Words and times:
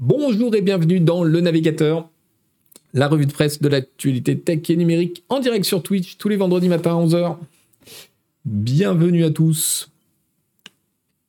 Bonjour 0.00 0.54
et 0.54 0.60
bienvenue 0.60 1.00
dans 1.00 1.24
Le 1.24 1.40
Navigateur, 1.40 2.08
la 2.94 3.08
revue 3.08 3.26
de 3.26 3.32
presse 3.32 3.60
de 3.60 3.68
l'actualité 3.68 4.38
tech 4.38 4.70
et 4.70 4.76
numérique 4.76 5.24
en 5.28 5.40
direct 5.40 5.64
sur 5.64 5.82
Twitch 5.82 6.18
tous 6.18 6.28
les 6.28 6.36
vendredis 6.36 6.68
matin 6.68 6.92
à 6.92 7.04
11h. 7.04 7.36
Bienvenue 8.44 9.24
à 9.24 9.30
tous. 9.30 9.90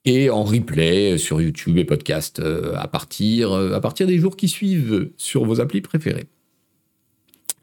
Et 0.06 0.30
en 0.30 0.44
replay 0.44 1.18
sur 1.18 1.42
YouTube 1.42 1.80
et 1.80 1.84
podcast 1.84 2.40
euh, 2.42 2.76
à, 2.76 2.88
partir, 2.88 3.54
euh, 3.54 3.74
à 3.74 3.82
partir 3.82 4.06
des 4.06 4.20
jours 4.20 4.38
qui 4.38 4.48
suivent 4.48 5.10
sur 5.18 5.46
vos 5.46 5.62
applis 5.62 5.82
préférées. 5.82 6.28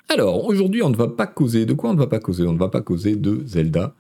Alors, 0.09 0.45
aujourd'hui, 0.47 0.83
on 0.83 0.91
ne 0.91 0.97
va 0.97 1.07
pas 1.07 1.29
causer. 1.29 1.67
De 1.67 1.73
quoi? 1.73 1.91
On 1.91 1.95
ne 1.95 2.01
va 2.01 2.09
pas 2.09 2.19
causer 2.19 2.45
On 2.47 2.53
ne 2.53 2.59
va 2.59 2.69
pas 2.69 2.83
causer 2.83 3.15
de 3.15 3.45
Zelda. 3.47 3.95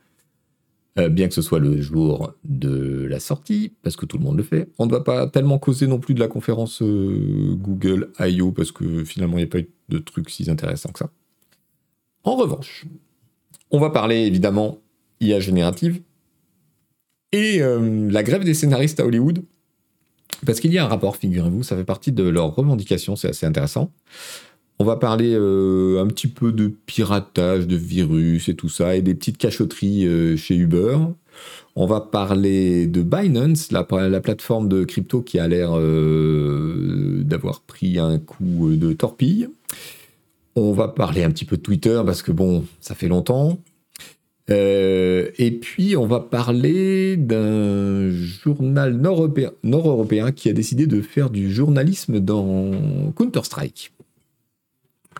Euh, 0.98 1.08
bien 1.10 1.28
que 1.28 1.34
ce 1.34 1.42
soit 1.42 1.58
le 1.58 1.80
jour 1.80 2.32
de 2.44 3.06
la 3.08 3.20
sortie, 3.20 3.74
parce 3.82 3.96
que 3.96 4.06
tout 4.06 4.16
le 4.16 4.24
monde 4.24 4.38
le 4.38 4.42
fait. 4.42 4.68
On 4.78 4.86
ne 4.86 4.90
va 4.90 5.00
pas 5.00 5.26
tellement 5.26 5.58
causer 5.58 5.86
non 5.86 5.98
plus 5.98 6.14
de 6.14 6.20
la 6.20 6.28
conférence 6.28 6.82
Google 6.82 8.10
I.O., 8.18 8.52
parce 8.52 8.72
que 8.72 9.04
finalement, 9.04 9.36
il 9.36 9.42
n'y 9.42 9.48
a 9.48 9.50
pas 9.50 9.58
eu 9.58 9.68
de 9.88 9.98
trucs 9.98 10.30
si 10.30 10.50
intéressants 10.50 10.92
que 10.92 11.00
ça. 11.00 11.10
En 12.24 12.36
revanche, 12.36 12.86
on 13.70 13.78
va 13.78 13.90
parler 13.90 14.26
évidemment 14.26 14.78
IA 15.20 15.38
générative, 15.38 16.00
et 17.32 17.60
euh, 17.60 18.10
la 18.10 18.22
grève 18.22 18.44
des 18.44 18.54
scénaristes 18.54 19.00
à 19.00 19.06
Hollywood. 19.06 19.42
Parce 20.44 20.60
qu'il 20.60 20.72
y 20.72 20.78
a 20.78 20.84
un 20.84 20.88
rapport, 20.88 21.16
figurez-vous, 21.16 21.62
ça 21.62 21.76
fait 21.76 21.84
partie 21.84 22.12
de 22.12 22.24
leurs 22.24 22.54
revendications, 22.54 23.16
c'est 23.16 23.28
assez 23.28 23.46
intéressant. 23.46 23.90
On 24.78 24.84
va 24.84 24.96
parler 24.96 25.34
euh, 25.34 26.02
un 26.02 26.06
petit 26.06 26.28
peu 26.28 26.52
de 26.52 26.68
piratage, 26.68 27.66
de 27.66 27.76
virus 27.76 28.48
et 28.48 28.54
tout 28.54 28.68
ça, 28.68 28.96
et 28.96 29.02
des 29.02 29.14
petites 29.14 29.38
cachotteries 29.38 30.06
euh, 30.06 30.36
chez 30.36 30.54
Uber. 30.54 30.98
On 31.76 31.86
va 31.86 32.00
parler 32.00 32.86
de 32.86 33.02
Binance, 33.02 33.72
la, 33.72 33.86
la 34.08 34.20
plateforme 34.20 34.68
de 34.68 34.84
crypto 34.84 35.22
qui 35.22 35.38
a 35.38 35.46
l'air 35.46 35.72
d'avoir 37.24 37.60
pris 37.60 37.98
un 37.98 38.18
coup 38.18 38.70
de 38.74 38.94
torpille. 38.94 39.48
On 40.54 40.72
va 40.72 40.88
parler 40.88 41.22
un 41.22 41.30
petit 41.30 41.44
peu 41.44 41.58
de 41.58 41.62
Twitter 41.62 42.00
parce 42.06 42.22
que 42.22 42.32
bon, 42.32 42.64
ça 42.80 42.94
fait 42.94 43.08
longtemps. 43.08 43.58
Euh, 44.50 45.30
et 45.38 45.50
puis, 45.50 45.96
on 45.96 46.06
va 46.06 46.20
parler 46.20 47.16
d'un 47.16 48.10
journal 48.10 48.94
nord-européen 48.94 50.32
qui 50.32 50.48
a 50.48 50.52
décidé 50.52 50.86
de 50.86 51.00
faire 51.00 51.30
du 51.30 51.52
journalisme 51.52 52.20
dans 52.20 52.70
Counter-Strike. 53.16 53.92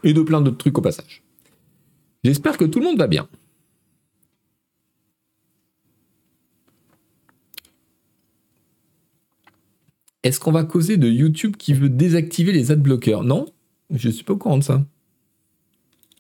Et 0.03 0.13
de 0.13 0.23
plein 0.23 0.41
d'autres 0.41 0.59
trucs 0.59 0.79
au 0.79 0.83
passage. 0.83 1.23
J'espère 2.25 2.59
que 2.59 2.65
tout 2.65 2.81
le 2.81 2.87
monde 2.87 2.99
va 2.99 3.07
bien. 3.07 3.29
Est-ce 10.23 10.41
qu'on 10.41 10.51
va 10.51 10.65
causer 10.65 10.97
de 10.97 11.09
YouTube 11.09 11.57
qui 11.57 11.73
veut 11.73 11.89
désactiver 11.89 12.51
les 12.51 12.73
adblockers 12.73 13.23
Non, 13.23 13.47
je 13.91 14.11
suis 14.11 14.25
pas 14.25 14.33
au 14.33 14.37
courant 14.37 14.59
de 14.59 14.65
ça. 14.65 14.85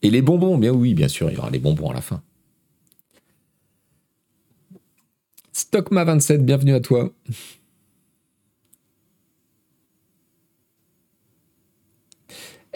Et 0.02 0.10
les 0.10 0.22
bonbons, 0.22 0.58
bien 0.58 0.72
oui, 0.72 0.94
bien 0.94 1.08
sûr, 1.08 1.28
il 1.28 1.34
y 1.34 1.38
aura 1.38 1.50
les 1.50 1.58
bonbons 1.58 1.91
à 1.91 1.94
la 1.94 2.00
fin. 2.00 2.22
Stockma27, 5.52 6.38
bienvenue 6.38 6.74
à 6.74 6.80
toi. 6.80 7.12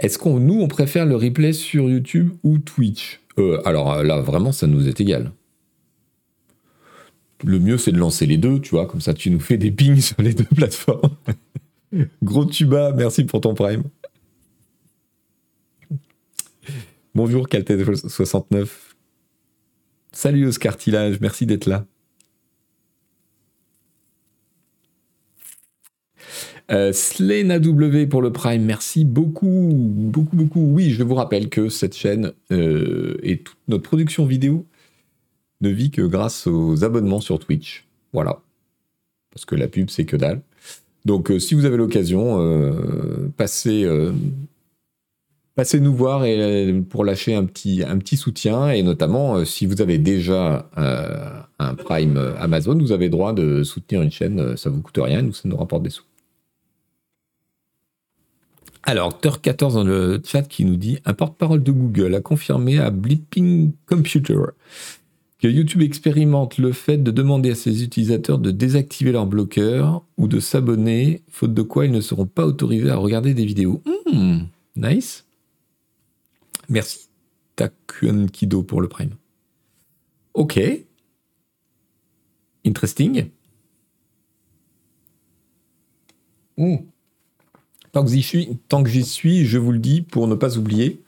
Est-ce 0.01 0.19
qu'on 0.19 0.41
nous 0.41 0.61
on 0.61 0.67
préfère 0.67 1.05
le 1.05 1.15
replay 1.15 1.53
sur 1.53 1.89
YouTube 1.89 2.31
ou 2.43 2.59
Twitch? 2.59 3.21
Euh, 3.39 3.61
Alors 3.67 4.03
là 4.03 4.21
vraiment 4.23 4.51
ça 4.51 4.67
nous 4.67 4.89
est 4.89 4.99
égal. 4.99 5.31
Le 7.45 7.59
mieux 7.59 7.77
c'est 7.77 7.93
de 7.93 7.99
lancer 7.99 8.25
les 8.25 8.39
deux, 8.39 8.61
tu 8.61 8.71
vois, 8.71 8.87
comme 8.87 9.03
ça 9.03 9.13
tu 9.13 9.31
nous 9.31 9.41
fais 9.41 9.59
des 9.59 9.71
pings 9.71 10.01
sur 10.01 10.21
les 10.23 10.33
deux 10.33 10.45
plateformes. 10.45 11.17
Gros 12.23 12.47
tuba, 12.47 12.93
merci 12.97 13.25
pour 13.25 13.43
ton 13.43 13.55
prime. 13.55 13.83
Bonjour 17.15 17.47
Caltet69. 17.47 18.69
Salut 20.13 20.47
Oscar 20.47 20.79
Tillage, 20.79 21.21
merci 21.21 21.45
d'être 21.45 21.67
là. 21.67 21.85
Euh, 26.71 26.93
W 26.93 28.07
pour 28.07 28.23
le 28.23 28.33
Prime, 28.33 28.63
merci 28.63 29.05
beaucoup, 29.05 29.71
beaucoup, 29.73 30.37
beaucoup. 30.37 30.61
Oui, 30.61 30.91
je 30.91 31.03
vous 31.03 31.15
rappelle 31.15 31.49
que 31.49 31.69
cette 31.69 31.97
chaîne 31.97 32.33
euh, 32.53 33.17
et 33.23 33.39
toute 33.39 33.57
notre 33.67 33.83
production 33.83 34.25
vidéo 34.25 34.67
ne 35.61 35.69
vit 35.69 35.91
que 35.91 36.03
grâce 36.03 36.47
aux 36.47 36.85
abonnements 36.85 37.21
sur 37.21 37.39
Twitch. 37.41 37.87
Voilà. 38.13 38.41
Parce 39.33 39.45
que 39.45 39.57
la 39.57 39.67
pub, 39.67 39.91
c'est 39.91 40.05
que 40.05 40.17
dalle. 40.17 40.43
Donc, 41.05 41.31
euh, 41.31 41.39
si 41.39 41.55
vous 41.55 41.65
avez 41.65 41.77
l'occasion, 41.77 42.39
passez, 43.37 43.87
passez 45.57 45.81
nous 45.81 45.95
voir 45.95 46.25
pour 46.89 47.05
lâcher 47.05 47.35
un 47.35 47.47
petit, 47.47 47.83
un 47.83 47.99
petit 47.99 48.17
soutien. 48.17 48.71
Et 48.71 48.83
notamment, 48.83 49.45
si 49.45 49.67
vous 49.67 49.83
avez 49.83 49.99
déjà 49.99 50.71
un 51.59 51.75
Prime 51.75 52.17
Amazon, 52.39 52.79
vous 52.79 52.93
avez 52.93 53.09
droit 53.09 53.33
de 53.33 53.65
soutenir 53.65 54.03
une 54.03 54.13
chaîne. 54.13 54.57
Ça 54.57 54.71
vous 54.71 54.83
coûte 54.83 54.99
rien, 55.03 55.23
nous, 55.23 55.33
ça 55.33 55.49
nous 55.49 55.57
rapporte 55.57 55.83
des 55.83 55.91
sous. 55.91 56.05
Alors, 58.83 59.21
Teur14 59.21 59.75
dans 59.75 59.85
le 59.85 60.23
chat 60.25 60.43
qui 60.43 60.65
nous 60.65 60.77
dit 60.77 60.99
un 61.05 61.13
porte-parole 61.13 61.63
de 61.63 61.71
Google 61.71 62.15
a 62.15 62.21
confirmé 62.21 62.79
à 62.79 62.91
Blipping 62.91 63.73
Computer 63.87 64.37
que 65.41 65.49
YouTube 65.49 65.81
expérimente 65.83 66.59
le 66.59 66.73
fait 66.73 66.99
de 66.99 67.11
demander 67.11 67.53
à 67.53 67.55
ses 67.55 67.83
utilisateurs 67.83 68.39
de 68.39 68.51
désactiver 68.51 69.13
leur 69.13 69.27
bloqueur 69.27 70.05
ou 70.19 70.29
de 70.29 70.39
s'abonner, 70.39 71.23
faute 71.29 71.55
de 71.55 71.63
quoi 71.63 71.87
ils 71.87 71.93
ne 71.93 72.03
seront 72.03 72.27
pas 72.27 72.45
autorisés 72.45 72.91
à 72.91 72.97
regarder 72.97 73.33
des 73.33 73.47
vidéos. 73.47 73.83
Hmm, 74.13 74.41
nice. 74.77 75.25
Merci. 76.69 77.09
Takun 77.57 78.27
Kido 78.27 78.63
pour 78.63 78.83
le 78.83 78.89
prime. 78.89 79.15
Ok. 80.35 80.61
Interesting. 82.67 83.31
Hmm. 86.59 86.77
Tant 87.93 88.05
que 88.05 88.11
j'y 88.11 88.23
suis, 88.23 88.59
tant 88.69 88.83
que 88.83 88.89
j'y 88.89 89.05
suis, 89.05 89.45
je 89.47 89.59
vous 89.59 89.73
le 89.73 89.79
dis 89.79 90.03
pour 90.03 90.29
ne 90.29 90.35
pas 90.35 90.57
oublier, 90.57 91.03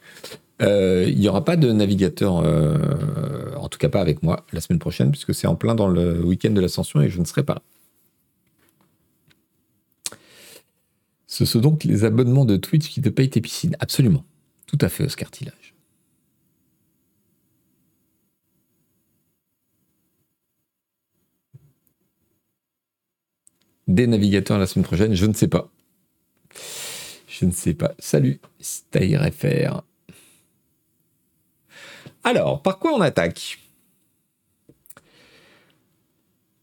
euh, 0.63 1.07
il 1.09 1.19
n'y 1.19 1.29
aura 1.29 1.45
pas 1.45 1.57
de 1.57 1.71
navigateur, 1.73 2.43
euh, 2.45 3.55
en 3.57 3.69
tout 3.69 3.79
cas 3.79 3.89
pas 3.89 4.01
avec 4.01 4.23
moi, 4.23 4.47
la 4.53 4.61
semaine 4.61 4.79
prochaine, 4.79 5.11
puisque 5.11 5.35
c'est 5.35 5.47
en 5.47 5.57
plein 5.57 5.75
dans 5.75 5.89
le 5.89 6.25
week-end 6.25 6.51
de 6.51 6.61
l'ascension 6.61 7.01
et 7.01 7.09
je 7.09 7.21
ne 7.21 7.25
serai 7.25 7.43
pas 7.45 7.55
là. 7.55 7.63
Ce 11.27 11.45
sont 11.45 11.61
donc 11.61 11.85
les 11.85 12.05
abonnements 12.05 12.45
de 12.45 12.57
Twitch 12.57 12.91
qui 12.91 13.01
te 13.01 13.09
payent 13.09 13.31
tes 13.31 13.41
piscines. 13.41 13.77
Absolument. 13.81 14.25
Tout 14.67 14.79
à 14.81 14.89
fait, 14.89 15.05
Oscar 15.05 15.31
Tillage. 15.31 15.75
Des 23.89 24.07
navigateurs 24.07 24.59
la 24.59 24.67
semaine 24.67 24.85
prochaine, 24.85 25.15
je 25.15 25.27
ne 25.27 25.33
sais 25.33 25.49
pas. 25.49 25.71
Je 27.43 27.47
ne 27.49 27.51
sais 27.51 27.75
pas. 27.75 27.93
Salut, 27.99 28.41
StyreFR. 28.61 29.83
Alors, 32.23 32.63
par 32.63 32.79
quoi 32.79 32.93
on 32.93 33.01
attaque? 33.01 33.59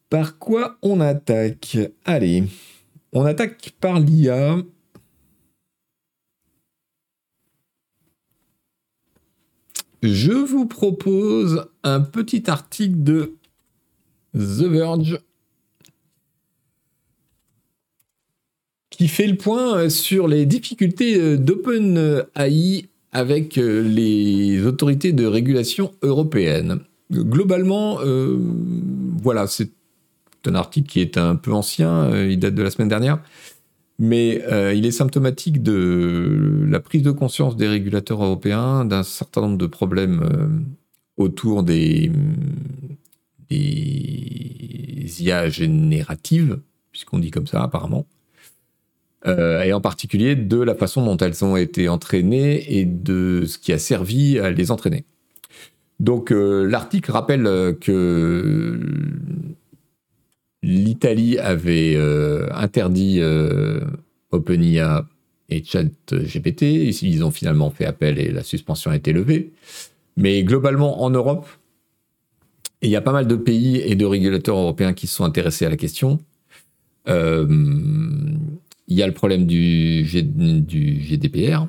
Par 0.09 0.37
quoi 0.37 0.77
on 0.81 1.01
attaque? 1.01 1.77
Allez, 2.05 2.45
on 3.11 3.25
attaque 3.25 3.75
par 3.81 3.99
l'IA. 3.99 4.59
Je 10.01 10.31
vous 10.31 10.65
propose 10.65 11.67
un 11.83 11.99
petit 11.99 12.49
article 12.49 13.03
de 13.03 13.35
The 14.33 14.63
Verge 14.63 15.19
qui 18.99 19.07
fait 19.07 19.27
le 19.27 19.37
point 19.37 19.77
euh, 19.77 19.89
sur 19.89 20.27
les 20.27 20.45
difficultés 20.45 21.17
euh, 21.17 21.37
d'OpenAI 21.37 22.85
avec 23.13 23.57
euh, 23.57 23.81
les 23.81 24.65
autorités 24.65 25.13
de 25.13 25.25
régulation 25.25 25.93
européennes. 26.01 26.81
Globalement, 27.09 27.97
voilà, 29.23 29.47
c'est 29.47 29.71
un 30.45 30.53
article 30.53 30.87
qui 30.87 30.99
est 30.99 31.17
un 31.17 31.35
peu 31.35 31.51
ancien, 31.51 32.15
il 32.27 32.37
date 32.37 32.53
de 32.53 32.61
la 32.61 32.69
semaine 32.69 32.87
dernière, 32.87 33.19
mais 33.97 34.43
il 34.75 34.85
est 34.85 34.91
symptomatique 34.91 35.63
de 35.63 36.67
la 36.67 36.79
prise 36.79 37.01
de 37.01 37.09
conscience 37.09 37.57
des 37.57 37.67
régulateurs 37.67 38.23
européens 38.23 38.85
d'un 38.85 39.01
certain 39.01 39.41
nombre 39.41 39.57
de 39.57 39.65
problèmes 39.65 40.61
autour 41.17 41.63
des, 41.63 42.11
des 43.49 45.23
IA 45.23 45.49
génératives, 45.49 46.59
puisqu'on 46.91 47.17
dit 47.17 47.31
comme 47.31 47.47
ça 47.47 47.63
apparemment, 47.63 48.05
euh, 49.27 49.63
et 49.63 49.73
en 49.73 49.81
particulier 49.81 50.35
de 50.35 50.61
la 50.61 50.75
façon 50.75 51.03
dont 51.03 51.17
elles 51.17 51.43
ont 51.43 51.57
été 51.57 51.89
entraînées 51.89 52.79
et 52.79 52.85
de 52.85 53.43
ce 53.45 53.57
qui 53.57 53.73
a 53.73 53.79
servi 53.79 54.39
à 54.39 54.49
les 54.49 54.71
entraîner. 54.71 55.03
Donc 55.99 56.31
euh, 56.31 56.63
l'article 56.63 57.11
rappelle 57.11 57.43
que 57.81 58.79
l'Italie 60.63 61.37
avait 61.37 61.95
euh, 61.95 62.47
interdit 62.53 63.21
OpenIA 64.31 65.05
et 65.49 65.63
ChatGPT. 65.63 66.61
Ils 67.01 67.23
ont 67.25 67.31
finalement 67.31 67.71
fait 67.71 67.85
appel 67.85 68.19
et 68.19 68.31
la 68.31 68.43
suspension 68.43 68.91
a 68.91 68.95
été 68.95 69.11
levée. 69.11 69.51
Mais 70.15 70.43
globalement, 70.43 71.01
en 71.03 71.09
Europe, 71.09 71.47
il 72.81 72.89
y 72.89 72.95
a 72.95 73.01
pas 73.01 73.11
mal 73.11 73.27
de 73.27 73.35
pays 73.35 73.77
et 73.77 73.95
de 73.95 74.05
régulateurs 74.05 74.57
européens 74.57 74.93
qui 74.93 75.07
se 75.07 75.15
sont 75.15 75.25
intéressés 75.25 75.65
à 75.65 75.69
la 75.69 75.77
question. 75.77 76.19
Euh, 77.07 77.47
il 78.89 78.97
y 78.97 79.03
a 79.03 79.07
le 79.07 79.13
problème 79.13 79.45
du, 79.45 80.03
GDPR, 80.03 81.67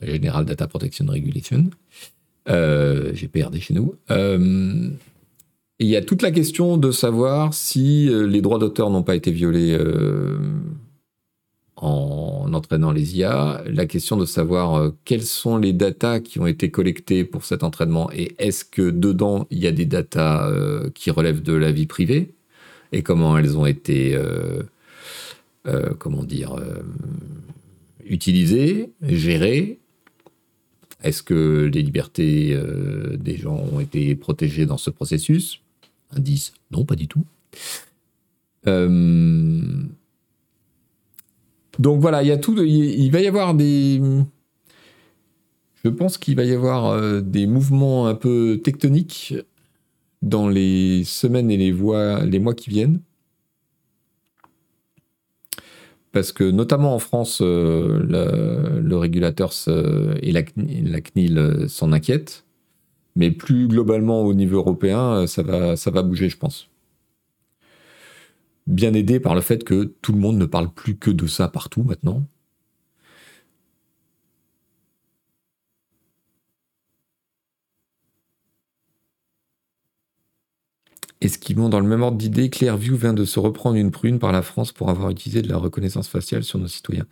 General 0.00 0.44
Data 0.44 0.66
Protection 0.66 1.06
Regulation, 1.06 1.70
euh, 2.48 3.12
GPRD 3.12 3.60
chez 3.60 3.74
nous. 3.74 3.94
Euh, 4.10 4.88
il 5.78 5.86
y 5.86 5.96
a 5.96 6.02
toute 6.02 6.22
la 6.22 6.30
question 6.30 6.78
de 6.78 6.90
savoir 6.90 7.52
si 7.52 8.08
euh, 8.08 8.26
les 8.26 8.40
droits 8.40 8.58
d'auteur 8.58 8.88
n'ont 8.90 9.02
pas 9.02 9.14
été 9.14 9.30
violés 9.30 9.78
en 11.76 12.52
entraînant 12.54 12.92
les 12.92 13.18
IA, 13.18 13.62
la 13.66 13.86
question 13.86 14.16
de 14.16 14.24
savoir 14.24 14.92
quelles 15.04 15.24
sont 15.24 15.58
les 15.58 15.72
datas 15.72 16.20
qui 16.20 16.38
ont 16.38 16.46
été 16.46 16.70
collectées 16.70 17.24
pour 17.24 17.44
cet 17.44 17.64
entraînement 17.64 18.10
et 18.12 18.34
est-ce 18.38 18.64
que 18.64 18.90
dedans 18.90 19.46
il 19.50 19.58
y 19.58 19.66
a 19.66 19.72
des 19.72 19.84
datas 19.84 20.48
qui 20.94 21.10
relèvent 21.10 21.42
de 21.42 21.54
la 21.54 21.72
vie 21.72 21.86
privée 21.86 22.34
et 22.92 23.02
comment 23.02 23.36
elles 23.36 23.58
ont 23.58 23.66
été, 23.66 24.16
euh, 25.68 25.94
comment 25.96 26.24
dire, 26.24 26.54
euh, 26.54 26.82
utilisées, 28.04 28.90
gérées. 29.00 29.78
Est-ce 31.02 31.22
que 31.22 31.70
les 31.72 31.82
libertés 31.82 32.52
euh, 32.52 33.16
des 33.16 33.36
gens 33.36 33.56
ont 33.72 33.78
été 33.78 34.16
protégées 34.16 34.66
dans 34.66 34.76
ce 34.76 34.90
processus? 34.90 35.60
Indice, 36.10 36.52
non, 36.72 36.84
pas 36.84 36.96
du 36.96 37.06
tout. 37.06 37.24
Euh, 38.66 39.60
donc 41.78 42.00
voilà, 42.00 42.22
il 42.22 42.28
y 42.28 42.32
a 42.32 42.38
tout. 42.38 42.60
Il, 42.60 43.10
va 43.10 43.20
y 43.20 43.28
avoir 43.28 43.54
des. 43.54 44.00
Je 45.84 45.88
pense 45.90 46.18
qu'il 46.18 46.34
va 46.34 46.44
y 46.44 46.52
avoir 46.52 47.22
des 47.22 47.46
mouvements 47.46 48.08
un 48.08 48.14
peu 48.14 48.60
tectoniques 48.62 49.34
dans 50.22 50.48
les 50.48 51.04
semaines 51.04 51.50
et 51.52 51.56
les 51.56 51.72
mois 51.72 52.54
qui 52.54 52.70
viennent. 52.70 53.00
Parce 56.12 56.32
que 56.32 56.44
notamment 56.44 56.94
en 56.94 56.98
France, 56.98 57.40
euh, 57.42 58.80
le, 58.82 58.96
régulateur 58.96 59.52
se- 59.52 60.14
et 60.22 60.30
la, 60.32 60.42
CNI 60.42 60.82
la 60.82 61.00
CNIL 61.00 61.38
euh, 61.38 61.68
s'en 61.68 61.92
inquiètent. 61.92 62.44
Mais 63.16 63.30
plus 63.32 63.68
globalement 63.68 64.22
au 64.22 64.34
niveau 64.34 64.58
européen, 64.58 65.24
euh, 65.24 65.26
ça 65.26 65.42
va 65.90 66.02
bouger, 66.02 66.28
je 66.30 66.38
pense. 66.38 66.68
Bien 68.66 68.92
aidé 68.94 69.18
par 69.20 69.34
le 69.36 69.40
fait 69.40 69.62
que 69.64 69.84
tout 70.02 70.12
le 70.12 70.18
monde 70.18 70.36
ne 70.38 70.46
parle 70.46 70.72
plus 70.72 70.96
que 70.96 71.10
de 71.10 71.26
ça 71.26 71.48
partout 71.48 71.82
maintenant. 71.82 72.24
Esquivons 81.22 81.68
dans 81.68 81.78
le 81.78 81.86
même 81.86 82.02
ordre 82.02 82.18
d'idée, 82.18 82.50
Clearview 82.50 82.96
vient 82.96 83.14
de 83.14 83.24
se 83.24 83.38
reprendre 83.38 83.76
une 83.76 83.92
prune 83.92 84.18
par 84.18 84.32
la 84.32 84.42
France 84.42 84.72
pour 84.72 84.90
avoir 84.90 85.08
utilisé 85.10 85.40
de 85.40 85.48
la 85.48 85.56
reconnaissance 85.56 86.08
faciale 86.08 86.42
sur 86.42 86.58
nos 86.58 86.66
citoyens. 86.66 87.06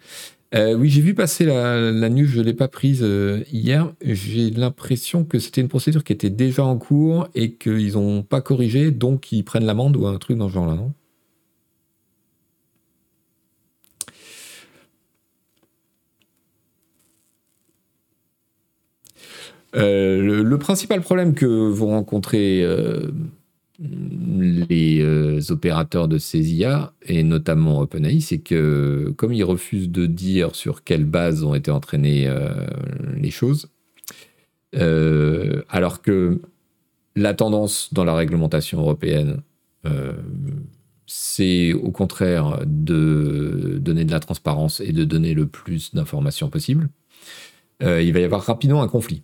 Euh, 0.53 0.75
oui, 0.75 0.91
j'ai 0.91 1.01
vu 1.01 1.15
passer 1.15 1.45
la, 1.45 1.93
la 1.93 2.09
news, 2.09 2.27
je 2.27 2.41
ne 2.41 2.45
l'ai 2.45 2.55
pas 2.55 2.67
prise 2.67 3.03
euh, 3.05 3.45
hier. 3.53 3.93
J'ai 4.03 4.51
l'impression 4.51 5.25
que 5.25 5.39
c'était 5.39 5.61
une 5.61 5.69
procédure 5.69 6.03
qui 6.03 6.12
était 6.12 6.31
déjà 6.31 6.65
en 6.65 6.77
cours 6.77 7.29
et 7.37 7.53
qu'ils 7.53 7.93
n'ont 7.93 8.23
pas 8.25 8.41
corrigé, 8.41 8.91
donc 8.91 9.31
ils 9.31 9.45
prennent 9.45 9.65
l'amende 9.65 9.97
ou 9.97 10.07
un 10.09 10.19
truc 10.19 10.37
dans 10.39 10.49
ce 10.49 10.55
genre-là, 10.55 10.75
non? 10.75 10.93
Euh, 19.77 20.43
le, 20.43 20.59
principal 20.59 21.01
problème 21.01 21.35
que 21.35 21.47
vont 21.47 21.91
rencontrer 21.91 22.62
euh, 22.65 23.12
les 23.81 25.00
euh, 25.00 25.41
opérateurs 25.50 26.09
de 26.09 26.19
ces 26.19 26.53
IA, 26.55 26.93
et 27.03 27.23
notamment 27.23 27.81
OpenAI, 27.81 28.21
c'est 28.21 28.38
que 28.38 29.12
comme 29.17 29.32
ils 29.32 29.44
refusent 29.44 29.91
de 29.91 30.06
dire 30.06 30.55
sur 30.55 30.85
quelle 30.85 31.05
base 31.05 31.44
ont 31.44 31.55
été 31.55 31.71
entraînées 31.71 32.27
euh, 32.29 32.67
les 33.17 33.31
choses, 33.31 33.71
euh, 34.77 35.62
alors 35.69 36.03
que 36.03 36.43
la 37.17 37.35
tendance 37.35 37.93
dans 37.93 38.05
la 38.05 38.15
réglementation 38.15 38.81
européenne, 38.81 39.43
c'est 41.06 41.73
au 41.73 41.91
contraire 41.91 42.61
de 42.67 43.79
donner 43.81 44.05
de 44.05 44.12
la 44.12 44.21
transparence 44.21 44.81
et 44.81 44.93
de 44.93 45.05
donner 45.05 45.33
le 45.33 45.47
plus 45.47 45.94
d'informations 45.94 46.50
possible, 46.50 46.91
il 47.81 48.12
va 48.12 48.21
y 48.21 48.25
avoir 48.25 48.43
rapidement 48.43 48.83
un 48.83 48.88
conflit. 48.88 49.23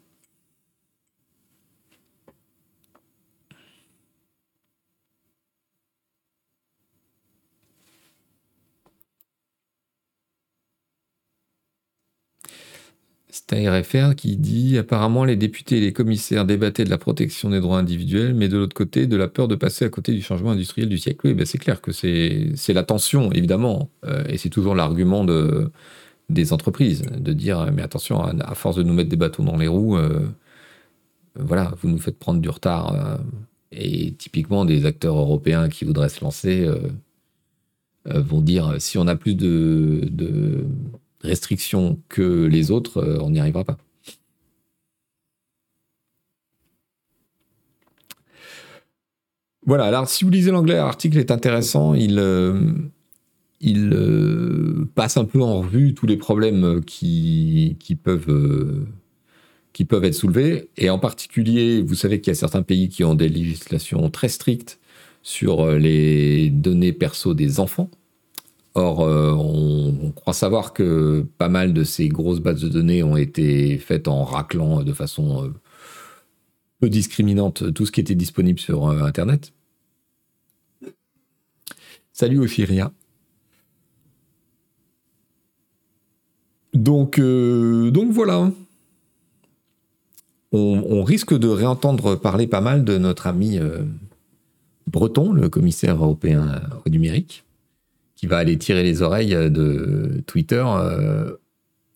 C'est 13.49 13.65
un 13.65 13.81
RFR 13.81 14.17
qui 14.17 14.37
dit 14.37 14.77
apparemment 14.77 15.25
les 15.25 15.37
députés 15.37 15.79
et 15.79 15.81
les 15.81 15.93
commissaires 15.93 16.47
débattaient 16.47 16.85
de 16.85 16.91
la 16.91 16.99
protection 16.99 17.49
des 17.49 17.61
droits 17.61 17.79
individuels, 17.79 18.35
mais 18.35 18.49
de 18.49 18.57
l'autre 18.59 18.75
côté, 18.75 19.07
de 19.07 19.17
la 19.17 19.29
peur 19.29 19.47
de 19.47 19.55
passer 19.55 19.85
à 19.85 19.89
côté 19.89 20.13
du 20.13 20.21
changement 20.21 20.51
industriel 20.51 20.89
du 20.89 20.99
siècle. 20.99 21.21
Oui, 21.29 21.35
ben 21.35 21.47
c'est 21.47 21.59
clair 21.59 21.81
que 21.81 21.93
c'est 21.93 22.73
la 22.73 22.83
tension, 22.83 23.31
évidemment, 23.31 23.89
euh, 24.05 24.25
et 24.29 24.37
c'est 24.37 24.49
toujours 24.51 24.75
l'argument 24.75 25.25
de, 25.25 25.71
des 26.29 26.53
entreprises, 26.53 27.03
de 27.03 27.33
dire 27.33 27.71
mais 27.73 27.83
attention, 27.83 28.21
à, 28.23 28.55
force 28.57 28.77
de 28.77 28.83
nous 28.83 28.95
mettre 28.95 29.11
des 29.11 29.17
bâtons 29.17 29.45
dans 29.45 29.57
les 29.57 29.69
roues, 29.69 29.97
euh, 29.97 30.27
voilà, 31.37 31.73
vous 31.83 31.89
nous 31.89 31.99
faites 31.99 32.19
prendre 32.19 32.41
du 32.41 32.49
retard. 32.49 32.95
euh, 32.95 33.19
et 33.73 34.15
typiquement, 34.15 34.65
des 34.65 34.87
acteurs 34.87 35.17
européens 35.19 35.69
qui 35.69 35.85
voudraient 35.85 36.09
se 36.09 36.23
lancer 36.25 36.69
vont 38.07 38.41
dire 38.41 38.77
si 38.79 38.97
on 38.99 39.07
a 39.09 39.17
plus 39.17 39.35
de 39.35 40.65
restrictions 41.27 42.01
que 42.09 42.47
les 42.47 42.71
autres, 42.71 42.99
euh, 42.99 43.19
on 43.21 43.31
n'y 43.31 43.41
arrivera 43.41 43.65
pas. 43.65 43.77
Voilà, 49.67 49.85
alors 49.85 50.09
si 50.09 50.25
vous 50.25 50.31
lisez 50.31 50.53
l'anglais, 50.53 50.77
l'article 50.77 51.19
est 51.19 51.33
intéressant, 51.33 51.95
il, 51.95 52.19
euh, 52.21 52.73
euh, 53.65 54.89
passe 54.95 55.17
un 55.17 55.25
peu 55.25 55.43
en 55.43 55.61
revue 55.61 55.93
tous 55.93 56.07
les 56.07 56.17
problèmes 56.17 56.85
qui, 56.85 57.77
peuvent, 58.03 58.87
être 60.05 60.15
soulevés, 60.15 60.71
et 60.77 60.89
en 60.89 61.01
particulier, 61.01 61.83
vous 61.83 61.97
savez 61.97 62.21
qu'il 62.21 62.31
y 62.31 62.37
a 62.37 62.39
certains 62.39 62.63
pays 62.63 62.89
qui 62.89 63.03
ont 63.03 63.17
des 63.17 63.29
législations 63.29 64.09
très 64.09 64.29
strictes 64.29 64.79
sur 65.23 65.67
les 65.73 66.51
données 66.51 66.93
perso 66.93 67.35
des 67.35 67.59
enfants. 67.59 67.91
Or, 68.77 69.01
euh, 69.01 69.33
on, 69.33 70.13
croit 70.13 70.35
savoir 70.35 70.75
que 70.75 71.27
pas 71.39 71.49
mal 71.49 71.73
de 71.73 71.83
ces 71.83 72.09
grosses 72.09 72.41
bases 72.41 72.61
de 72.61 72.69
données 72.69 73.03
ont 73.03 73.17
été 73.17 73.79
faites 73.79 74.07
en 74.07 74.23
raclant 74.23 74.83
de 74.83 74.93
façon 74.93 75.45
euh, 75.45 75.49
peu 76.81 76.91
discriminante 76.91 77.73
tout 77.73 77.87
ce 77.87 77.93
qui 77.93 78.01
était 78.01 78.15
disponible 78.15 78.61
sur 78.61 78.87
euh, 78.87 79.01
Internet. 79.01 79.55
Salut 82.13 82.39
Oshiria. 82.39 82.93
Donc, 86.75 87.19
donc 87.19 88.13
voilà. 88.13 88.53
On, 90.53 91.03
risque 91.03 91.37
de 91.37 91.49
réentendre 91.49 92.17
parler 92.17 92.47
pas 92.47 92.61
mal 92.61 92.85
de 92.85 92.99
notre 92.99 93.27
ami 93.27 93.59
Breton, 94.87 95.33
le 95.33 95.49
commissaire 95.49 95.97
européen 95.97 96.61
au 96.85 96.91
numérique 96.91 97.46
qui 98.17 98.27
va 98.27 98.39
aller 98.39 98.59
tirer 98.59 98.83
les 98.83 99.03
oreilles 99.03 99.35
de 99.51 100.23
Twitter, 100.27 100.65
euh, 100.67 101.37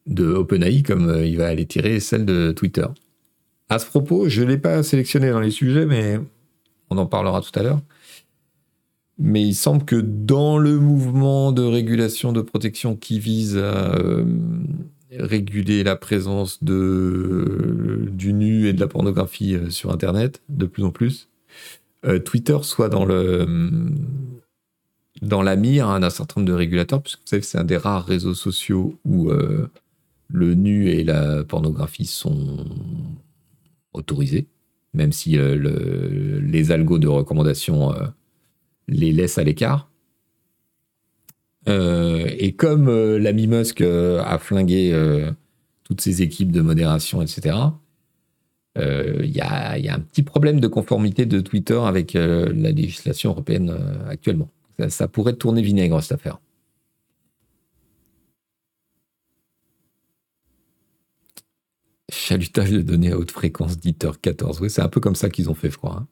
de 0.07 0.27
OpenAI, 0.27 0.83
comme 0.83 1.09
euh, 1.09 1.27
il 1.27 1.37
va 1.39 1.49
aller 1.49 1.67
tirer 1.67 1.99
celles 1.99 2.25
de 2.25 2.53
Twitter. 2.53 2.87
À 3.69 3.79
ce 3.79 3.87
propos, 3.87 4.29
je 4.29 4.43
ne 4.43 4.49
l'ai 4.49 4.59
pas 4.59 4.83
sélectionné 4.83 5.31
dans 5.31 5.41
les 5.41 5.51
sujets, 5.51 5.87
mais 5.87 6.21
on 6.91 6.99
en 6.99 7.07
parlera 7.07 7.41
tout 7.41 7.59
à 7.59 7.63
l'heure. 7.63 7.81
Mais 9.19 9.43
il 9.43 9.55
semble 9.55 9.85
que 9.85 9.97
dans 9.97 10.59
le 10.59 10.79
mouvement 10.79 11.53
de 11.53 11.63
régulation 11.63 12.33
de 12.33 12.41
protection 12.41 12.97
qui 12.97 13.19
vise 13.19 13.57
à 13.59 13.95
euh, 13.95 14.25
réguler 15.13 15.85
la 15.85 15.97
présence 15.97 16.63
de, 16.65 18.09
du 18.13 18.33
nu 18.33 18.67
et 18.67 18.73
de 18.73 18.81
la 18.81 18.89
pornographie 18.89 19.55
euh, 19.55 19.71
sur 19.71 19.91
Internet, 19.91 20.41
de 20.49 20.67
plus 20.67 20.85
en 20.85 20.91
plus, 20.91 21.29
euh, 22.07 22.19
Twitter 22.19 22.57
soit 22.63 22.89
dans 22.89 23.05
le 23.05 23.47
dans 25.23 25.43
la 25.43 25.57
mire 25.57 25.89
hein, 25.89 26.01
d'un 26.01 26.11
certain 26.11 26.41
nombre 26.41 26.49
de 26.53 26.57
régulateurs, 26.57 27.03
puisque 27.03 27.21
vous 27.21 27.27
savez 27.27 27.43
c'est 27.43 27.59
un 27.59 27.65
des 27.65 27.77
rares 27.77 28.05
réseaux 28.07 28.35
sociaux 28.35 28.99
où 29.05 29.31
euh, 29.31 29.69
le 30.29 30.55
nu 30.55 30.89
et 30.89 31.05
la 31.05 31.45
pornographie 31.45 32.07
sont 32.07 32.65
autorisés, 33.93 34.47
même 34.95 35.13
si 35.13 35.37
euh, 35.39 35.57
le- 35.57 36.41
les 36.41 36.71
algos 36.73 36.99
de 36.99 37.09
recommandation 37.09 37.93
euh, 37.93 38.07
les 38.89 39.13
laissent 39.13 39.39
à 39.39 39.45
l'écart. 39.45 39.89
et 41.67 42.55
comme 42.57 42.89
l'ami 43.17 43.47
Musk 43.47 43.81
a 43.83 44.39
flingué 44.39 44.93
toutes 45.85 46.01
ses 46.01 46.23
équipes 46.23 46.51
de 46.51 46.63
modération, 46.63 47.23
etc., 47.23 47.57
il 48.77 49.31
y, 49.31 49.41
a, 49.41 49.75
un 49.95 50.01
petit 50.01 50.23
problème 50.25 50.59
de 50.59 50.67
conformité 50.67 51.27
de 51.27 51.41
Twitter 51.41 51.79
avec 51.85 52.15
la 52.15 52.73
législation 52.73 53.31
européenne 53.31 53.77
actuellement. 54.09 54.51
Ça, 54.89 55.09
pourrait 55.09 55.35
tourner 55.35 55.63
vinaigre, 55.63 56.01
cette 56.03 56.13
affaire. 56.13 56.41
Chalutage 62.11 62.71
de 62.71 62.83
données 62.83 63.13
à 63.13 63.19
haute 63.19 63.31
fréquence 63.31 63.79
d'ITER 63.79 64.13
14. 64.21 64.61
Oui, 64.61 64.71
c'est 64.71 64.83
un 64.83 64.89
peu 64.89 65.01
comme 65.01 65.15
ça 65.15 65.31
qu'ils 65.31 65.49
ont 65.51 65.55
fait, 65.55 65.71
je 65.71 65.77
crois. 65.77 65.97
Hein. 65.97 66.07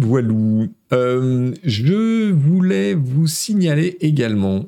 Voilou. 0.00 0.72
Euh, 0.92 1.54
je 1.62 2.30
voulais 2.32 2.94
vous 2.94 3.26
signaler 3.26 3.96
également. 4.00 4.66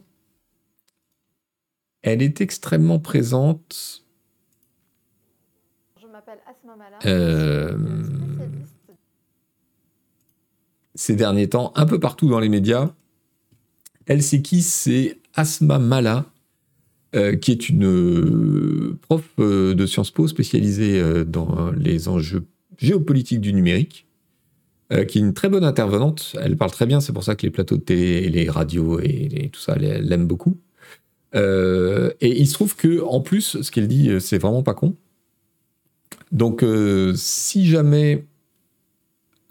Elle 2.02 2.22
est 2.22 2.40
extrêmement 2.40 2.98
présente. 2.98 4.04
Je 6.00 6.06
m'appelle 6.06 6.38
Asma 6.46 6.76
Mala. 6.76 6.98
Euh, 7.04 7.76
ces 10.96 11.14
derniers 11.14 11.48
temps, 11.48 11.72
un 11.76 11.86
peu 11.86 12.00
partout 12.00 12.28
dans 12.28 12.40
les 12.40 12.48
médias. 12.48 12.90
Elle, 14.06 14.22
c'est 14.22 14.42
qui 14.42 14.62
C'est 14.62 15.18
Asma 15.34 15.78
Mala, 15.78 16.26
euh, 17.14 17.36
qui 17.36 17.52
est 17.52 17.68
une 17.68 17.86
euh, 17.86 18.98
prof 19.02 19.22
euh, 19.38 19.74
de 19.74 19.86
Sciences 19.86 20.10
Po 20.10 20.26
spécialisée 20.26 21.24
dans 21.24 21.70
les 21.72 22.08
enjeux 22.08 22.46
géopolitiques 22.78 23.40
du 23.40 23.52
numérique, 23.52 24.06
qui 25.08 25.18
est 25.18 25.20
une 25.20 25.34
très 25.34 25.48
bonne 25.48 25.64
intervenante. 25.64 26.36
Elle 26.40 26.56
parle 26.56 26.70
très 26.70 26.86
bien, 26.86 27.00
c'est 27.00 27.12
pour 27.12 27.24
ça 27.24 27.34
que 27.34 27.42
les 27.42 27.50
plateaux 27.50 27.76
de 27.76 27.82
télé 27.82 28.24
et 28.24 28.28
les 28.28 28.48
radios 28.48 29.00
et, 29.00 29.50
tout 29.52 29.60
ça, 29.60 29.76
elle 29.76 30.06
l'aime 30.06 30.26
beaucoup. 30.26 30.58
et 31.34 32.12
il 32.20 32.46
se 32.46 32.54
trouve 32.54 32.76
que, 32.76 33.02
en 33.02 33.20
plus, 33.20 33.60
ce 33.62 33.70
qu'elle 33.70 33.88
dit, 33.88 34.10
c'est 34.20 34.38
vraiment 34.38 34.62
pas 34.62 34.74
con. 34.74 34.94
Donc, 36.30 36.64
si 37.16 37.66
jamais 37.66 38.26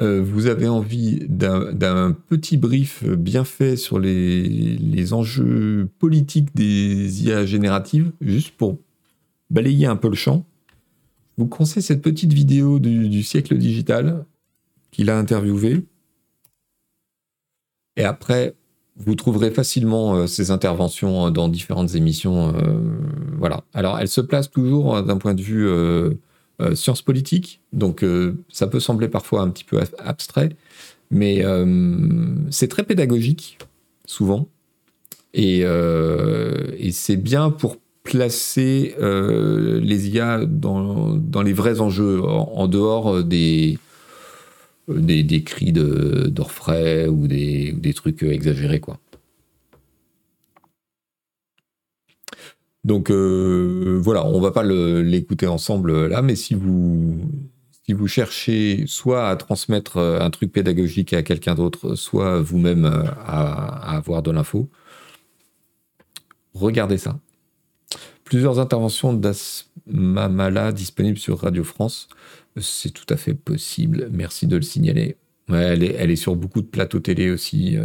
euh, 0.01 0.21
vous 0.21 0.47
avez 0.47 0.67
envie 0.67 1.25
d'un 1.29 2.11
petit 2.11 2.57
brief 2.57 3.05
bien 3.05 3.45
fait 3.45 3.77
sur 3.77 3.97
les, 3.97 5.13
enjeux 5.13 5.89
politiques 5.99 6.53
des 6.55 7.23
IA 7.23 7.45
génératives, 7.45 8.11
juste 8.19 8.51
pour 8.57 8.77
balayer 9.49 9.85
un 9.85 9.95
peu 9.95 10.09
le 10.09 10.15
champ, 10.15 10.45
vous 11.37 11.47
conseille 11.47 11.83
cette 11.83 12.01
petite 12.01 12.33
vidéo 12.33 12.79
du, 12.79 13.23
siècle 13.23 13.57
digital 13.57 14.25
qu'il 14.91 15.09
a 15.09 15.17
interviewé. 15.17 15.85
Et 17.95 18.03
après, 18.03 18.55
vous 18.97 19.15
trouverez 19.15 19.51
facilement 19.51 20.15
euh, 20.15 20.27
ses 20.27 20.51
interventions 20.51 21.31
dans 21.31 21.47
différentes 21.47 21.95
émissions. 21.95 22.53
Euh, 22.55 22.97
voilà. 23.37 23.63
Alors, 23.73 23.99
elle 23.99 24.09
se 24.09 24.21
place 24.21 24.51
toujours 24.51 25.01
d'un 25.03 25.17
point 25.17 25.33
de 25.33 25.41
vue 25.41 25.69
euh, 26.61 26.73
sciences 26.73 27.01
politiques, 27.01 27.59
donc 27.73 28.03
euh, 28.03 28.37
ça 28.49 28.67
peut 28.67 28.79
sembler 28.79 29.09
parfois 29.09 29.41
un 29.41 29.49
petit 29.49 29.65
peu 29.65 29.79
abstrait, 29.99 30.49
mais 31.11 31.43
euh, 31.43 31.65
c'est 32.49 32.69
très 32.69 32.83
pédagogique, 32.83 33.57
souvent, 34.05 34.47
et, 35.33 35.65
c'est 36.91 37.17
bien 37.17 37.49
pour 37.49 37.77
placer 38.03 38.95
les 39.01 40.09
IA 40.09 40.45
dans, 40.45 41.43
les 41.43 41.51
vrais 41.51 41.81
enjeux, 41.81 42.21
en, 42.23 42.67
dehors 42.69 43.21
des, 43.21 43.77
des, 44.87 45.43
cris 45.43 45.73
d'orfraie 45.73 47.07
ou 47.07 47.27
des, 47.27 47.73
des 47.73 47.93
trucs 47.93 48.23
exagérés, 48.23 48.79
quoi. 48.79 48.97
Donc 52.85 53.09
euh, 53.09 53.99
voilà, 54.01 54.23
on 54.27 54.39
va 54.39 54.51
pas 54.51 54.63
l'écouter 54.63 55.47
ensemble 55.47 55.89
euh, 55.89 56.07
là, 56.07 56.21
mais 56.21 56.35
si 56.35 56.53
vous 56.53 57.19
si 57.83 57.93
vous 57.93 58.07
cherchez 58.07 58.83
soit 58.85 59.27
à 59.27 59.35
transmettre 59.35 59.97
euh, 59.97 60.19
un 60.21 60.29
truc 60.29 60.51
pédagogique 60.51 61.11
à 61.13 61.23
quelqu'un 61.23 61.55
d'autre, 61.55 61.95
soit 61.95 62.39
vous-même 62.41 62.85
à, 62.85 63.95
avoir 63.97 64.21
de 64.21 64.29
l'info, 64.29 64.69
regardez 66.53 66.99
ça. 66.99 67.17
Plusieurs 68.23 68.59
interventions 68.59 69.13
d'Asmamala 69.13 70.71
disponibles 70.71 71.17
sur 71.17 71.39
Radio 71.39 71.63
France. 71.63 72.07
C'est 72.57 72.91
tout 72.91 73.11
à 73.11 73.17
fait 73.17 73.33
possible. 73.33 74.09
Merci 74.11 74.45
de 74.45 74.57
le 74.57 74.61
signaler. 74.61 75.17
elle, 75.49 75.83
est, 75.83 75.95
elle, 75.97 76.11
est, 76.11 76.15
sur 76.15 76.35
beaucoup 76.35 76.61
de 76.61 76.67
plateaux 76.67 76.99
télé 76.99 77.31
aussi. 77.31 77.77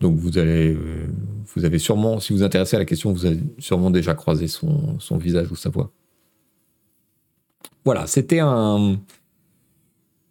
Donc 0.00 0.16
vous 0.16 0.38
allez, 0.38 0.74
euh, 0.74 1.06
vous 1.54 1.64
avez 1.64 1.78
sûrement, 1.78 2.20
si 2.20 2.32
vous 2.32 2.40
vous 2.40 2.44
intéressez 2.44 2.76
à 2.76 2.78
la 2.78 2.84
question, 2.84 3.12
vous 3.12 3.26
avez 3.26 3.40
sûrement 3.58 3.90
déjà 3.90 4.14
croisé 4.14 4.48
son, 4.48 4.98
visage 5.12 5.50
ou 5.50 5.56
sa 5.56 5.70
voix. 5.70 5.90
Voilà, 7.84 8.06
c'était 8.06 8.40
un, 8.40 8.98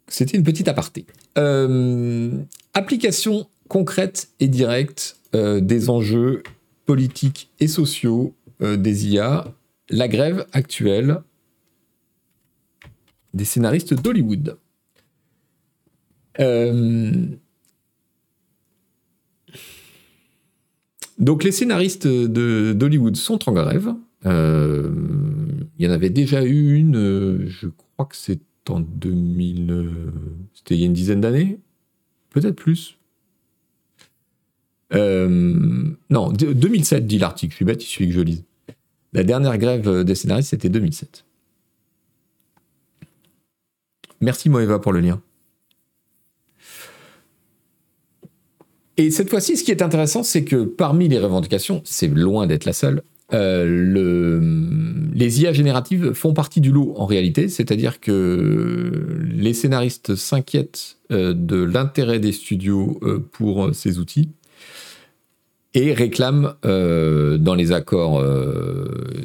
c'était 0.08 0.36
une 0.36 0.44
petite 0.44 0.68
aparté. 0.68 1.06
Euh, 1.38 2.30
application 2.74 3.48
concrète 3.68 4.28
et 4.40 4.48
directe 4.48 5.16
euh, 5.34 5.60
des 5.60 5.90
enjeux 5.90 6.42
politiques 6.86 7.50
et 7.60 7.68
sociaux 7.68 8.34
des 8.60 9.08
IA, 9.08 9.52
la 9.90 10.06
grève 10.08 10.46
actuelle 10.52 11.20
des 13.34 13.44
scénaristes 13.44 13.94
d'Hollywood. 13.94 14.56
Donc 21.18 21.44
les 21.44 21.52
scénaristes 21.52 22.06
d'Hollywood 22.06 23.16
sont 23.16 23.48
en 23.48 23.52
grève. 23.52 23.94
Euh, 24.26 24.90
il 25.78 25.84
y 25.84 25.88
en 25.88 25.92
avait 25.92 26.10
déjà 26.10 26.44
eu 26.44 26.74
une, 26.74 26.96
euh, 26.96 27.46
je 27.46 27.68
crois 27.68 28.06
que 28.06 28.16
c'est 28.16 28.40
en 28.68 28.80
2000... 28.80 29.70
Euh, 29.70 29.90
c'était 30.54 30.74
il 30.76 30.80
y 30.80 30.82
a 30.84 30.86
une 30.86 30.94
dizaine 30.94 31.20
d'années 31.20 31.60
Peut-être 32.30 32.56
plus. 32.56 32.98
non, 34.90 36.32
2007 36.32 37.06
dit 37.06 37.18
l'article, 37.18 37.52
je 37.52 37.56
suis 37.56 37.64
bête, 37.64 37.82
il 37.84 37.86
suffit 37.86 38.08
que 38.08 38.14
je 38.14 38.20
lise. 38.20 38.44
La 39.12 39.22
dernière 39.22 39.56
grève 39.58 40.02
des 40.02 40.14
scénaristes, 40.14 40.50
c'était 40.50 40.68
2007. 40.68 41.24
Merci 44.20 44.48
Moeva 44.48 44.78
pour 44.78 44.92
le 44.92 45.00
lien. 45.00 45.20
Et 48.96 49.10
cette 49.10 49.28
fois-ci, 49.28 49.56
ce 49.56 49.64
qui 49.64 49.70
est 49.70 49.82
intéressant, 49.82 50.22
c'est 50.22 50.44
que 50.44 50.64
parmi 50.64 51.08
les 51.08 51.18
revendications, 51.18 51.82
c'est 51.84 52.08
loin 52.08 52.46
d'être 52.46 52.64
la 52.64 52.72
seule, 52.72 53.02
euh, 53.32 53.64
le, 53.64 54.40
les 55.14 55.42
IA 55.42 55.52
génératives 55.52 56.12
font 56.12 56.34
partie 56.34 56.60
du 56.60 56.70
lot 56.70 56.94
en 56.96 57.06
réalité, 57.06 57.48
c'est-à-dire 57.48 58.00
que 58.00 59.06
les 59.24 59.54
scénaristes 59.54 60.14
s'inquiètent 60.14 60.98
euh, 61.10 61.32
de 61.34 61.56
l'intérêt 61.56 62.20
des 62.20 62.32
studios 62.32 62.98
euh, 63.02 63.18
pour 63.32 63.74
ces 63.74 63.98
outils 63.98 64.30
et 65.76 65.92
réclament 65.92 66.54
dans 66.62 67.54
les 67.56 67.72
accords 67.72 68.24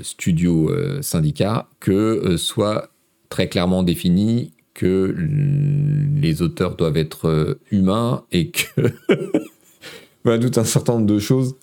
studio-syndicats 0.02 1.68
que 1.80 2.38
soit 2.38 2.90
très 3.30 3.48
clairement 3.48 3.84
défini 3.84 4.52
que 4.74 5.16
les 6.20 6.42
auteurs 6.42 6.76
doivent 6.76 6.98
être 6.98 7.60
humains 7.70 8.24
et 8.32 8.50
que 8.50 8.82
tout 10.24 10.60
un 10.60 10.64
certain 10.64 10.94
nombre 10.94 11.06
de 11.06 11.20
choses 11.20 11.56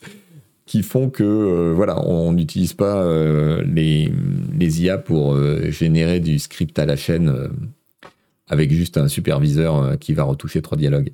qui 0.66 0.82
font 0.82 1.10
que 1.10 1.22
euh, 1.24 1.72
voilà, 1.74 2.00
on 2.06 2.32
n'utilise 2.32 2.74
pas 2.74 3.02
euh, 3.02 3.62
les, 3.64 4.12
les, 4.58 4.82
IA 4.82 4.98
pour 4.98 5.34
euh, 5.34 5.70
générer 5.70 6.20
du 6.20 6.38
script 6.38 6.78
à 6.78 6.86
la 6.86 6.96
chaîne 6.96 7.50
avec 8.48 8.72
juste 8.72 8.98
un 8.98 9.08
superviseur 9.08 9.98
qui 9.98 10.14
va 10.14 10.24
retoucher 10.24 10.62
trois 10.62 10.76
dialogues. 10.78 11.12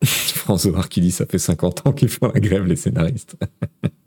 François 0.04 0.84
qui 0.88 1.00
dit 1.00 1.10
ça 1.10 1.26
fait 1.26 1.38
50 1.38 1.86
ans 1.86 1.92
qu'ils 1.92 2.08
font 2.08 2.30
la 2.32 2.40
grève 2.40 2.64
les 2.66 2.76
scénaristes. 2.76 3.36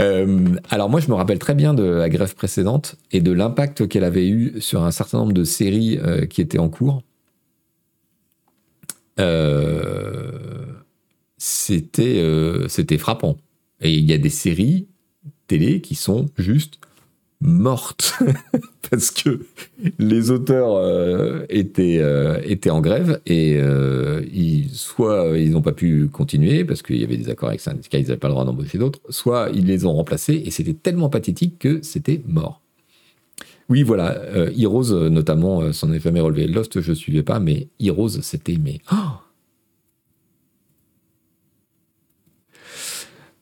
Euh, 0.00 0.56
alors 0.70 0.88
moi, 0.88 1.00
je 1.00 1.08
me 1.08 1.14
rappelle 1.14 1.38
très 1.38 1.54
bien 1.54 1.74
de 1.74 1.84
la 1.84 2.08
grève 2.08 2.34
précédente 2.34 2.96
et 3.12 3.20
de 3.20 3.32
l'impact 3.32 3.86
qu'elle 3.86 4.04
avait 4.04 4.28
eu 4.28 4.60
sur 4.60 4.82
un 4.82 4.90
certain 4.90 5.18
nombre 5.18 5.32
de 5.32 5.44
séries 5.44 5.98
euh, 5.98 6.26
qui 6.26 6.40
étaient 6.40 6.58
en 6.58 6.68
cours. 6.68 7.02
Euh, 9.18 10.66
c'était 11.36 12.98
frappant. 12.98 13.36
Et 13.80 13.92
il 13.94 14.08
y 14.08 14.12
a 14.12 14.18
des 14.18 14.30
séries 14.30 14.88
télé 15.46 15.80
qui 15.80 15.94
sont 15.94 16.26
juste 16.38 16.78
morte 17.40 18.18
parce 18.90 19.10
que 19.10 19.40
les 19.98 20.30
auteurs 20.30 20.74
euh, 20.74 21.44
étaient, 21.48 21.98
euh, 22.00 22.40
étaient 22.44 22.70
en 22.70 22.80
grève 22.80 23.20
et 23.26 23.56
euh, 23.56 24.22
ils, 24.32 24.68
soit 24.70 25.38
ils 25.38 25.52
n'ont 25.52 25.62
pas 25.62 25.72
pu 25.72 26.08
continuer 26.08 26.64
parce 26.64 26.82
qu'il 26.82 27.00
y 27.00 27.04
avait 27.04 27.16
des 27.16 27.30
accords 27.30 27.48
avec 27.48 27.60
syndicats, 27.60 27.98
ils 27.98 28.06
n'avaient 28.06 28.16
pas 28.16 28.28
le 28.28 28.34
droit 28.34 28.44
d'embaucher 28.44 28.78
d'autres, 28.78 29.00
soit 29.08 29.50
ils 29.54 29.66
les 29.66 29.86
ont 29.86 29.92
remplacés 29.92 30.42
et 30.44 30.50
c'était 30.50 30.74
tellement 30.74 31.08
pathétique 31.08 31.58
que 31.58 31.80
c'était 31.82 32.22
mort. 32.26 32.60
Oui, 33.68 33.84
voilà, 33.84 34.20
Heroes 34.58 35.08
notamment, 35.10 35.72
s'en 35.72 35.92
est 35.92 36.00
jamais 36.00 36.18
relevé. 36.18 36.48
Lost, 36.48 36.80
je 36.80 36.90
ne 36.90 36.94
suivais 36.96 37.22
pas, 37.22 37.38
mais 37.38 37.68
Heroes, 37.78 38.20
c'était 38.20 38.58
mais. 38.60 38.80
Oh 38.92 38.96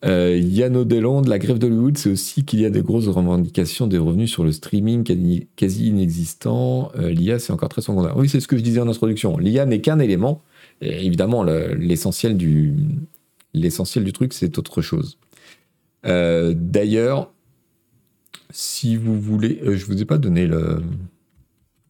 Euh, 0.05 0.39
Yann 0.41 0.77
Odelon, 0.77 1.23
de 1.23 1.29
la 1.31 1.39
grève 1.39 1.59
d'Hollywood, 1.59 1.99
c'est 1.99 2.11
aussi 2.11 2.45
qu'il 2.45 2.61
y 2.61 2.67
a 2.67 2.71
des 2.71 2.83
grosses 2.83 3.09
revendications 3.09 3.89
des 3.89 3.99
revenus 3.99 4.31
sur 4.31 4.45
le 4.45 4.53
streaming 4.53 5.05
quasi 5.57 5.89
inexistant. 5.89 6.93
Euh, 6.97 7.11
L'IA, 7.11 7.39
c'est 7.39 7.53
encore 7.53 7.69
très 7.69 7.83
secondaire. 7.83 8.17
Oui, 8.17 8.29
c'est 8.29 8.41
ce 8.41 8.47
que 8.47 8.57
je 8.57 8.63
disais 8.63 8.81
en 8.81 8.89
introduction. 8.89 9.39
L'IA 9.39 9.67
n'est 9.67 9.81
qu'un 9.81 9.99
élément. 9.99 10.43
Évidemment, 10.81 11.43
l'essentiel 11.43 12.37
du, 12.37 12.77
l'essentiel 13.53 14.05
du 14.05 14.13
truc, 14.13 14.33
c'est 14.33 14.59
autre 14.59 14.81
chose. 14.83 15.19
Euh, 16.07 16.55
d'ailleurs, 16.57 17.33
si 18.51 18.97
vous 18.97 19.21
voulez, 19.21 19.61
je 19.65 19.85
vous 19.85 20.01
ai 20.01 20.05
pas 20.05 20.19
donné 20.19 20.49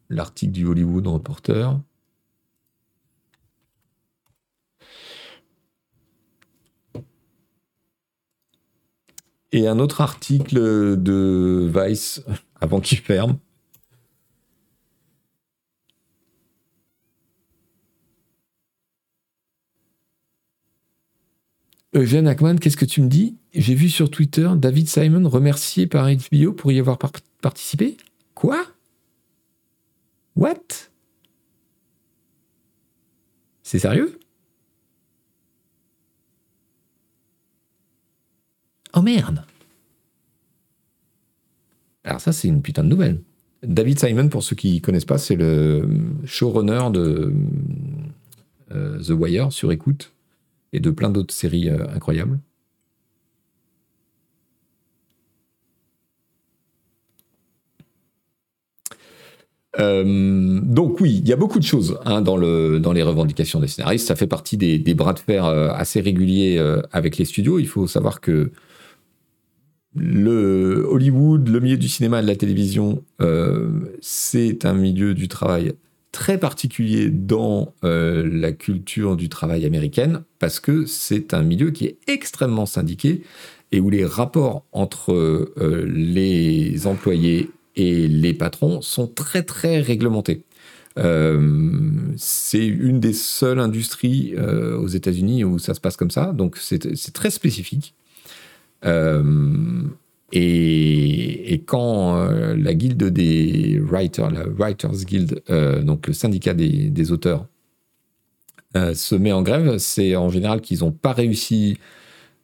l'article 0.08 0.52
du 0.52 0.64
Hollywood 0.64 1.06
Reporter. 1.06 1.78
Et 9.52 9.66
un 9.66 9.78
autre 9.78 10.00
article 10.00 11.00
de 11.00 11.70
Vice 11.74 12.22
avant 12.60 12.80
qu'il 12.80 12.98
ferme. 12.98 13.38
Eugène 21.94 22.28
Ackman, 22.28 22.56
qu'est-ce 22.56 22.76
que 22.76 22.84
tu 22.84 23.00
me 23.00 23.08
dis? 23.08 23.36
J'ai 23.54 23.74
vu 23.74 23.88
sur 23.88 24.10
Twitter 24.10 24.48
David 24.56 24.88
Simon 24.88 25.28
remercié 25.28 25.86
par 25.86 26.06
HBO 26.08 26.52
pour 26.52 26.70
y 26.70 26.78
avoir 26.78 26.98
participé. 27.40 27.96
Quoi? 28.34 28.62
What? 30.36 30.54
C'est 33.62 33.78
sérieux? 33.78 34.18
Oh 38.98 39.02
merde 39.02 39.44
Alors 42.02 42.20
ça, 42.20 42.32
c'est 42.32 42.48
une 42.48 42.62
putain 42.62 42.82
de 42.82 42.88
nouvelle. 42.88 43.20
David 43.62 44.00
Simon, 44.00 44.28
pour 44.28 44.42
ceux 44.42 44.56
qui 44.56 44.74
ne 44.74 44.80
connaissent 44.80 45.04
pas, 45.04 45.18
c'est 45.18 45.36
le 45.36 45.88
showrunner 46.24 46.90
de 46.92 47.32
euh, 48.72 48.98
The 48.98 49.10
Wire 49.10 49.52
sur 49.52 49.70
écoute 49.70 50.12
et 50.72 50.80
de 50.80 50.90
plein 50.90 51.10
d'autres 51.10 51.32
séries 51.32 51.68
euh, 51.68 51.86
incroyables. 51.94 52.40
Euh, 59.78 60.60
donc 60.60 61.00
oui, 61.00 61.20
il 61.22 61.28
y 61.28 61.32
a 61.32 61.36
beaucoup 61.36 61.60
de 61.60 61.64
choses 61.64 62.00
hein, 62.04 62.20
dans, 62.20 62.36
le, 62.36 62.80
dans 62.80 62.92
les 62.92 63.04
revendications 63.04 63.60
des 63.60 63.68
scénaristes. 63.68 64.08
Ça 64.08 64.16
fait 64.16 64.26
partie 64.26 64.56
des 64.56 64.94
bras 64.94 65.12
de 65.12 65.20
fer 65.20 65.44
assez 65.44 66.00
réguliers 66.00 66.58
avec 66.90 67.16
les 67.16 67.24
studios. 67.24 67.60
Il 67.60 67.68
faut 67.68 67.86
savoir 67.86 68.20
que 68.20 68.50
le 69.98 70.86
Hollywood, 70.88 71.48
le 71.48 71.60
milieu 71.60 71.76
du 71.76 71.88
cinéma 71.88 72.20
et 72.20 72.22
de 72.22 72.26
la 72.26 72.36
télévision, 72.36 73.02
euh, 73.20 73.68
c'est 74.00 74.64
un 74.64 74.74
milieu 74.74 75.14
du 75.14 75.28
travail 75.28 75.72
très 76.12 76.38
particulier 76.38 77.10
dans 77.10 77.74
euh, 77.84 78.28
la 78.30 78.52
culture 78.52 79.16
du 79.16 79.28
travail 79.28 79.66
américaine 79.66 80.22
parce 80.38 80.58
que 80.60 80.86
c'est 80.86 81.34
un 81.34 81.42
milieu 81.42 81.70
qui 81.70 81.86
est 81.86 81.98
extrêmement 82.06 82.66
syndiqué 82.66 83.22
et 83.72 83.80
où 83.80 83.90
les 83.90 84.04
rapports 84.04 84.64
entre 84.72 85.12
euh, 85.12 85.84
les 85.86 86.86
employés 86.86 87.50
et 87.76 88.08
les 88.08 88.34
patrons 88.34 88.80
sont 88.80 89.06
très 89.06 89.42
très 89.42 89.80
réglementés. 89.80 90.42
c'est 92.16 92.66
une 92.66 92.98
des 92.98 93.12
seules 93.12 93.60
industries 93.60 94.34
aux 94.36 94.88
États-Unis 94.88 95.44
où 95.44 95.60
ça 95.60 95.74
se 95.74 95.80
passe 95.80 95.96
comme 95.96 96.10
ça, 96.10 96.32
donc 96.32 96.56
c'est 96.56 97.12
très 97.12 97.30
spécifique. 97.30 97.94
Euh, 98.84 99.82
et, 100.32 101.62
quand 101.66 102.16
euh, 102.16 102.56
la 102.56 102.74
guilde 102.74 103.04
des 103.04 103.80
writers, 103.80 104.30
la 104.30 104.44
Writers 104.46 105.04
Guild, 105.04 105.42
euh, 105.50 105.82
donc 105.82 106.06
le 106.06 106.12
syndicat 106.12 106.54
des, 106.54 107.12
auteurs, 107.12 107.46
se 108.74 109.14
met 109.14 109.32
en 109.32 109.42
grève, 109.42 109.78
c'est 109.78 110.14
en 110.16 110.28
général 110.28 110.60
qu'ils 110.60 110.80
n'ont 110.80 110.92
pas 110.92 111.12
réussi 111.12 111.78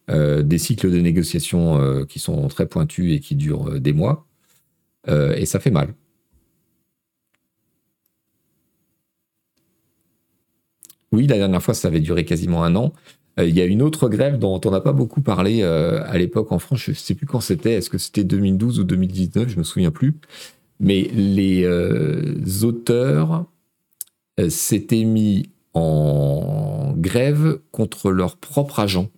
des 0.08 0.58
cycles 0.58 0.90
de 0.90 0.98
négociation 1.00 2.04
qui 2.06 2.18
sont 2.18 2.48
très 2.48 2.66
pointus 2.66 3.14
et 3.14 3.20
qui 3.20 3.36
durent 3.36 3.80
des 3.80 3.92
mois. 3.92 4.26
et 5.08 5.46
ça 5.46 5.60
fait 5.60 5.70
mal. 5.70 5.94
Oui, 11.14 11.28
la 11.28 11.36
dernière 11.36 11.62
fois, 11.62 11.74
ça 11.74 11.86
avait 11.86 12.00
duré 12.00 12.24
quasiment 12.24 12.64
un 12.64 12.74
an. 12.74 12.92
Euh, 13.38 13.46
il 13.46 13.56
y 13.56 13.60
a 13.60 13.64
une 13.66 13.82
autre 13.82 14.08
grève 14.08 14.36
dont 14.36 14.60
on 14.64 14.70
n'a 14.72 14.80
pas 14.80 14.92
beaucoup 14.92 15.20
parlé 15.20 15.62
euh, 15.62 16.02
à 16.06 16.18
l'époque 16.18 16.50
en 16.50 16.58
France. 16.58 16.80
Je 16.80 16.90
ne 16.90 16.96
sais 16.96 17.14
plus 17.14 17.26
quand 17.26 17.38
c'était. 17.38 17.74
Est-ce 17.74 17.88
que 17.88 17.98
c'était 17.98 18.24
2012 18.24 18.80
ou 18.80 18.84
2019 18.84 19.48
Je 19.48 19.56
me 19.56 19.62
souviens 19.62 19.92
plus. 19.92 20.16
Mais 20.80 21.02
les 21.14 21.62
euh, 21.64 22.34
auteurs 22.64 23.46
s'étaient 24.48 25.04
mis 25.04 25.50
en 25.72 26.94
grève 26.96 27.60
contre 27.70 28.10
leurs 28.10 28.36
propres 28.36 28.80
agents, 28.80 29.08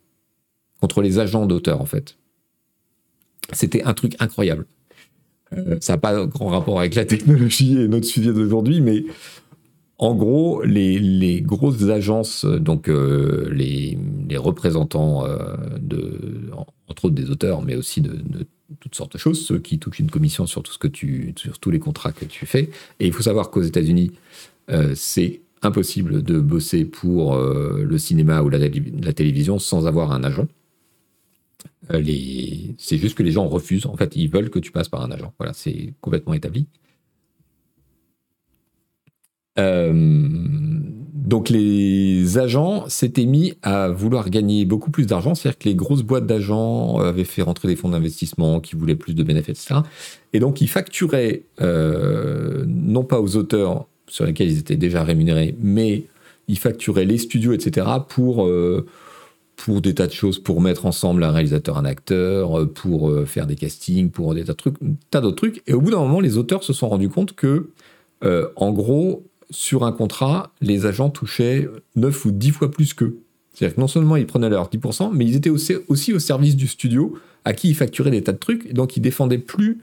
contre 0.82 1.00
les 1.00 1.18
agents 1.18 1.46
d'auteurs 1.46 1.80
en 1.80 1.86
fait. 1.86 2.18
C'était 3.52 3.84
un 3.84 3.94
truc 3.94 4.14
incroyable. 4.18 4.66
ça 5.80 5.94
n'a 5.94 5.98
pas 5.98 6.26
grand 6.26 6.48
rapport 6.48 6.78
avec 6.78 6.94
la 6.94 7.06
technologie 7.06 7.80
et 7.80 7.88
notre 7.88 8.04
sujet 8.04 8.34
d'aujourd'hui, 8.34 8.82
mais 8.82 9.04
en 9.98 10.14
gros, 10.14 10.62
les, 10.62 11.40
grosses 11.40 11.84
agences, 11.84 12.44
donc 12.44 12.88
euh, 12.88 13.48
les, 13.50 13.96
représentants 14.36 15.26
euh, 15.26 15.56
entre 16.86 17.06
autres 17.06 17.14
des 17.14 17.30
auteurs, 17.30 17.62
mais 17.62 17.76
aussi 17.76 18.02
de, 18.02 18.46
toutes 18.80 18.94
sortes 18.94 19.14
de 19.14 19.18
choses, 19.18 19.46
ceux 19.46 19.58
qui 19.58 19.78
touchent 19.78 20.00
une 20.00 20.10
commission 20.10 20.46
sur 20.46 20.62
tout 20.62 20.72
ce 20.72 20.78
que 20.78 20.88
tu, 20.88 21.32
sur 21.36 21.58
tous 21.58 21.70
les 21.70 21.78
contrats 21.78 22.12
que 22.12 22.26
tu 22.26 22.44
fais. 22.44 22.68
Et 23.00 23.06
il 23.06 23.12
faut 23.12 23.22
savoir 23.22 23.50
qu'aux 23.50 23.62
États-Unis, 23.62 24.12
euh, 24.70 24.92
c'est 24.94 25.40
impossible 25.62 26.22
de 26.22 26.38
bosser 26.38 26.84
pour 26.84 27.36
le 27.38 27.98
cinéma 27.98 28.42
ou 28.42 28.50
la, 28.50 28.58
la, 28.58 29.12
télévision 29.14 29.58
sans 29.58 29.86
avoir 29.86 30.12
un 30.12 30.22
agent. 30.22 30.46
c'est 31.90 32.98
juste 32.98 33.16
que 33.16 33.22
les 33.22 33.32
gens 33.32 33.48
refusent. 33.48 33.86
En 33.86 33.96
fait, 33.96 34.14
ils 34.14 34.28
veulent 34.28 34.50
que 34.50 34.58
tu 34.58 34.70
passes 34.70 34.90
par 34.90 35.02
un 35.02 35.10
agent. 35.10 35.32
Voilà, 35.38 35.54
c'est 35.54 35.94
complètement 36.02 36.34
établi. 36.34 36.66
Euh, 39.58 39.92
donc 41.26 41.48
les 41.48 42.38
agents 42.38 42.88
s'étaient 42.88 43.24
mis 43.24 43.54
à 43.62 43.88
vouloir 43.88 44.30
gagner 44.30 44.64
beaucoup 44.64 44.90
plus 44.90 45.06
d'argent, 45.06 45.34
c'est-à-dire 45.34 45.58
que 45.58 45.68
les 45.68 45.74
grosses 45.74 46.02
boîtes 46.02 46.26
d'agents 46.26 46.98
avaient 46.98 47.24
fait 47.24 47.42
rentrer 47.42 47.66
des 47.66 47.74
fonds 47.76 47.88
d'investissement 47.88 48.60
qui 48.60 48.76
voulaient 48.76 48.94
plus 48.94 49.14
de 49.14 49.22
bénéfices, 49.24 49.64
etc. 49.64 49.80
Et 50.32 50.38
donc 50.38 50.60
ils 50.60 50.68
facturaient 50.68 51.42
euh, 51.60 52.64
non 52.68 53.02
pas 53.02 53.20
aux 53.20 53.36
auteurs 53.36 53.86
sur 54.06 54.24
lesquels 54.24 54.50
ils 54.50 54.58
étaient 54.58 54.76
déjà 54.76 55.02
rémunérés, 55.02 55.56
mais 55.60 56.04
ils 56.46 56.58
facturaient 56.58 57.06
les 57.06 57.18
studios, 57.18 57.52
etc. 57.52 57.86
pour 58.08 58.46
euh, 58.46 58.86
pour 59.56 59.80
des 59.80 59.94
tas 59.94 60.06
de 60.06 60.12
choses, 60.12 60.38
pour 60.38 60.60
mettre 60.60 60.86
ensemble 60.86 61.24
un 61.24 61.32
réalisateur, 61.32 61.78
un 61.78 61.86
acteur, 61.86 62.70
pour 62.74 63.10
faire 63.26 63.46
des 63.46 63.56
castings, 63.56 64.10
pour 64.10 64.34
des 64.34 64.44
tas 64.44 64.52
de 64.52 64.58
trucs, 64.58 64.76
tas 65.10 65.22
d'autres 65.22 65.36
trucs. 65.36 65.62
Et 65.66 65.72
au 65.72 65.80
bout 65.80 65.90
d'un 65.90 65.98
moment, 65.98 66.20
les 66.20 66.36
auteurs 66.36 66.62
se 66.62 66.74
sont 66.74 66.90
rendus 66.90 67.08
compte 67.08 67.34
que, 67.34 67.70
en 68.22 68.70
gros, 68.74 69.24
sur 69.50 69.84
un 69.84 69.92
contrat, 69.92 70.52
les 70.60 70.86
agents 70.86 71.10
touchaient 71.10 71.68
9 71.94 72.24
ou 72.24 72.30
10 72.32 72.50
fois 72.50 72.70
plus 72.70 72.94
qu'eux. 72.94 73.18
C'est-à-dire 73.52 73.76
que 73.76 73.80
non 73.80 73.88
seulement 73.88 74.16
ils 74.16 74.26
prenaient 74.26 74.50
leurs 74.50 74.68
10%, 74.68 75.10
mais 75.14 75.24
ils 75.24 75.36
étaient 75.36 75.50
aussi, 75.50 76.12
au 76.12 76.18
service 76.18 76.56
du 76.56 76.68
studio 76.68 77.16
à 77.44 77.54
qui 77.54 77.70
ils 77.70 77.74
facturaient 77.74 78.10
des 78.10 78.22
tas 78.22 78.32
de 78.32 78.38
trucs, 78.38 78.66
et 78.66 78.72
donc 78.72 78.96
ils 78.96 79.00
défendaient 79.00 79.38
plus 79.38 79.78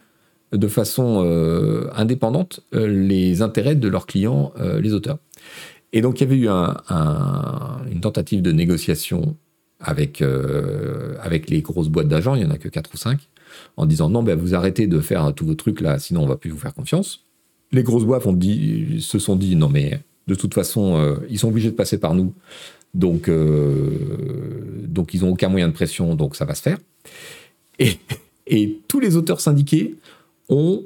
de 0.52 0.67
façon 0.67 1.23
euh, 1.26 1.89
indépendante 1.95 2.60
euh, 2.76 2.88
les 2.88 3.41
intérêts 3.41 3.76
de 3.76 3.88
leurs 3.88 4.06
clients, 4.06 4.54
euh, 4.60 4.80
les 4.80 4.93
auteurs. 4.93 5.17
Et 5.91 6.02
donc 6.02 6.19
il 6.19 6.23
y 6.23 6.28
avait 6.28 6.38
eu 6.38 6.49
une 6.49 8.02
tentative 8.02 8.41
de 8.41 8.52
négociation 8.52 9.36
avec, 9.80 10.23
avec 11.21 11.49
les 11.49 11.62
grosses 11.62 11.89
boîtes 11.89 12.08
d'agents, 12.08 12.36
il 12.36 12.43
n'y 12.43 12.47
en 12.47 12.52
a 12.52 12.58
que 12.58 12.69
4 12.69 12.91
ou 12.93 12.97
5, 12.97 13.19
en 13.78 13.86
disant 13.86 14.10
non, 14.10 14.23
ben, 14.23 14.38
vous 14.38 14.56
arrêtez 14.56 14.88
de 14.88 14.99
faire 14.99 15.34
tous 15.36 15.45
vos 15.45 15.56
trucs 15.56 15.82
là, 15.82 15.99
sinon 15.99 16.23
on 16.23 16.28
va 16.28 16.38
plus 16.38 16.49
vous 16.49 16.58
faire 16.58 16.73
confiance 16.73 17.26
les 17.74 17.84
grosses 17.84 18.06
boîtes 18.06 18.26
ont 18.26 18.34
dit, 18.34 19.02
se 19.02 19.20
sont 19.20 19.36
dit 19.36 19.56
non 19.56 19.68
mais 19.68 20.00
de 20.28 20.36
toute 20.36 20.54
façon 20.54 20.96
euh, 20.96 21.16
ils 21.30 21.40
sont 21.40 21.50
obligés 21.50 21.72
de 21.72 21.76
passer 21.76 21.98
par 21.98 22.14
nous 22.14 22.34
donc 22.94 23.28
euh, 23.28 23.98
donc 24.88 25.14
ils 25.14 25.26
ont 25.26 25.32
aucun 25.32 25.50
moyen 25.50 25.68
de 25.68 25.74
pression 25.74 26.16
donc 26.16 26.36
ça 26.36 26.46
va 26.46 26.56
se 26.56 26.62
faire 26.62 26.78
et, 27.80 28.80
tous 28.88 29.00
les 29.00 29.16
auteurs 29.16 29.42
syndiqués 29.42 29.96
ont, 30.50 30.84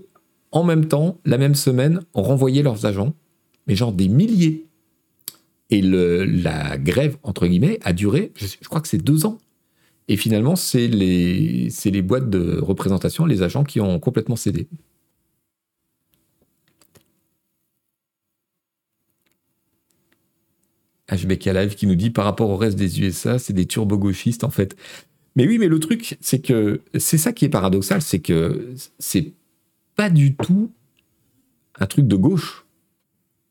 en 0.51 0.63
même 0.63 0.85
temps, 0.85 1.19
la 1.25 1.37
même 1.37 1.55
semaine, 1.55 2.01
renvoyé 2.13 2.63
leurs 2.63 2.85
agents, 2.85 3.13
mais 3.67 3.75
genre 3.75 3.91
des 3.91 4.07
milliers. 4.07 4.65
Et 5.69 5.81
la 5.81 6.77
grève, 6.77 7.17
entre 7.23 7.45
guillemets, 7.47 7.79
a 7.83 7.91
duré, 7.91 8.31
je, 8.35 8.45
je 8.45 8.67
crois 8.67 8.79
que 8.79 8.87
c'est 8.87 9.03
deux 9.03 9.25
ans. 9.25 9.37
Et 10.07 10.15
finalement, 10.15 10.55
c'est 10.55 10.87
les, 10.87 11.69
c'est 11.69 11.91
les 11.91 12.01
boîtes 12.01 12.29
de 12.29 12.59
représentation, 12.61 13.25
les 13.25 13.41
agents 13.41 13.65
qui 13.65 13.81
ont 13.81 13.99
complètement 13.99 14.37
cédé. 14.37 14.69
HBK 21.11 21.45
Live 21.45 21.75
qui 21.75 21.87
nous 21.87 21.95
dit 21.95 22.09
par 22.09 22.25
rapport 22.25 22.49
au 22.49 22.57
reste 22.57 22.77
des 22.77 23.01
USA, 23.01 23.39
c'est 23.39 23.53
des 23.53 23.65
turbo-gauchistes 23.65 24.43
en 24.43 24.49
fait. 24.49 24.75
Mais 25.35 25.47
oui, 25.47 25.57
mais 25.59 25.67
le 25.67 25.79
truc, 25.79 26.17
c'est 26.19 26.39
que 26.39 26.81
c'est 26.97 27.17
ça 27.17 27.31
qui 27.31 27.45
est 27.45 27.49
paradoxal, 27.49 28.01
c'est 28.01 28.19
que 28.19 28.73
c'est 28.99 29.33
pas 29.95 30.09
du 30.09 30.35
tout 30.35 30.71
un 31.79 31.85
truc 31.85 32.07
de 32.07 32.15
gauche. 32.15 32.65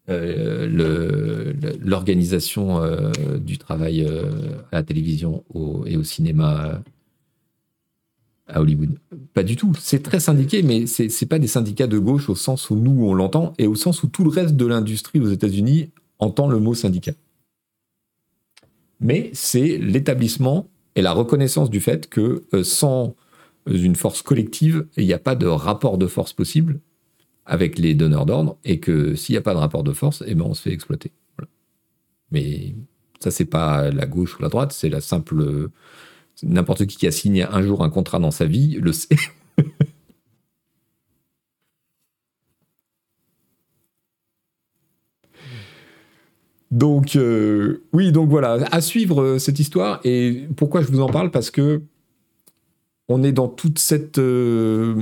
Euh, 0.09 1.53
l'organisation 1.81 2.81
euh, 2.81 3.11
du 3.39 3.59
travail 3.59 4.05
euh, 4.05 4.31
à 4.71 4.77
la 4.77 4.83
télévision 4.85 5.43
et 5.85 5.97
au 5.97 6.05
cinéma 6.05 6.81
à 8.47 8.61
Hollywood. 8.61 8.99
Pas 9.35 9.43
du 9.43 9.57
tout. 9.57 9.73
C'est 9.81 10.05
très 10.05 10.21
syndiqué, 10.21 10.63
mais 10.63 10.87
c'est 10.87 11.27
pas 11.27 11.41
des 11.41 11.49
syndicats 11.49 11.89
de 11.89 11.99
gauche 11.99 12.29
au 12.29 12.37
sens 12.37 12.71
où 12.71 12.77
nous 12.77 13.05
on 13.05 13.15
l'entend 13.15 13.53
et 13.59 13.67
au 13.67 13.75
sens 13.75 14.05
où 14.05 14.07
tout 14.07 14.23
le 14.23 14.31
reste 14.31 14.55
de 14.55 14.67
l'industrie 14.67 15.19
aux 15.19 15.31
États-Unis 15.31 15.91
entend 16.21 16.49
le 16.49 16.61
mot 16.61 16.75
syndicat 16.75 17.13
mais 19.01 19.31
c'est 19.33 19.79
l'établissement 19.79 20.69
et 20.95 21.03
la 21.03 21.13
reconnaissance 21.13 21.71
du 21.71 21.81
fait 21.81 22.09
que 22.09 22.45
euh, 22.55 22.65
sans 22.65 23.15
une 23.67 23.97
force 23.97 24.23
collective, 24.23 24.87
il 24.97 25.07
n'y 25.07 25.13
a 25.13 25.19
pas 25.19 25.35
de 25.35 25.47
rapport 25.47 25.99
de 25.99 26.07
force 26.07 26.33
possible 26.33 26.81
avec 27.45 27.79
les 27.79 27.95
donneurs 27.95 28.27
d'ordre, 28.27 28.59
et 28.65 28.81
que 28.81 29.15
s'il 29.15 29.35
n'y 29.35 29.39
a 29.39 29.43
pas 29.43 29.55
de 29.55 29.59
rapport 29.59 29.85
de 29.85 29.93
force, 29.93 30.25
eh 30.27 30.35
ben 30.35 30.45
on 30.45 30.55
se 30.55 30.63
fait 30.63 30.73
exploiter. 30.73 31.13
Mais 32.33 32.75
ça, 33.21 33.31
c'est 33.31 33.45
pas 33.45 33.91
la 33.91 34.07
gauche 34.07 34.37
ou 34.39 34.43
la 34.43 34.49
droite, 34.49 34.73
c'est 34.73 34.89
la 34.89 35.01
simple. 35.01 35.71
N'importe 36.43 36.87
qui 36.87 36.97
qui 36.97 37.07
a 37.07 37.13
signé 37.13 37.45
un 37.45 37.63
jour 37.63 37.85
un 37.85 37.89
contrat 37.89 38.19
dans 38.19 38.33
sa 38.33 38.47
vie 38.47 38.79
le 38.81 38.93
sait. 38.93 39.17
Donc, 46.77 47.17
euh, 47.17 47.83
oui, 47.95 48.13
donc 48.13 48.29
voilà, 48.29 48.59
à 48.71 48.83
suivre 48.83 49.23
euh, 49.23 49.39
cette 49.39 49.59
histoire. 49.59 49.99
Et 50.05 50.47
pourquoi 50.57 50.83
je 50.83 50.89
vous 50.89 51.01
en 51.01 51.09
parle? 51.09 51.31
Parce 51.31 51.51
que 51.51 51.81
on 53.09 53.23
est 53.23 53.33
dans 53.33 53.49
toute 53.49 53.79
cette, 53.79 54.19
euh, 54.19 54.95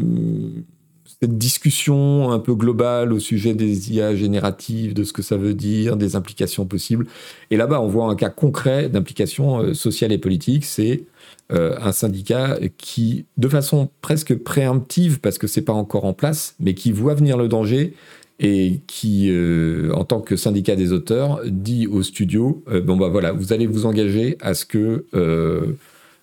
discussion 1.20 2.30
un 2.30 2.38
peu 2.38 2.54
globale 2.54 3.12
au 3.12 3.18
sujet 3.18 3.54
des 3.54 3.92
IA 3.92 4.14
génératives, 4.14 4.94
de 4.94 5.02
ce 5.02 5.12
que 5.12 5.22
ça 5.22 5.36
veut 5.36 5.54
dire, 5.54 5.96
des 5.96 6.14
implications 6.14 6.64
possibles. 6.64 7.06
Et 7.50 7.56
là-bas, 7.56 7.80
on 7.80 7.88
voit 7.88 8.06
un 8.06 8.14
cas 8.14 8.28
concret 8.28 8.88
d'implication 8.88 9.72
sociale 9.74 10.12
et 10.12 10.18
politique. 10.18 10.66
C'est 10.66 11.06
un 11.48 11.92
syndicat 11.92 12.58
qui, 12.76 13.24
de 13.38 13.48
façon 13.48 13.88
presque 14.02 14.34
préemptive, 14.36 15.20
parce 15.20 15.38
que 15.38 15.46
c'est 15.46 15.62
pas 15.62 15.72
encore 15.72 16.04
en 16.04 16.12
place, 16.12 16.56
mais 16.60 16.74
qui 16.74 16.92
voit 16.92 17.14
venir 17.14 17.38
le 17.38 17.48
danger 17.48 17.94
et 18.40 18.80
qui, 18.86 19.30
euh, 19.30 19.92
en 19.94 20.04
tant 20.04 20.20
que 20.20 20.36
syndicat 20.36 20.76
des 20.76 20.92
auteurs, 20.92 21.40
dit 21.44 21.86
au 21.86 22.02
studio 22.02 22.62
euh, 22.68 22.80
bon 22.80 22.96
bah 22.96 23.08
voilà, 23.08 23.32
vous 23.32 23.52
allez 23.52 23.66
vous 23.66 23.86
engager 23.86 24.36
à 24.40 24.54
ce 24.54 24.64
que 24.64 25.04
euh, 25.14 25.72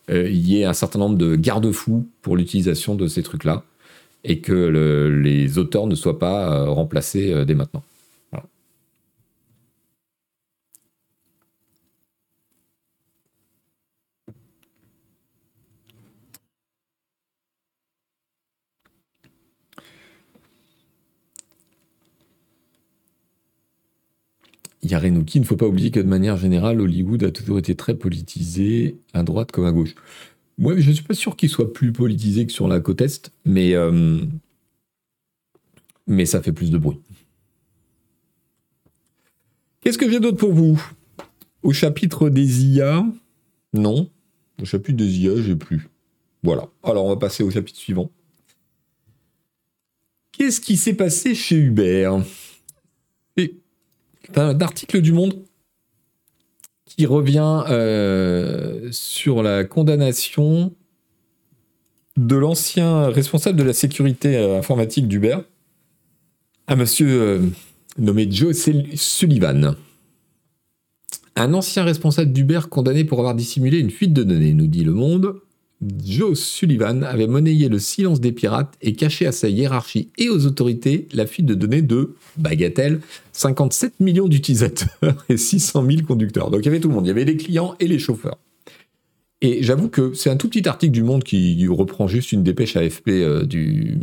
il 0.09 0.47
y 0.47 0.59
ait 0.59 0.65
un 0.65 0.73
certain 0.73 0.99
nombre 0.99 1.17
de 1.17 1.35
garde-fous 1.35 2.05
pour 2.21 2.35
l'utilisation 2.35 2.95
de 2.95 3.07
ces 3.07 3.23
trucs-là 3.23 3.63
et 4.25 4.39
que 4.39 5.09
les 5.23 5.57
auteurs 5.57 5.87
ne 5.87 5.95
soient 5.95 6.19
pas 6.19 6.65
remplacés 6.65 7.45
dès 7.45 7.55
maintenant. 7.55 7.81
Yarenouki, 24.83 25.37
il 25.37 25.41
ne 25.41 25.45
faut 25.45 25.57
pas 25.57 25.67
oublier 25.67 25.91
que 25.91 25.99
de 25.99 26.07
manière 26.07 26.37
générale, 26.37 26.81
Hollywood 26.81 27.23
a 27.23 27.31
toujours 27.31 27.59
été 27.59 27.75
très 27.75 27.95
politisé, 27.95 28.97
à 29.13 29.23
droite 29.23 29.51
comme 29.51 29.65
à 29.65 29.71
gauche. 29.71 29.95
Moi, 30.57 30.79
je 30.79 30.89
ne 30.89 30.95
suis 30.95 31.03
pas 31.03 31.13
sûr 31.13 31.35
qu'il 31.35 31.49
soit 31.49 31.71
plus 31.71 31.91
politisé 31.91 32.45
que 32.45 32.51
sur 32.51 32.67
la 32.67 32.79
côte 32.79 33.01
Est, 33.01 33.31
mais, 33.45 33.73
euh, 33.73 34.19
ça 36.25 36.41
fait 36.41 36.51
plus 36.51 36.71
de 36.71 36.77
bruit. 36.77 36.99
Qu'est-ce 39.81 39.97
que 39.97 40.09
j'ai 40.09 40.19
d'autre 40.19 40.37
pour 40.37 40.53
vous? 40.53 40.81
Au 41.63 41.73
chapitre 41.73 42.29
des 42.29 42.65
IA 42.65 43.05
Non. 43.73 44.09
Au 44.61 44.65
chapitre 44.65 44.97
des 44.97 45.19
IA, 45.19 45.41
j'ai 45.41 45.55
plus. 45.55 45.89
Voilà. 46.43 46.67
Alors, 46.83 47.05
on 47.05 47.09
va 47.09 47.17
passer 47.17 47.43
au 47.43 47.51
chapitre 47.51 47.79
suivant. 47.79 48.11
Qu'est-ce 50.31 50.61
qui 50.61 50.77
s'est 50.77 50.93
passé 50.93 51.35
chez 51.35 51.55
Hubert? 51.55 52.23
Un 53.37 53.45
article 54.37 55.01
du 55.01 55.13
Monde 55.13 55.33
qui 56.85 57.05
revient 57.05 57.63
euh, 57.69 58.89
sur 58.91 59.43
la 59.43 59.63
condamnation 59.63 60.73
de 62.17 62.35
l'ancien 62.35 63.07
responsable 63.07 63.57
de 63.57 63.63
la 63.63 63.73
sécurité 63.73 64.37
euh, 64.37 64.57
informatique 64.57 65.07
d'Uber, 65.07 65.37
un 66.67 66.75
monsieur 66.75 67.07
euh, 67.09 67.39
nommé 67.97 68.29
Joe 68.29 68.55
Sullivan. 68.95 69.75
Un 71.37 71.53
ancien 71.53 71.83
responsable 71.83 72.33
d'Uber 72.33 72.61
condamné 72.69 73.05
pour 73.05 73.19
avoir 73.19 73.35
dissimulé 73.35 73.79
une 73.79 73.89
fuite 73.89 74.13
de 74.13 74.23
données, 74.23 74.53
nous 74.53 74.67
dit 74.67 74.83
Le 74.83 74.93
Monde. 74.93 75.35
Joe 75.81 76.37
Sullivan 76.37 77.03
avait 77.03 77.27
monnayé 77.27 77.67
le 77.67 77.79
silence 77.79 78.21
des 78.21 78.31
pirates 78.31 78.75
et 78.81 78.93
caché 78.93 79.25
à 79.25 79.31
sa 79.31 79.49
hiérarchie 79.49 80.09
et 80.17 80.29
aux 80.29 80.45
autorités 80.45 81.07
la 81.13 81.25
fuite 81.25 81.47
de 81.47 81.55
données 81.55 81.81
de, 81.81 82.15
bagatelle, 82.37 82.99
57 83.31 83.99
millions 83.99 84.27
d'utilisateurs 84.27 85.25
et 85.29 85.37
600 85.37 85.85
000 85.85 86.01
conducteurs. 86.03 86.51
Donc 86.51 86.61
il 86.61 86.65
y 86.65 86.69
avait 86.69 86.79
tout 86.79 86.89
le 86.89 86.93
monde, 86.93 87.05
il 87.05 87.09
y 87.09 87.11
avait 87.11 87.25
les 87.25 87.37
clients 87.37 87.75
et 87.79 87.87
les 87.87 87.99
chauffeurs. 87.99 88.37
Et 89.41 89.63
j'avoue 89.63 89.89
que 89.89 90.13
c'est 90.13 90.29
un 90.29 90.37
tout 90.37 90.49
petit 90.49 90.69
article 90.69 90.91
du 90.91 91.01
Monde 91.01 91.23
qui 91.23 91.67
reprend 91.67 92.07
juste 92.07 92.31
une 92.31 92.43
dépêche 92.43 92.75
AFP 92.75 93.09
euh, 93.09 93.43
du, 93.43 93.97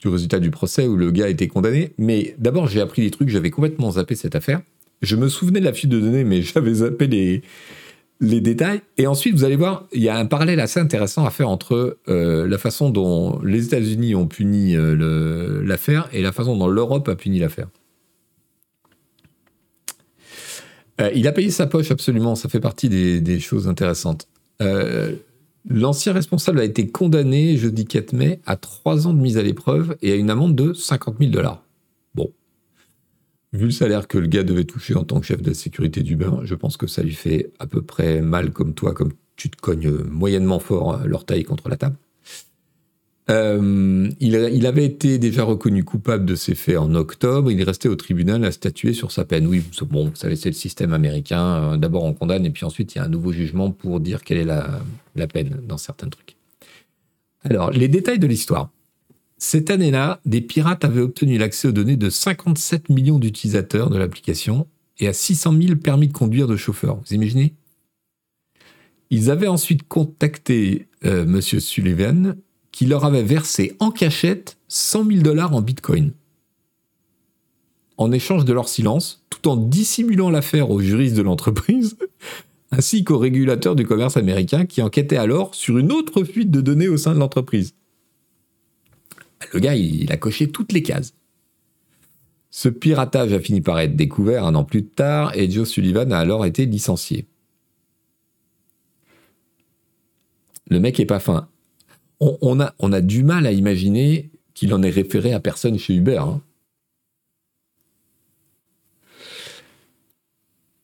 du 0.00 0.08
résultat 0.08 0.40
du 0.40 0.50
procès 0.50 0.86
où 0.86 0.96
le 0.96 1.10
gars 1.10 1.26
a 1.26 1.28
été 1.28 1.46
condamné. 1.46 1.92
Mais 1.98 2.34
d'abord, 2.38 2.68
j'ai 2.68 2.80
appris 2.80 3.02
des 3.02 3.10
trucs, 3.10 3.28
j'avais 3.28 3.50
complètement 3.50 3.92
zappé 3.92 4.14
cette 4.14 4.34
affaire. 4.34 4.62
Je 5.02 5.16
me 5.16 5.28
souvenais 5.28 5.60
de 5.60 5.66
la 5.66 5.74
fuite 5.74 5.90
de 5.90 6.00
données, 6.00 6.24
mais 6.24 6.40
j'avais 6.42 6.72
zappé 6.74 7.06
les, 7.06 7.42
les 8.22 8.40
détails. 8.40 8.80
Et 8.96 9.06
ensuite, 9.06 9.34
vous 9.34 9.44
allez 9.44 9.56
voir, 9.56 9.86
il 9.92 10.00
y 10.00 10.08
a 10.08 10.16
un 10.16 10.26
parallèle 10.26 10.60
assez 10.60 10.80
intéressant 10.80 11.26
à 11.26 11.30
faire 11.30 11.48
entre 11.48 11.98
euh, 12.08 12.46
la 12.46 12.56
façon 12.56 12.88
dont 12.88 13.40
les 13.42 13.66
États-Unis 13.66 14.14
ont 14.14 14.28
puni 14.28 14.76
euh, 14.76 15.60
l'affaire 15.64 16.08
et 16.12 16.22
la 16.22 16.32
façon 16.32 16.56
dont 16.56 16.68
l'Europe 16.68 17.08
a 17.08 17.16
puni 17.16 17.40
l'affaire. 17.40 17.68
Euh, 21.00 21.10
il 21.14 21.26
a 21.26 21.32
payé 21.32 21.50
sa 21.50 21.66
poche, 21.66 21.90
absolument, 21.90 22.36
ça 22.36 22.48
fait 22.48 22.60
partie 22.60 22.88
des, 22.88 23.40
choses 23.40 23.68
intéressantes. 23.68 24.28
L'ancien 25.68 26.12
responsable 26.12 26.60
a 26.60 26.64
été 26.64 26.88
condamné 26.88 27.56
jeudi 27.56 27.84
4 27.86 28.12
mai 28.12 28.40
à 28.46 28.56
trois 28.56 29.06
ans 29.06 29.14
de 29.14 29.20
mise 29.20 29.38
à 29.38 29.42
l'épreuve 29.42 29.96
et 30.00 30.12
à 30.12 30.14
une 30.14 30.30
amende 30.30 30.54
de 30.54 30.72
50 30.72 31.18
000 31.18 31.30
dollars. 31.30 31.62
Vu 33.52 33.66
le 33.66 33.70
salaire 33.70 34.08
que 34.08 34.18
le 34.18 34.28
gars 34.28 34.44
devait 34.44 34.64
toucher 34.64 34.94
en 34.94 35.04
tant 35.04 35.20
que 35.20 35.26
chef 35.26 35.42
de 35.42 35.48
la 35.48 35.54
sécurité 35.54 36.02
du 36.02 36.16
bain, 36.16 36.40
je 36.44 36.54
pense 36.54 36.76
que 36.76 36.86
ça 36.86 37.02
lui 37.02 37.14
fait 37.14 37.52
à 37.58 37.66
peu 37.66 37.82
près 37.82 38.22
mal 38.22 38.50
comme 38.50 38.72
toi, 38.72 38.94
comme 38.94 39.12
tu 39.36 39.50
te 39.50 39.60
cognes 39.60 39.90
moyennement 39.90 40.58
fort 40.58 41.02
l'orteil 41.04 41.44
contre 41.44 41.68
la 41.68 41.76
table. 41.76 41.96
Euh, 43.30 44.10
il, 44.20 44.66
avait 44.66 44.84
été 44.84 45.18
déjà 45.18 45.44
reconnu 45.44 45.84
coupable 45.84 46.24
de 46.24 46.34
ces 46.34 46.54
faits 46.54 46.76
en 46.76 46.94
octobre. 46.94 47.50
Il 47.50 47.60
est 47.60 47.64
resté 47.64 47.88
au 47.88 47.94
tribunal 47.94 48.44
à 48.44 48.50
statuer 48.50 48.94
sur 48.94 49.12
sa 49.12 49.24
peine. 49.24 49.46
Oui, 49.46 49.62
bon, 49.82 50.06
vous 50.06 50.16
savez, 50.16 50.34
c'est 50.34 50.48
le 50.48 50.54
système 50.54 50.92
américain. 50.92 51.72
Euh, 51.72 51.76
d'abord, 51.76 52.04
on 52.04 52.14
condamne 52.14 52.44
et 52.44 52.50
puis 52.50 52.64
ensuite, 52.64 52.94
il 52.94 52.98
y 52.98 53.00
a 53.00 53.04
un 53.04 53.08
nouveau 53.08 53.32
jugement 53.32 53.70
pour 53.70 54.00
dire 54.00 54.22
quelle 54.24 54.38
est 54.38 54.44
la, 54.44 54.80
la 55.14 55.26
peine 55.28 55.60
dans 55.66 55.78
certains 55.78 56.08
trucs. 56.08 56.36
Alors, 57.44 57.70
les 57.70 57.88
détails 57.88 58.18
de 58.18 58.26
l'histoire. 58.26 58.70
Cette 59.44 59.70
année-là, 59.70 60.20
des 60.24 60.40
pirates 60.40 60.84
avaient 60.84 61.00
obtenu 61.00 61.36
l'accès 61.36 61.66
aux 61.66 61.72
données 61.72 61.96
de 61.96 62.10
57 62.10 62.90
millions 62.90 63.18
d'utilisateurs 63.18 63.90
de 63.90 63.98
l'application 63.98 64.68
et 65.00 65.08
à 65.08 65.12
600 65.12 65.60
000 65.60 65.76
permis 65.80 66.06
de 66.06 66.12
conduire 66.12 66.46
de 66.46 66.54
chauffeurs. 66.54 67.00
Vous 67.04 67.12
imaginez? 67.12 67.52
Ils 69.10 69.32
avaient 69.32 69.48
ensuite 69.48 69.82
contacté 69.88 70.86
euh, 71.04 71.24
M. 71.24 71.40
Sullivan, 71.40 72.36
qui 72.70 72.86
leur 72.86 73.04
avait 73.04 73.24
versé 73.24 73.74
en 73.80 73.90
cachette 73.90 74.58
100 74.68 75.06
000 75.06 75.22
dollars 75.22 75.56
en 75.56 75.60
bitcoin. 75.60 76.12
En 77.96 78.12
échange 78.12 78.44
de 78.44 78.52
leur 78.52 78.68
silence, 78.68 79.24
tout 79.28 79.48
en 79.48 79.56
dissimulant 79.56 80.30
l'affaire 80.30 80.70
aux 80.70 80.80
juristes 80.80 81.16
de 81.16 81.22
l'entreprise, 81.22 81.96
ainsi 82.70 83.02
qu'aux 83.02 83.18
régulateurs 83.18 83.74
du 83.74 83.86
commerce 83.86 84.16
américain 84.16 84.66
qui 84.66 84.82
enquêtaient 84.82 85.16
alors 85.16 85.56
sur 85.56 85.78
une 85.78 85.90
autre 85.90 86.22
fuite 86.22 86.52
de 86.52 86.60
données 86.60 86.88
au 86.88 86.96
sein 86.96 87.12
de 87.12 87.18
l'entreprise. 87.18 87.74
Le 89.52 89.60
gars, 89.60 89.74
il, 89.74 90.10
a 90.12 90.16
coché 90.16 90.50
toutes 90.50 90.72
les 90.72 90.82
cases. 90.82 91.14
Ce 92.50 92.68
piratage 92.68 93.32
a 93.32 93.40
fini 93.40 93.60
par 93.60 93.78
être 93.80 93.96
découvert 93.96 94.44
un 94.44 94.54
an 94.54 94.64
plus 94.64 94.84
tard 94.84 95.36
et 95.36 95.50
Joe 95.50 95.68
Sullivan 95.68 96.12
a 96.12 96.18
alors 96.18 96.44
été 96.44 96.66
licencié. 96.66 97.26
Le 100.68 100.80
mec 100.80 101.00
est 101.00 101.06
pas 101.06 101.20
fin. 101.20 101.48
On, 102.20 102.60
a, 102.60 103.00
du 103.00 103.24
mal 103.24 103.46
à 103.46 103.52
imaginer 103.52 104.30
qu'il 104.54 104.72
en 104.74 104.82
ait 104.82 104.90
référé 104.90 105.32
à 105.32 105.40
personne 105.40 105.76
chez 105.76 105.94
Uber. 105.94 106.18
Hein. 106.18 106.40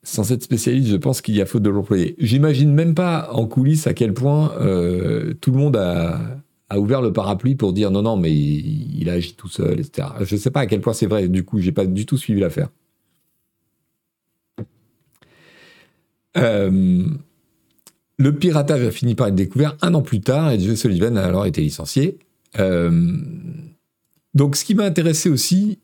Sans 0.02 0.32
être 0.32 0.42
spécialiste, 0.42 0.88
je 0.88 0.96
pense 0.96 1.20
qu'il 1.20 1.36
y 1.36 1.42
a 1.42 1.46
faute 1.46 1.62
de 1.62 1.70
l'employé. 1.70 2.16
J'imagine 2.18 2.72
même 2.72 2.94
pas 2.94 3.30
en 3.32 3.46
coulisses 3.46 3.86
à 3.86 3.94
quel 3.94 4.14
point 4.14 4.52
euh, 4.58 5.34
tout 5.34 5.52
le 5.52 5.58
monde 5.58 5.76
a, 5.76 6.40
ouvert 6.76 7.00
le 7.00 7.12
parapluie 7.12 7.54
pour 7.54 7.72
dire 7.72 7.90
non, 7.90 8.02
non, 8.02 8.16
mais 8.16 8.32
il, 8.34 9.08
a 9.08 9.14
agi 9.14 9.34
tout 9.34 9.48
seul, 9.48 9.80
etc. 9.80 10.08
Je 10.20 10.34
ne 10.34 10.40
sais 10.40 10.50
pas 10.50 10.60
à 10.60 10.66
quel 10.66 10.80
point 10.80 10.92
c'est 10.92 11.06
vrai. 11.06 11.28
Du 11.28 11.44
coup, 11.44 11.60
j'ai 11.60 11.72
pas 11.72 11.86
du 11.86 12.04
tout 12.04 12.18
suivi 12.18 12.40
l'affaire. 12.40 12.68
Euh, 16.36 17.04
le 18.18 18.34
piratage 18.34 18.82
a 18.82 18.90
fini 18.90 19.14
par 19.14 19.28
être 19.28 19.34
découvert 19.34 19.76
un 19.80 19.94
an 19.94 20.02
plus 20.02 20.20
tard 20.20 20.50
et 20.50 20.60
Joe 20.60 20.76
Sullivan 20.76 21.16
a 21.16 21.24
alors 21.24 21.46
été 21.46 21.62
licencié. 21.62 22.18
Euh, 22.58 23.16
donc, 24.34 24.56
ce 24.56 24.64
qui 24.64 24.74
m'a 24.74 24.84
intéressé 24.84 25.30
aussi, 25.30 25.78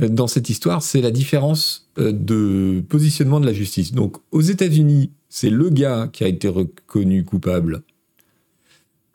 euh, 0.00 0.08
dans 0.08 0.26
cette 0.26 0.50
histoire, 0.50 0.82
c'est 0.82 1.00
la 1.00 1.10
différence 1.10 1.90
de 1.96 2.84
positionnement 2.88 3.40
de 3.40 3.46
la 3.46 3.54
justice. 3.54 3.92
Donc, 3.92 4.18
aux 4.30 4.42
États-Unis, 4.42 5.10
c'est 5.30 5.50
le 5.50 5.70
gars 5.70 6.08
qui 6.12 6.22
a 6.22 6.28
été 6.28 6.48
reconnu 6.48 7.24
coupable 7.24 7.82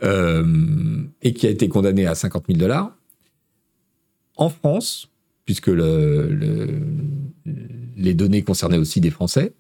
et 0.04 1.34
qui 1.34 1.48
a 1.48 1.50
été 1.50 1.70
condamné 1.70 2.06
à 2.06 2.16
50 2.16 2.46
000 2.48 2.60
dollars. 2.60 2.96
En 4.36 4.50
France, 4.50 5.10
puisque 5.46 5.68
le, 5.68 6.30
les 7.96 8.14
données 8.14 8.42
concernaient 8.42 8.78
aussi 8.78 9.00
des 9.00 9.12
Français, 9.12 9.54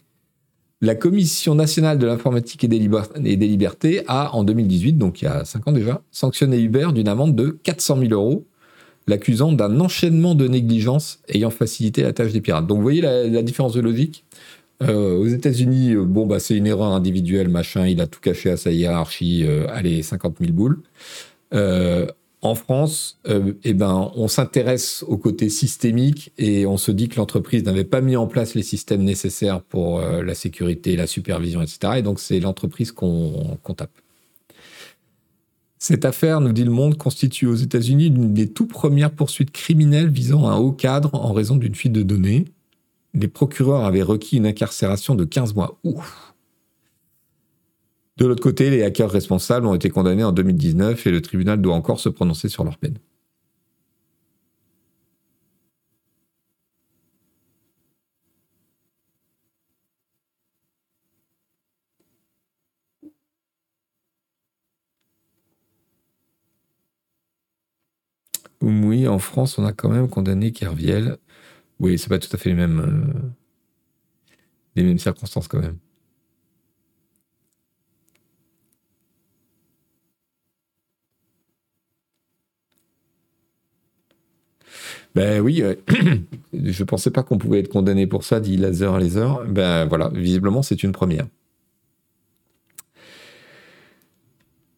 la 0.83 0.95
Commission 0.95 1.55
nationale 1.55 1.97
de 1.97 2.05
l'informatique 2.05 2.65
et, 2.65 2.67
des 2.67 3.47
libertés 3.47 4.03
a, 4.07 4.35
en 4.35 4.43
2018, 4.43 4.97
donc 4.97 5.21
il 5.21 5.25
y 5.25 5.27
a 5.29 5.45
5 5.45 5.67
ans 5.69 5.71
déjà, 5.71 6.01
sanctionné 6.11 6.59
Uber 6.59 6.89
d'une 6.93 7.07
amende 7.07 7.35
de 7.35 7.57
400 7.63 7.99
000 7.99 8.11
euros 8.11 8.45
l'accusant 9.07 9.53
d'un 9.53 9.79
enchaînement 9.79 10.35
de 10.35 10.47
négligences 10.47 11.19
ayant 11.29 11.49
facilité 11.49 12.03
la 12.03 12.13
tâche 12.13 12.33
des 12.33 12.41
pirates. 12.41 12.67
Donc 12.67 12.77
vous 12.77 12.83
voyez 12.83 13.01
la, 13.01 13.41
différence 13.41 13.73
de 13.73 13.81
logique? 13.81 14.25
Euh, 14.83 15.17
aux 15.17 15.27
États-Unis, 15.27 15.93
euh, 15.93 16.05
bon, 16.05 16.25
bah, 16.25 16.39
c'est 16.39 16.55
une 16.55 16.67
erreur 16.67 16.91
individuelle, 16.91 17.49
machin, 17.49 17.87
il 17.87 18.01
a 18.01 18.07
tout 18.07 18.19
caché 18.19 18.49
à 18.49 18.57
sa 18.57 18.71
hiérarchie, 18.71 19.43
euh, 19.45 19.67
allez, 19.69 20.03
50 20.03 20.37
000 20.39 20.51
boules. 20.51 20.81
en 22.41 22.55
France, 22.55 23.21
eh 23.63 23.73
ben, 23.73 24.11
on 24.15 24.27
s'intéresse 24.27 25.05
au 25.07 25.17
côté 25.17 25.47
systémique 25.47 26.33
et 26.37 26.65
on 26.65 26.75
se 26.75 26.91
dit 26.91 27.07
que 27.07 27.15
l'entreprise 27.15 27.63
n'avait 27.63 27.85
pas 27.85 28.01
mis 28.01 28.17
en 28.17 28.27
place 28.27 28.53
les 28.53 28.63
systèmes 28.63 29.03
nécessaires 29.03 29.61
pour 29.61 30.01
la 30.01 30.35
sécurité, 30.35 30.97
la 30.97 31.07
supervision, 31.07 31.61
etc. 31.61 31.93
Et 31.97 32.01
donc, 32.01 32.19
c'est 32.19 32.41
l'entreprise 32.41 32.91
qu'on 32.91 33.57
tape. 33.77 33.97
Cette 35.79 36.05
affaire, 36.05 36.41
nous 36.41 36.51
dit 36.51 36.63
le 36.65 36.71
Monde, 36.71 36.97
constitue 36.97 37.45
aux 37.45 37.55
États-Unis 37.55 38.09
l'une 38.09 38.33
des 38.33 38.49
tout 38.49 38.67
premières 38.67 39.11
poursuites 39.11 39.51
criminelles 39.51 40.09
visant 40.09 40.47
un 40.47 40.57
haut 40.57 40.71
cadre 40.73 41.13
en 41.13 41.31
raison 41.31 41.55
d'une 41.55 41.75
fuite 41.75 41.93
de 41.93 42.03
données. 42.03 42.45
Les 43.15 43.27
procureurs 43.27 43.85
avaient 43.85 44.03
requis 44.03 44.37
une 44.37 44.45
incarcération 44.45 45.15
de 45.15 45.25
15 45.25 45.55
mois. 45.55 45.79
Ouf. 45.83 46.33
De 48.17 48.25
l'autre 48.25 48.41
côté, 48.43 48.69
les 48.69 48.83
hackers 48.83 49.09
responsables 49.11 49.65
ont 49.67 49.75
été 49.75 49.89
condamnés 49.89 50.23
en 50.23 50.31
2019 50.31 51.05
et 51.07 51.11
le 51.11 51.21
tribunal 51.21 51.61
doit 51.61 51.75
encore 51.75 51.99
se 51.99 52.09
prononcer 52.09 52.49
sur 52.49 52.63
leur 52.63 52.77
peine. 52.77 52.97
Oui, 68.61 69.07
en 69.07 69.19
France, 69.19 69.57
on 69.57 69.65
a 69.65 69.73
quand 69.73 69.89
même 69.89 70.09
condamné 70.09 70.51
Kerviel. 70.51 71.17
Oui, 71.79 71.97
c'est 71.97 72.09
pas 72.09 72.19
tout 72.19 72.29
à 72.33 72.37
fait 72.37 72.49
les 72.49 72.55
mêmes, 72.55 72.79
euh, 72.79 73.29
les 74.75 74.83
mêmes 74.83 74.99
circonstances 74.99 75.47
quand 75.47 75.59
même. 75.59 75.77
Ben 85.15 85.39
oui, 85.41 85.63
je 85.63 85.75
je 86.71 86.83
pensais 86.83 87.11
pas 87.11 87.23
qu'on 87.23 87.37
pouvait 87.37 87.59
être 87.59 87.69
condamné 87.69 88.07
pour 88.07 88.23
ça, 88.23 88.39
dit 88.39 88.57
Laser 88.57 88.97
Laser. 88.99 89.45
Ben 89.47 89.85
voilà, 89.85 90.09
visiblement 90.13 90.61
c'est 90.63 90.83
une 90.83 90.91
première. 90.91 91.27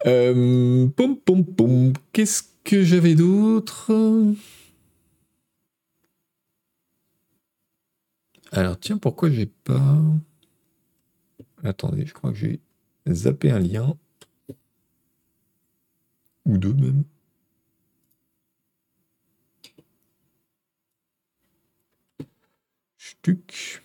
Euh, 0.05 0.87
pom 0.95 1.15
pom 1.17 1.43
pom, 1.43 1.93
qu'est-ce 2.13 2.43
que 2.63 2.83
j'avais 2.83 3.15
d'autre? 3.15 3.91
Alors 8.51 8.79
tiens, 8.79 8.97
pourquoi 8.97 9.29
j'ai 9.29 9.47
pas... 9.47 9.97
Attendez, 11.63 12.05
je 12.05 12.13
crois 12.13 12.31
que 12.31 12.37
j'ai 12.37 12.59
zappé 13.09 13.51
un 13.51 13.59
lien. 13.59 13.97
Ou 16.45 16.57
deux 16.57 16.73
même. 16.73 17.03
Stuc. 22.97 23.81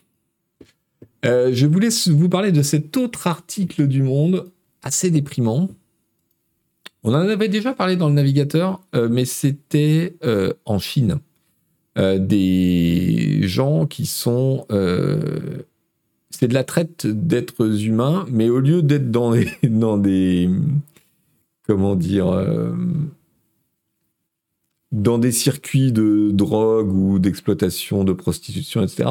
Euh, 1.25 1.53
je 1.53 1.66
voulais 1.66 1.88
vous 2.09 2.29
parler 2.29 2.53
de 2.53 2.62
cet 2.62 2.96
autre 2.96 3.27
article 3.27 3.87
du 3.87 4.03
Monde, 4.03 4.51
assez 4.83 5.11
déprimant, 5.11 5.68
on 7.03 7.14
en 7.14 7.29
avait 7.29 7.49
déjà 7.49 7.73
parlé 7.73 7.96
dans 7.96 8.09
le 8.09 8.14
navigateur, 8.14 8.81
euh, 8.94 9.09
mais 9.09 9.25
c'était 9.25 10.16
euh, 10.23 10.53
en 10.66 10.79
Chine. 10.79 11.20
Euh, 11.98 12.18
des 12.18 13.40
gens 13.42 13.87
qui 13.87 14.07
sont... 14.07 14.66
c'est 16.31 16.48
de 16.48 16.55
la 16.55 16.64
traite 16.64 17.07
d'êtres 17.07 17.85
humains, 17.85 18.26
mais 18.31 18.48
au 18.48 18.61
lieu 18.61 18.83
d'être 18.83 19.11
dans 19.11 19.33
des, 19.33 19.48
dans 19.62 19.98
des... 19.98 20.48
Comment 21.66 21.94
dire 21.94 22.26
dans 24.92 25.18
des 25.18 25.31
circuits 25.31 25.92
de 25.92 26.31
drogue 26.33 26.92
ou 26.92 27.20
d'exploitation, 27.20 28.03
de 28.03 28.12
prostitution, 28.12 28.83
etc., 28.83 29.09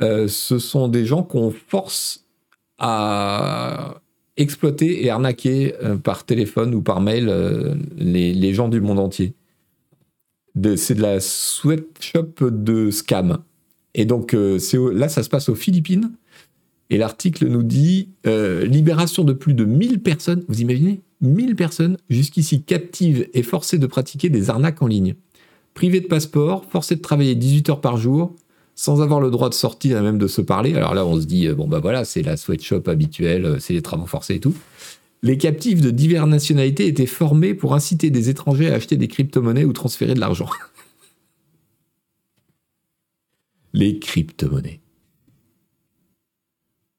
ce 0.00 0.58
sont 0.60 0.86
des 0.86 1.04
gens 1.04 1.24
qu'on 1.24 1.50
force 1.50 2.26
à 2.78 4.00
exploiter 4.40 5.04
et 5.04 5.10
arnaquer 5.10 5.74
euh, 5.82 5.96
par 5.96 6.24
téléphone 6.24 6.74
ou 6.74 6.82
par 6.82 7.00
mail 7.00 7.28
euh, 7.28 7.74
les, 7.96 8.54
gens 8.54 8.68
du 8.68 8.80
monde 8.80 8.98
entier. 8.98 9.34
C'est 10.76 10.94
de 10.94 11.02
la 11.02 11.20
sweatshop 11.20 12.50
de 12.50 12.90
scam. 12.90 13.38
Et 13.94 14.04
donc 14.04 14.34
euh, 14.34 14.58
là, 14.92 15.08
ça 15.08 15.22
se 15.22 15.28
passe 15.28 15.48
aux 15.48 15.54
Philippines. 15.54 16.12
Et 16.90 16.98
l'article 16.98 17.46
nous 17.46 17.62
dit 17.62 18.08
libération 18.24 19.22
de 19.22 19.32
plus 19.32 19.54
de 19.54 19.64
1000 19.64 20.00
personnes. 20.02 20.44
Vous 20.48 20.60
imaginez 20.60 21.00
1000 21.20 21.54
personnes 21.54 21.96
jusqu'ici 22.08 22.62
captives 22.62 23.28
et 23.34 23.42
forcées 23.42 23.78
de 23.78 23.86
pratiquer 23.86 24.28
des 24.28 24.50
arnaques 24.50 24.82
en 24.82 24.86
ligne. 24.86 25.14
Privées 25.74 26.00
de 26.00 26.06
passeport, 26.06 26.64
forcées 26.64 26.96
de 26.96 27.00
travailler 27.00 27.34
18 27.34 27.70
heures 27.70 27.80
par 27.80 27.96
jour, 27.96 28.34
sans 28.74 29.02
avoir 29.02 29.20
le 29.20 29.30
droit 29.30 29.48
de 29.48 29.54
sortir 29.54 29.98
et 29.98 30.00
même 30.00 30.18
de 30.18 30.26
se 30.26 30.40
parler. 30.40 30.74
Alors 30.74 30.94
là, 30.94 31.04
on 31.04 31.20
se 31.20 31.26
dit, 31.26 31.46
euh, 31.46 31.54
bon, 31.54 31.68
bah 31.68 31.80
voilà, 31.80 32.04
c'est 32.04 32.22
la 32.22 32.36
sweatshop 32.36 32.82
habituelle, 32.86 33.44
euh, 33.44 33.58
c'est 33.58 33.74
les 33.74 33.82
travaux 33.82 34.06
forcés 34.06 34.36
et 34.36 34.40
tout. 34.40 34.54
Les 35.22 35.36
captifs 35.36 35.80
de 35.80 35.90
diverses 35.90 36.28
nationalités 36.28 36.86
étaient 36.86 37.06
formés 37.06 37.54
pour 37.54 37.74
inciter 37.74 38.10
des 38.10 38.30
étrangers 38.30 38.70
à 38.70 38.74
acheter 38.74 38.96
des 38.96 39.08
crypto-monnaies 39.08 39.64
ou 39.64 39.72
transférer 39.72 40.14
de 40.14 40.20
l'argent. 40.20 40.48
les 43.72 43.98
crypto-monnaies. 43.98 44.80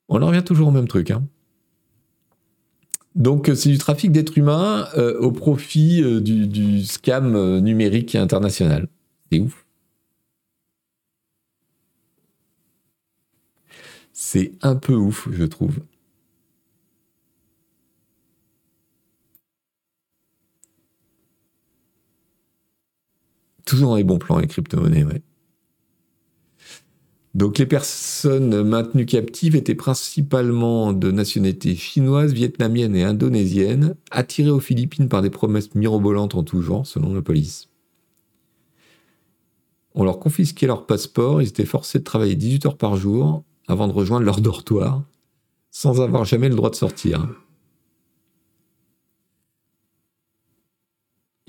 On 0.07 0.21
en 0.21 0.27
revient 0.27 0.43
toujours 0.43 0.67
au 0.67 0.71
même 0.71 0.87
truc. 0.87 1.09
Hein. 1.09 1.25
Donc 3.15 3.49
c'est 3.55 3.69
du 3.69 3.77
trafic 3.77 4.11
d'êtres 4.11 4.37
humains 4.37 4.87
euh, 4.97 5.17
au 5.19 5.31
profit 5.31 6.01
du, 6.21 6.47
du, 6.47 6.85
scam 6.85 7.59
numérique 7.59 8.15
international. 8.15 8.87
C'est 9.31 9.39
ouf. 9.39 9.65
C'est 14.13 14.51
un 14.61 14.75
peu 14.75 14.93
ouf, 14.93 15.27
je 15.31 15.45
trouve. 15.45 15.79
Toujours 23.71 23.91
dans 23.91 23.95
les 23.95 24.03
bons 24.03 24.17
plans, 24.17 24.37
les 24.37 24.47
crypto-monnaies, 24.47 25.05
ouais. 25.05 25.21
Donc 27.35 27.57
les 27.57 27.65
personnes 27.65 28.63
maintenues 28.63 29.05
captives 29.05 29.55
étaient 29.55 29.75
principalement 29.75 30.91
de 30.91 31.09
nationalité 31.09 31.77
chinoise, 31.77 32.33
vietnamienne 32.33 32.97
et 32.97 33.05
indonésienne, 33.05 33.95
attirées 34.11 34.49
aux 34.49 34.59
Philippines 34.59 35.07
par 35.07 35.21
des 35.21 35.29
promesses 35.29 35.73
mirobolantes 35.73 36.35
en 36.35 36.43
tout 36.43 36.61
genre, 36.61 36.85
selon 36.85 37.13
la 37.13 37.21
police. 37.21 37.69
On 39.95 40.03
leur 40.03 40.19
confisquait 40.19 40.67
leur 40.67 40.85
passeport, 40.85 41.41
ils 41.41 41.47
étaient 41.47 41.63
forcés 41.63 41.99
de 41.99 42.03
travailler 42.03 42.35
18 42.35 42.65
heures 42.65 42.77
par 42.77 42.97
jour 42.97 43.45
avant 43.69 43.87
de 43.87 43.93
rejoindre 43.93 44.25
leur 44.25 44.41
dortoir, 44.41 45.01
sans 45.69 46.01
avoir 46.01 46.25
jamais 46.25 46.49
le 46.49 46.55
droit 46.55 46.71
de 46.71 46.75
sortir. 46.75 47.25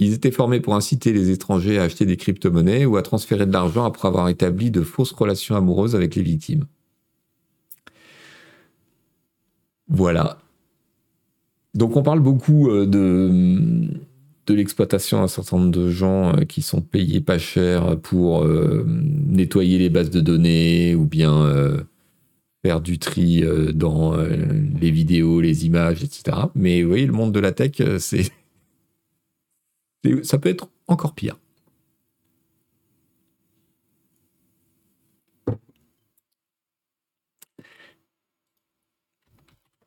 Ils 0.02 0.14
étaient 0.14 0.30
formés 0.30 0.60
pour 0.60 0.74
inciter 0.74 1.12
les 1.12 1.30
étrangers 1.30 1.78
à 1.78 1.84
acheter 1.84 2.06
des 2.06 2.16
crypto-monnaies 2.16 2.86
ou 2.86 2.96
à 2.96 3.02
transférer 3.02 3.46
de 3.46 3.52
l'argent 3.52 3.84
après 3.84 4.08
avoir 4.08 4.28
établi 4.28 4.70
de 4.70 4.82
fausses 4.82 5.12
relations 5.12 5.54
amoureuses 5.54 5.94
avec 5.94 6.14
les 6.16 6.22
victimes. 6.22 6.64
Voilà. 9.88 10.38
Donc 11.74 11.96
on 11.96 12.02
parle 12.02 12.20
beaucoup 12.20 12.68
euh, 12.68 12.86
de, 12.86 13.88
de 14.46 14.54
l'exploitation 14.54 15.20
d'un 15.20 15.28
certain 15.28 15.58
nombre 15.58 15.70
de 15.70 15.90
gens 15.90 16.36
euh, 16.36 16.44
qui 16.44 16.62
sont 16.62 16.80
payés 16.80 17.20
pas 17.20 17.38
cher 17.38 17.98
pour 18.00 18.42
euh, 18.42 18.84
nettoyer 18.86 19.78
les 19.78 19.88
bases 19.88 20.10
de 20.10 20.20
données 20.20 20.94
ou 20.94 21.06
bien 21.06 21.84
faire 22.64 22.80
du 22.80 22.98
tri 22.98 23.42
dans 23.74 24.16
les 24.16 24.90
vidéos, 24.92 25.40
les 25.40 25.66
images, 25.66 26.04
etc. 26.04 26.36
Mais 26.54 26.82
vous 26.82 26.88
voyez, 26.88 27.06
le 27.06 27.12
monde 27.12 27.32
de 27.32 27.40
la 27.40 27.50
tech, 27.50 27.82
c'est 27.98 28.30
ça 30.22 30.38
peut 30.38 30.48
être 30.48 30.68
encore 30.88 31.14
pire. 31.14 31.38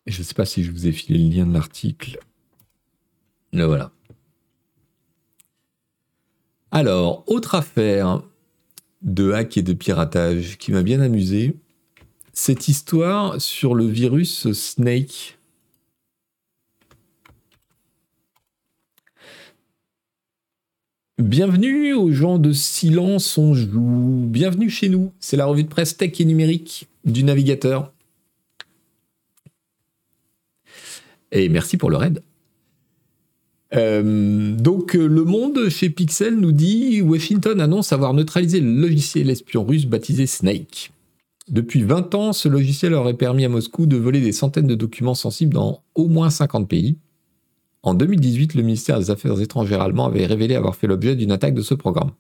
Je 0.06 0.19
ne 0.19 0.23
sais 0.23 0.36
pas 0.36 0.45
si 0.45 0.63
je 0.63 0.71
vous 0.71 0.86
ai 0.88 0.91
filé 0.91 1.17
le 1.17 1.36
lien 1.36 1.45
de 1.47 1.54
l'article. 1.54 2.19
Le 3.54 3.65
voilà. 3.65 3.91
Alors, 6.71 7.23
autre 7.28 7.56
affaire 7.56 8.21
de 9.01 9.32
hack 9.32 9.58
et 9.58 9.62
de 9.62 9.73
piratage 9.73 10.58
qui 10.58 10.71
m'a 10.71 10.84
bien 10.84 10.99
amusé, 10.99 11.56
cette 12.34 12.67
histoire 12.67 13.39
sur 13.39 13.75
le 13.75 13.86
virus 13.86 14.51
Snake. 14.51 15.35
Bienvenue 21.17 21.93
aux 21.93 22.12
gens 22.12 22.38
de 22.39 22.51
Silence 22.51 23.38
on 23.38 23.54
joue. 23.54 24.25
Bienvenue 24.28 24.69
chez 24.69 24.89
nous. 24.89 25.13
C'est 25.21 25.38
la 25.38 25.45
revue 25.45 25.63
de 25.63 25.69
presse 25.69 25.95
tech 25.95 26.19
et 26.19 26.25
numérique 26.25 26.89
du 27.06 27.23
navigateur. 27.23 27.93
Et 31.32 31.47
merci 31.47 31.78
pour 31.78 31.89
le 31.89 31.95
raid. 31.95 32.21
Euh, 33.75 34.58
donc 34.58 34.97
euh, 34.97 35.08
Le 35.08 35.23
Monde 35.23 35.69
chez 35.69 35.89
Pixel 35.89 36.36
nous 36.36 36.51
dit 36.51 37.01
Washington 37.01 37.62
annonce 37.62 37.93
avoir 37.93 38.13
neutralisé 38.13 38.60
le 38.60 38.73
logiciel 38.73 39.30
espion 39.30 39.63
russe 39.63 39.86
baptisé 39.86 40.28
Snake. 40.28 40.91
Depuis 41.47 41.84
20 41.84 42.13
ans, 42.13 42.34
ce 42.34 42.49
logiciel 42.49 42.93
aurait 42.93 43.13
permis 43.13 43.45
à 43.45 43.49
Moscou 43.49 43.86
de 43.86 43.95
voler 43.95 44.19
des 44.19 44.34
centaines 44.34 44.67
de 44.67 44.75
documents 44.75 45.15
sensibles 45.15 45.54
dans 45.54 45.82
au 45.93 46.10
moins 46.10 46.30
50 46.30 46.67
pays. 46.67 46.97
En 47.86 47.93
2018, 47.93 48.56
le 48.56 48.63
ministère 48.63 48.98
des 48.98 49.12
Affaires 49.12 49.39
étrangères 49.39 49.80
allemand 49.80 50.08
avait 50.08 50.26
révélé 50.26 50.56
avoir 50.56 50.76
fait 50.76 50.88
l'objet 50.88 51.15
d'une 51.15 51.32
attaque 51.32 51.54
de 51.54 51.62
ce 51.62 51.76
programme. 51.76 52.12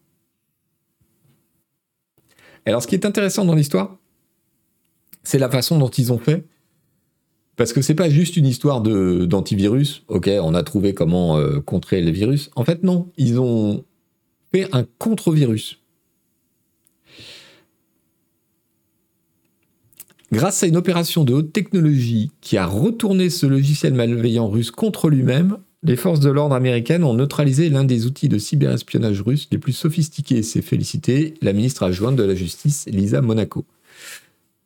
Alors, 2.67 2.83
ce 2.83 2.87
qui 2.87 2.93
est 2.93 3.03
intéressant 3.03 3.45
dans 3.45 3.55
l'histoire, 3.55 3.97
c'est 5.23 5.39
la 5.39 5.49
façon 5.49 5.79
dont 5.79 5.89
ils 5.89 6.13
ont 6.13 6.19
fait. 6.19 6.45
Parce 7.55 7.73
que 7.73 7.81
c'est 7.81 7.95
pas 7.95 8.09
juste 8.09 8.37
une 8.37 8.45
histoire 8.45 8.81
d'antivirus. 8.81 10.03
Ok, 10.07 10.29
on 10.39 10.53
a 10.53 10.61
trouvé 10.61 10.93
comment 10.93 11.37
euh, 11.37 11.61
contrer 11.61 12.01
le 12.01 12.11
virus. 12.11 12.51
En 12.55 12.63
fait, 12.63 12.83
non. 12.83 13.11
Ils 13.17 13.39
ont 13.39 13.85
fait 14.53 14.67
un 14.71 14.85
contre-virus. 14.99 15.81
Grâce 20.31 20.63
à 20.63 20.67
une 20.67 20.77
opération 20.77 21.23
de 21.23 21.33
haute 21.33 21.53
technologie 21.53 22.31
qui 22.41 22.57
a 22.57 22.65
retourné 22.65 23.29
ce 23.29 23.45
logiciel 23.45 23.93
malveillant 23.93 24.49
russe 24.49 24.71
contre 24.71 25.09
lui-même, 25.09 25.57
les 25.83 25.95
forces 25.95 26.19
de 26.19 26.31
l'ordre 26.31 26.55
américaines 26.55 27.03
ont 27.03 27.13
neutralisé 27.13 27.69
l'un 27.69 27.83
des 27.83 28.07
outils 28.07 28.27
de 28.27 28.39
cyberespionnage 28.39 29.21
russe 29.21 29.47
les 29.51 29.59
plus 29.59 29.73
sophistiqués. 29.73 30.41
C'est 30.41 30.63
félicité 30.63 31.35
la 31.43 31.53
ministre 31.53 31.83
adjointe 31.83 32.15
de 32.15 32.23
la 32.23 32.33
Justice, 32.33 32.85
Lisa 32.87 33.21
Monaco. 33.21 33.65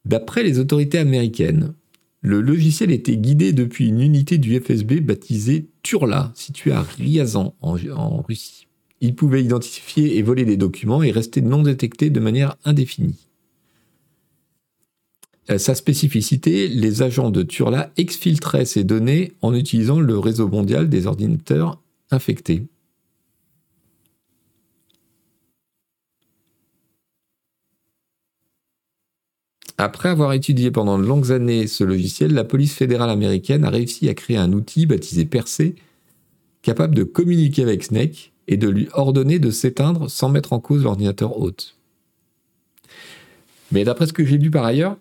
D'après 0.05 0.43
les 0.43 0.59
autorités 0.59 0.97
américaines, 0.97 1.73
le 2.21 2.39
logiciel 2.39 2.91
était 2.91 3.17
guidé 3.17 3.51
depuis 3.51 3.89
une 3.89 3.99
unité 3.99 4.37
du 4.37 4.57
FSB 4.57 5.01
baptisée 5.01 5.67
Turla, 5.83 6.31
située 6.35 6.71
à 6.71 6.81
Ryazan, 6.81 7.53
en, 7.61 7.77
en 7.95 8.21
Russie. 8.21 8.67
Il 9.01 9.13
pouvait 9.13 9.43
identifier 9.43 10.17
et 10.17 10.21
voler 10.21 10.45
des 10.45 10.57
documents 10.57 11.03
et 11.03 11.11
rester 11.11 11.41
non 11.41 11.63
détecté 11.63 12.09
de 12.09 12.19
manière 12.21 12.55
indéfinie. 12.63 13.28
Euh, 15.49 15.57
sa 15.57 15.73
spécificité, 15.73 16.67
les 16.67 17.01
agents 17.01 17.31
de 17.31 17.41
Turla 17.41 17.91
exfiltraient 17.97 18.65
ces 18.65 18.83
données 18.83 19.33
en 19.41 19.53
utilisant 19.53 19.99
le 19.99 20.17
réseau 20.17 20.47
mondial 20.47 20.89
des 20.89 21.07
ordinateurs 21.07 21.81
infectés. 22.11 22.67
Après 29.77 30.09
avoir 30.09 30.33
étudié 30.33 30.71
pendant 30.71 30.99
de 30.99 31.05
longues 31.05 31.31
années 31.31 31.65
ce 31.65 31.85
logiciel, 31.85 32.33
la 32.33 32.43
police 32.43 32.73
fédérale 32.73 33.09
américaine 33.09 33.63
a 33.63 33.69
réussi 33.69 34.09
à 34.09 34.13
créer 34.13 34.35
un 34.35 34.51
outil 34.51 34.85
baptisé 34.85 35.25
Percé, 35.25 35.75
capable 36.61 36.93
de 36.93 37.03
communiquer 37.03 37.63
avec 37.63 37.85
Snake 37.85 38.33
et 38.49 38.57
de 38.57 38.67
lui 38.67 38.89
ordonner 38.91 39.39
de 39.39 39.51
s'éteindre 39.51 40.11
sans 40.11 40.27
mettre 40.27 40.51
en 40.51 40.59
cause 40.59 40.83
l'ordinateur 40.83 41.39
hôte. 41.39 41.77
Mais 43.71 43.85
d'après 43.85 44.07
ce 44.07 44.13
que 44.13 44.25
j'ai 44.25 44.37
lu 44.37 44.51
par 44.51 44.65
ailleurs, 44.65 44.97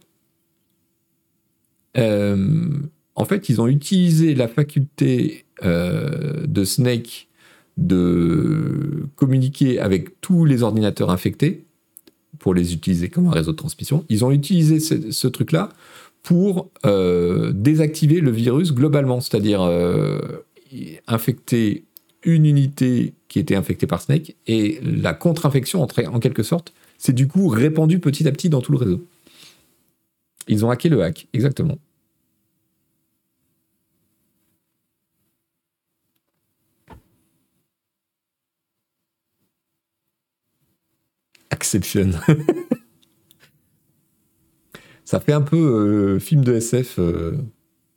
euh, 1.96 2.68
en 3.14 3.24
fait, 3.24 3.48
ils 3.48 3.60
ont 3.60 3.66
utilisé 3.66 4.34
la 4.34 4.48
faculté 4.48 5.44
euh, 5.64 6.46
de 6.46 6.64
Snake 6.64 7.28
de 7.76 9.06
communiquer 9.16 9.78
avec 9.80 10.20
tous 10.20 10.44
les 10.44 10.62
ordinateurs 10.62 11.10
infectés 11.10 11.64
pour 12.38 12.54
les 12.54 12.74
utiliser 12.74 13.08
comme 13.08 13.26
un 13.26 13.32
réseau 13.32 13.52
de 13.52 13.56
transmission. 13.56 14.04
Ils 14.08 14.24
ont 14.24 14.30
utilisé 14.30 14.80
ce, 14.80 15.26
truc-là 15.28 15.70
pour 16.22 16.70
euh, 16.84 17.52
désactiver 17.52 18.20
le 18.20 18.30
virus 18.30 18.72
globalement, 18.72 19.20
c'est-à-dire 19.20 19.60
infecter 21.06 21.84
une 22.24 22.46
unité 22.46 23.14
qui 23.28 23.38
était 23.38 23.54
infectée 23.54 23.86
par 23.86 24.00
Snake 24.00 24.36
et 24.46 24.80
la 24.82 25.14
contre-infection 25.14 25.82
en 25.82 26.20
quelque 26.20 26.42
sorte, 26.42 26.72
c'est 26.98 27.14
du 27.14 27.28
coup 27.28 27.48
répandu 27.48 28.00
petit 28.00 28.26
à 28.26 28.32
petit 28.32 28.48
dans 28.48 28.60
tout 28.60 28.72
le 28.72 28.78
réseau. 28.78 29.04
Ils 30.48 30.64
ont 30.64 30.70
hacké 30.70 30.88
le 30.88 31.02
hack, 31.02 31.28
exactement. 31.32 31.78
Exception. 41.50 42.10
Ça 45.04 45.20
fait 45.20 45.32
un 45.32 45.40
peu 45.42 45.56
euh, 45.56 46.18
film 46.18 46.44
de 46.44 46.52
SF 46.54 46.98
euh, 46.98 47.38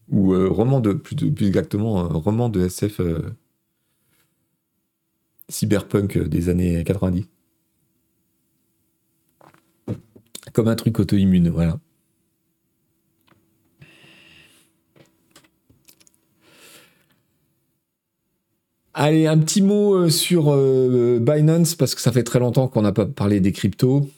ou 0.09 0.33
euh, 0.33 0.47
roman 0.49 0.79
de 0.79 0.93
plus, 0.93 1.15
exactement 1.45 2.07
roman 2.07 2.47
de 2.49 2.61
SF 2.61 3.01
cyberpunk 5.49 6.17
des 6.17 6.49
années 6.49 6.83
90. 6.83 7.27
Comme 10.53 10.67
un 10.69 10.75
truc 10.75 10.99
auto-immune, 10.99 11.49
voilà. 11.49 11.79
Allez, 18.93 19.25
un 19.25 19.37
petit 19.39 19.61
mot 19.61 19.93
euh, 19.95 20.09
sur 20.09 20.51
euh, 20.51 21.17
Binance, 21.21 21.75
parce 21.75 21.95
que 21.95 22.01
ça 22.01 22.11
fait 22.11 22.23
très 22.23 22.39
longtemps 22.39 22.67
qu'on 22.67 22.81
n'a 22.81 22.91
pas 22.91 23.05
parlé 23.05 23.39
des 23.39 23.53
cryptos. 23.53 24.09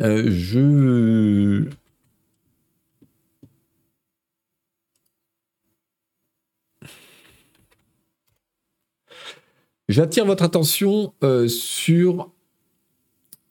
Euh, 0.00 0.28
je... 0.28 1.68
J'attire 9.88 10.24
votre 10.24 10.42
attention 10.42 11.12
sur 11.48 12.30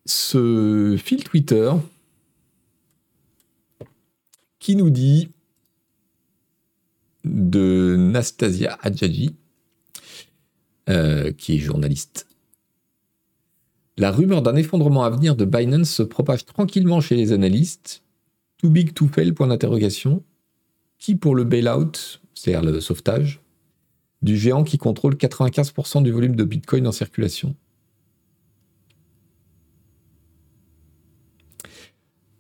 ce 0.06 0.98
fil 0.98 1.24
Twitter 1.24 1.72
qui 4.60 4.76
nous 4.76 4.90
dit 4.90 5.30
de 7.24 7.96
Nastasia 7.98 8.80
Adjaji 8.82 9.36
euh, 10.90 11.32
qui 11.32 11.56
est 11.56 11.60
journaliste. 11.60 12.28
La 13.98 14.12
rumeur 14.12 14.42
d'un 14.42 14.56
effondrement 14.56 15.04
à 15.04 15.10
venir 15.10 15.36
de 15.36 15.46
Binance 15.46 15.90
se 15.90 16.04
propage 16.04 16.46
tranquillement 16.46 17.02
chez 17.02 17.16
les 17.16 17.34
analystes. 17.34 18.04
Too 18.58 18.70
big 18.70 18.94
to 18.94 19.08
fail, 19.08 19.34
point 19.34 19.48
d'interrogation. 19.48 20.24
Qui 20.98 21.16
pour 21.16 21.36
le 21.36 21.44
bailout, 21.44 22.20
c'est-à-dire 22.34 22.64
le 22.64 22.80
sauvetage, 22.80 23.42
du 24.22 24.38
géant 24.38 24.64
qui 24.64 24.78
contrôle 24.78 25.16
95% 25.16 26.04
du 26.04 26.12
volume 26.12 26.36
de 26.36 26.44
Bitcoin 26.44 26.88
en 26.88 26.92
circulation? 26.92 27.56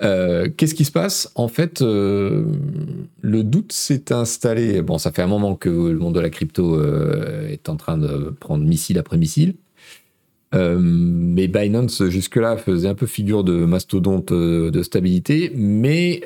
Euh, 0.03 0.49
qu'est-ce 0.55 0.73
qui 0.73 0.85
se 0.85 0.91
passe? 0.91 1.31
En 1.35 1.47
fait, 1.47 1.81
euh, 1.81 2.45
le 3.21 3.43
doute 3.43 3.71
s'est 3.71 4.11
installé. 4.11 4.81
Bon, 4.81 4.97
ça 4.97 5.11
fait 5.11 5.21
un 5.21 5.27
moment 5.27 5.55
que 5.55 5.69
le 5.69 5.97
monde 5.99 6.15
de 6.15 6.19
la 6.19 6.29
crypto 6.29 6.75
euh, 6.75 7.47
est 7.47 7.69
en 7.69 7.75
train 7.75 7.97
de 7.97 8.35
prendre 8.39 8.65
missile 8.65 8.97
après 8.97 9.17
missile. 9.17 9.55
mais 10.53 11.47
Binance, 11.47 12.03
jusque-là, 12.09 12.57
faisait 12.57 12.87
un 12.87 12.95
peu 12.95 13.05
figure 13.05 13.43
de 13.43 13.65
mastodonte 13.65 14.33
de 14.33 14.83
stabilité, 14.83 15.51
mais 15.55 16.21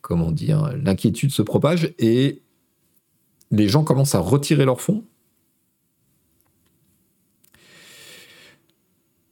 comment 0.00 0.32
dire, 0.32 0.72
l'inquiétude 0.82 1.30
se 1.30 1.42
propage 1.42 1.94
et 1.98 2.42
les 3.50 3.68
gens 3.68 3.84
commencent 3.84 4.14
à 4.14 4.20
retirer 4.20 4.64
leurs 4.64 4.80
fonds 4.80 5.04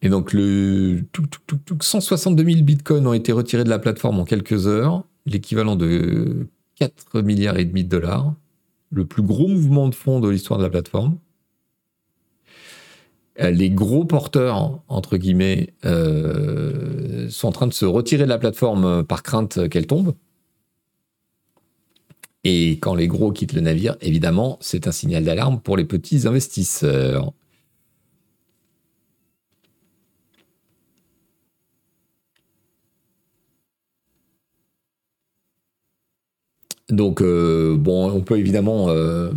Et 0.04 0.10
donc, 0.10 0.34
le, 0.34 1.02
162 1.80 2.44
000 2.44 2.62
bitcoins 2.62 3.06
ont 3.06 3.14
été 3.14 3.32
retirés 3.32 3.64
de 3.64 3.70
la 3.70 3.78
plateforme 3.78 4.20
en 4.20 4.24
quelques 4.26 4.66
heures, 4.66 5.04
l'équivalent 5.24 5.76
de 5.76 6.46
4 6.78 7.22
milliards 7.22 7.58
et 7.58 7.64
demi 7.64 7.84
de 7.84 7.88
dollars, 7.88 8.34
le 8.90 9.06
plus 9.06 9.22
gros 9.22 9.48
mouvement 9.48 9.88
de 9.88 9.94
fonds 9.94 10.20
de 10.20 10.28
l'histoire 10.28 10.58
de 10.58 10.64
la 10.64 10.68
plateforme. 10.68 11.16
Euh, 13.40 13.50
les 13.50 13.70
gros 13.70 14.04
porteurs, 14.04 14.82
entre 14.88 15.16
guillemets, 15.16 15.72
euh, 15.86 17.26
sont 17.30 17.48
en 17.48 17.52
train 17.52 17.66
de 17.66 17.72
se 17.72 17.86
retirer 17.86 18.24
de 18.24 18.28
la 18.28 18.38
plateforme 18.38 19.04
par 19.04 19.22
crainte 19.22 19.70
qu'elle 19.70 19.86
tombe. 19.86 20.14
Et 22.44 22.72
quand 22.72 22.94
les 22.94 23.08
gros 23.08 23.32
quittent 23.32 23.54
le 23.54 23.62
navire, 23.62 23.96
évidemment, 24.02 24.58
c'est 24.60 24.86
un 24.86 24.92
signal 24.92 25.24
d'alarme 25.24 25.60
pour 25.60 25.78
les 25.78 25.86
petits 25.86 26.28
investisseurs. 26.28 27.32
Donc, 36.90 37.22
euh, 37.22 37.76
bon, 37.78 38.10
on 38.10 38.20
peut 38.20 38.38
évidemment 38.38 38.88
euh, 38.90 39.32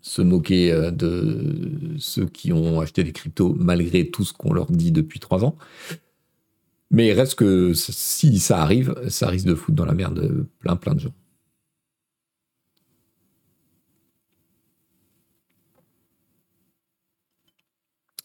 se 0.00 0.22
moquer 0.22 0.72
euh, 0.72 0.90
de 0.90 1.96
ceux 1.98 2.26
qui 2.26 2.52
ont 2.52 2.80
acheté 2.80 3.02
des 3.04 3.12
cryptos 3.12 3.54
malgré 3.58 4.10
tout 4.10 4.24
ce 4.24 4.32
qu'on 4.32 4.52
leur 4.52 4.70
dit 4.70 4.92
depuis 4.92 5.20
trois 5.20 5.44
ans. 5.44 5.56
Mais 6.90 7.12
reste 7.12 7.34
que 7.36 7.72
si 7.74 8.38
ça 8.38 8.62
arrive, 8.62 8.94
ça 9.08 9.28
risque 9.28 9.46
de 9.46 9.54
foutre 9.54 9.76
dans 9.76 9.84
la 9.84 9.94
merde 9.94 10.46
plein 10.60 10.76
plein 10.76 10.94
de 10.94 11.00
gens. 11.00 11.14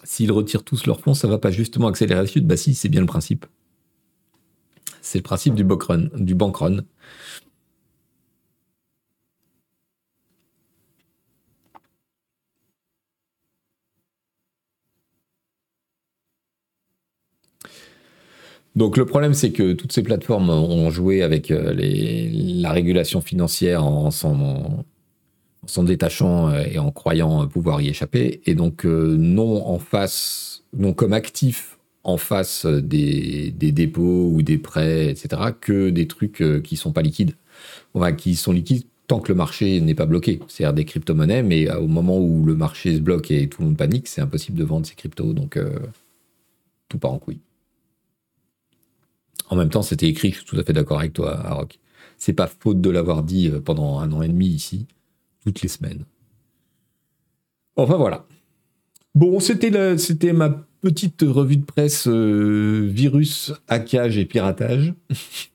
S'ils 0.04 0.32
retirent 0.32 0.64
tous 0.64 0.86
leurs 0.86 1.02
fonds, 1.02 1.14
ça 1.14 1.28
va 1.28 1.38
pas 1.38 1.52
justement 1.52 1.88
accélérer 1.88 2.22
la 2.22 2.28
chute 2.28 2.46
Bah 2.46 2.58
si, 2.58 2.74
c'est 2.76 2.90
bien 2.90 3.02
le 3.02 3.08
principe. 3.08 3.46
C'est 5.02 5.20
le 5.20 5.24
principe 5.24 5.56
du. 5.56 5.64
Du 5.64 6.36
bank 6.36 6.58
run. 6.58 6.78
Donc 18.76 18.98
le 18.98 19.06
problème, 19.06 19.34
c'est 19.34 19.52
que 19.52 19.74
toutes 19.74 19.92
ces 19.92 20.04
plateformes 20.04 20.50
ont 20.50 20.90
joué 20.90 21.24
avec 21.24 21.52
euh, 21.52 21.74
la 21.76 22.72
régulation 22.72 23.20
financière 23.22 23.84
en 23.84 24.12
s'en, 24.12 24.86
détachant 25.84 26.50
euh, 26.50 26.64
et 26.72 26.80
en 26.80 26.92
croyant 26.92 27.48
pouvoir 27.48 27.82
y 27.82 27.90
échapper, 27.90 28.42
et 28.46 28.56
donc 28.56 28.86
euh, 28.86 29.16
non 29.18 29.68
en 29.68 29.80
face, 29.80 30.64
non 30.78 30.94
comme 30.94 31.14
actif 31.14 31.78
en 32.04 32.18
face 32.18 32.66
des, 32.66 33.52
dépôts 33.52 34.30
ou 34.34 34.42
des 34.42 34.58
prêts, 34.58 35.10
etc., 35.10 35.52
que 35.60 35.90
des 35.90 36.08
trucs 36.08 36.44
qui 36.64 36.78
sont 36.78 36.94
pas 36.94 37.02
liquides, 37.02 37.36
qui 38.18 38.36
sont 38.36 38.54
liquides 38.54 38.86
tant 39.08 39.20
que 39.20 39.30
le 39.30 39.36
marché 39.36 39.82
n'est 39.82 39.96
pas 39.96 40.06
bloqué, 40.06 40.40
c'est-à-dire 40.48 40.74
des 40.74 40.86
crypto-monnaies, 40.86 41.44
mais 41.44 41.70
au 41.72 41.88
moment 41.88 42.18
où 42.18 42.46
le 42.46 42.56
marché 42.56 42.96
se 42.96 43.02
bloque 43.02 43.32
et 43.32 43.50
tout 43.50 43.62
le 43.62 43.68
monde 43.68 43.78
panique, 43.78 44.08
c'est 44.08 44.22
impossible 44.22 44.58
de 44.58 44.64
vendre 44.64 44.86
ces 44.86 44.96
cryptos, 44.96 45.34
donc 45.34 45.60
tout 46.88 46.98
part 47.00 47.12
en 47.12 47.20
couille. 47.20 47.40
En 49.50 49.56
même 49.56 49.70
temps, 49.70 49.82
c'était 49.82 50.08
écrit, 50.08 50.32
je 50.32 50.38
suis 50.38 50.46
tout 50.46 50.60
à 50.60 50.64
fait 50.64 50.74
d'accord 50.74 51.00
avec 51.00 51.14
toi, 51.14 51.40
Aroc. 51.46 51.80
C'est 52.18 52.34
pas 52.34 52.48
faute 52.48 52.82
de 52.82 52.90
l'avoir 52.90 53.24
dit 53.24 53.48
euh, 53.48 53.60
pendant 53.60 54.00
un 54.00 54.12
an 54.12 54.22
et 54.22 54.28
demi 54.28 54.48
ici, 54.48 54.88
toutes 55.44 55.62
les 55.62 55.70
semaines. 55.70 56.06
Enfin 57.76 57.96
voilà. 57.96 58.26
Bon, 59.16 59.40
c'était 59.40 60.34
ma 60.34 60.50
petite 60.82 61.24
revue 61.28 61.58
de 61.58 61.66
presse 61.66 62.08
euh, 62.08 62.88
virus, 62.92 63.54
hackage 63.68 64.18
et 64.18 64.26
piratage. 64.26 64.94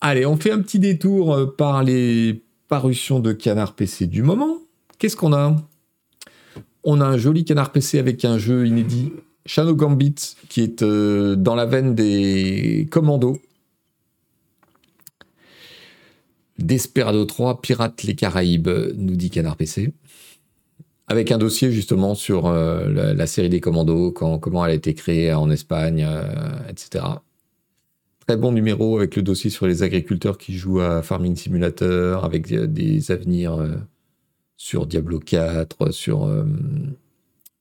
Allez, 0.00 0.26
on 0.26 0.36
fait 0.36 0.50
un 0.50 0.60
petit 0.60 0.78
détour 0.78 1.32
euh, 1.32 1.46
par 1.46 1.82
les 1.82 2.42
parutions 2.68 3.20
de 3.20 3.32
Canard 3.32 3.74
PC 3.74 4.06
du 4.06 4.22
moment. 4.22 4.58
Qu'est-ce 4.98 5.16
qu'on 5.16 5.32
a? 5.32 5.56
On 6.84 7.00
a 7.00 7.06
un 7.06 7.16
joli 7.16 7.44
Canard 7.44 7.72
PC 7.72 7.98
avec 7.98 8.24
un 8.24 8.38
jeu 8.38 8.66
inédit 8.66 9.12
Shadow 9.46 9.74
Gambit, 9.74 10.36
qui 10.48 10.60
est 10.60 10.82
euh, 10.82 11.34
dans 11.36 11.54
la 11.54 11.66
veine 11.66 11.94
des 11.94 12.86
commandos. 12.90 13.40
Desperado 16.58 17.24
3, 17.24 17.60
Pirates 17.60 18.04
les 18.04 18.14
Caraïbes, 18.14 18.68
nous 18.96 19.16
dit 19.16 19.30
Canard 19.30 19.56
PC. 19.56 19.92
Avec 21.08 21.32
un 21.32 21.38
dossier 21.38 21.72
justement 21.72 22.14
sur 22.14 22.46
euh, 22.46 23.14
la, 23.14 23.26
série 23.26 23.48
des 23.48 23.60
commandos, 23.60 24.12
comment 24.12 24.64
elle 24.64 24.70
a 24.70 24.74
été 24.74 24.94
créée 24.94 25.32
en 25.34 25.50
Espagne, 25.50 26.06
euh, 26.08 26.22
etc. 26.68 27.04
Très 28.26 28.36
bon 28.36 28.52
numéro 28.52 28.96
avec 28.96 29.16
le 29.16 29.22
dossier 29.22 29.50
sur 29.50 29.66
les 29.66 29.82
agriculteurs 29.82 30.38
qui 30.38 30.54
jouent 30.54 30.80
à 30.80 31.02
Farming 31.02 31.34
Simulator, 31.34 32.24
avec 32.24 32.46
des 32.46 33.10
avenirs 33.10 33.58
sur 34.56 34.86
Diablo 34.86 35.18
4, 35.18 35.90
sur, 35.90 36.32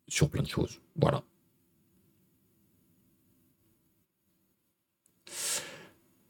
sur 0.07 0.29
plein 0.29 0.43
de 0.43 0.47
choses. 0.47 0.79
Voilà. 0.95 1.23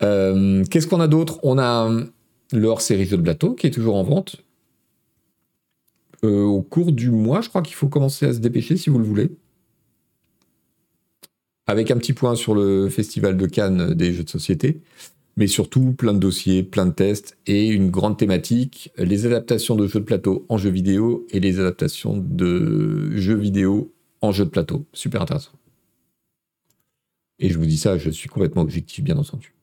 Euh, 0.02 0.64
qu'est-ce 0.66 0.88
qu'on 0.88 1.00
a 1.00 1.08
d'autre? 1.08 1.40
On 1.44 1.58
a 1.58 1.90
euh, 1.90 2.06
le 2.52 2.68
hors-série 2.68 3.08
de 3.08 3.16
plateau 3.18 3.54
qui 3.54 3.68
est 3.68 3.72
toujours 3.72 3.96
en 3.96 4.04
vente. 4.04 4.38
Euh, 6.24 6.44
au 6.44 6.62
cours 6.62 6.92
du 6.92 7.10
mois, 7.10 7.42
je 7.42 7.50
crois 7.50 7.62
qu'il 7.62 7.76
faut 7.76 7.88
commencer 7.88 8.26
à 8.26 8.34
se 8.34 8.40
dépêcher 8.40 8.78
si 8.78 8.90
vous 8.90 9.00
le 9.00 9.06
voulez. 9.06 9.32
Avec 11.68 11.92
un 11.92 11.98
petit 11.98 12.14
point 12.14 12.36
sur 12.36 12.54
le 12.54 12.90
festival 12.90 13.38
de 13.38 13.46
Cannes 13.46 13.94
des 13.94 14.14
jeux 14.14 14.24
de 14.24 14.30
société, 14.30 14.82
mais 15.38 15.48
surtout 15.48 15.94
plein 15.94 16.14
de 16.14 16.20
dossiers, 16.20 16.64
plein 16.64 16.86
de 16.86 16.92
tests 16.92 17.38
et 17.48 17.68
une 17.68 17.90
grande 17.90 18.18
thématique, 18.18 18.92
les 18.98 19.26
adaptations 19.26 19.76
de 19.76 19.88
jeux 19.88 20.00
de 20.00 20.06
plateau 20.06 20.46
en 20.50 20.58
jeux 20.58 20.70
vidéo 20.70 21.26
et 21.30 21.40
les 21.40 21.60
adaptations 21.60 22.18
de 22.18 23.16
jeux 23.16 23.38
vidéo 23.38 23.94
en 24.22 24.32
jeux 24.32 24.46
de 24.46 24.50
plateau. 24.50 24.86
Super 24.94 25.22
intéressant. 25.22 25.61
Et 27.42 27.50
je 27.50 27.58
vous 27.58 27.66
dis 27.66 27.78
ça, 27.78 27.98
je 27.98 28.10
suis 28.12 28.30
complètement 28.30 28.62
objectif, 28.62 29.04
bien 29.04 29.18
entendu. 29.18 29.54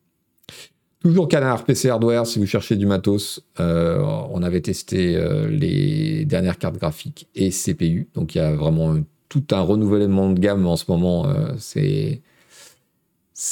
Toujours 1.00 1.28
Canard 1.28 1.64
PC 1.64 1.88
Hardware, 1.88 2.26
si 2.26 2.40
vous 2.40 2.46
cherchez 2.46 2.74
du 2.74 2.84
matos, 2.84 3.40
euh, 3.60 4.00
on 4.30 4.42
avait 4.42 4.60
testé 4.60 5.16
euh, 5.16 5.48
les 5.48 6.24
dernières 6.24 6.58
cartes 6.58 6.76
graphiques 6.76 7.28
et 7.36 7.50
CPU. 7.50 8.08
Donc 8.14 8.34
il 8.34 8.38
y 8.38 8.40
a 8.40 8.52
vraiment 8.52 8.96
tout 9.28 9.44
un 9.52 9.60
renouvellement 9.60 10.28
de 10.30 10.40
gamme 10.40 10.66
en 10.66 10.74
ce 10.74 10.86
moment. 10.88 11.28
Euh, 11.28 11.52
c'est, 11.56 12.20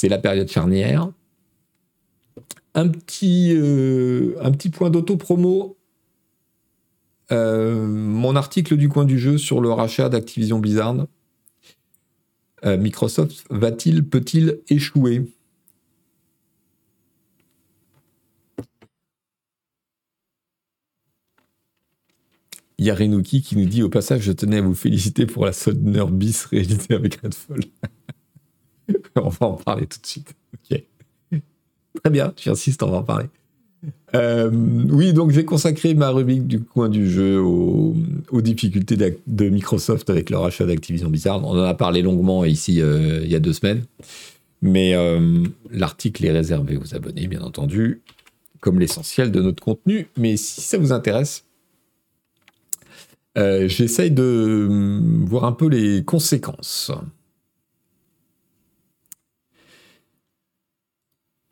la 0.03 0.17
période 0.17 0.49
charnière. 0.49 1.09
Un 2.75 2.89
petit, 2.89 3.53
un 4.41 4.51
petit 4.51 4.69
point 4.69 4.89
d'auto-promo. 4.89 5.77
mon 7.31 8.35
article 8.35 8.75
du 8.75 8.89
coin 8.89 9.05
du 9.05 9.17
jeu 9.17 9.37
sur 9.37 9.61
le 9.61 9.71
rachat 9.71 10.09
d'Activision 10.09 10.59
Blizzard. 10.59 11.07
Microsoft 12.63 13.45
va-t-il, 13.49 14.07
peut-il 14.07 14.59
échouer? 14.69 15.25
Il 22.79 22.85
y 22.85 22.91
a 22.91 22.95
Renuki 22.95 23.41
qui 23.41 23.57
nous 23.57 23.65
dit 23.65 23.81
au 23.81 23.89
passage, 23.89 24.21
je 24.21 24.31
tenais 24.31 24.57
à 24.57 24.61
vous 24.61 24.75
féliciter 24.75 25.25
pour 25.25 25.45
la 25.45 25.53
Sodner 25.53 26.05
bis 26.11 26.45
réalisée 26.45 26.93
avec 26.93 27.15
Redfall. 27.21 27.61
on 29.15 29.29
va 29.29 29.47
en 29.47 29.55
parler 29.55 29.87
tout 29.87 29.99
de 29.99 30.05
suite. 30.05 30.35
Très 30.69 32.11
bien, 32.11 32.33
j'insiste, 32.37 32.83
on 32.83 32.91
va 32.91 32.97
en 32.97 33.03
parler. 33.03 33.29
Euh, 34.15 34.49
oui, 34.51 35.11
donc 35.11 35.31
j'ai 35.31 35.43
consacré 35.43 35.93
ma 35.93 36.09
rubrique 36.09 36.47
du 36.47 36.61
coin 36.61 36.87
du 36.87 37.09
jeu 37.09 37.39
aux, 37.39 37.95
difficultés 38.41 38.95
de 38.95 39.49
Microsoft 39.49 40.09
avec 40.09 40.29
leur 40.29 40.45
achat 40.45 40.65
d'Activision 40.65 41.09
Blizzard. 41.09 41.43
On 41.45 41.59
en 41.59 41.63
a 41.63 41.73
parlé 41.73 42.01
longuement 42.01 42.45
ici 42.45 42.81
euh, 42.81 43.19
il 43.23 43.29
y 43.29 43.35
a 43.35 43.39
deux 43.39 43.53
semaines. 43.53 43.83
Mais 44.61 44.95
euh, 44.95 45.43
l'article 45.69 46.25
est 46.25 46.31
réservé 46.31 46.77
aux 46.77 46.95
abonnés, 46.95 47.27
bien 47.27 47.41
entendu, 47.41 48.01
comme 48.59 48.79
l'essentiel 48.79 49.31
de 49.31 49.41
notre 49.41 49.61
contenu. 49.61 50.07
Mais 50.17 50.37
si 50.37 50.61
ça 50.61 50.77
vous 50.77 50.91
intéresse, 50.91 51.43
j'essaye 53.35 54.09
de 54.09 54.67
hum, 54.67 55.25
voir 55.25 55.43
un 55.43 55.51
peu 55.51 55.67
les 55.67 56.03
conséquences. 56.03 56.91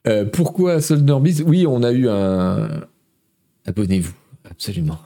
Euh, 0.07 0.25
pourquoi 0.25 0.81
Solderbiz 0.81 1.41
Oui, 1.41 1.65
on 1.67 1.83
a 1.83 1.91
eu 1.91 2.07
un. 2.07 2.85
Abonnez-vous, 3.65 4.13
absolument. 4.43 4.99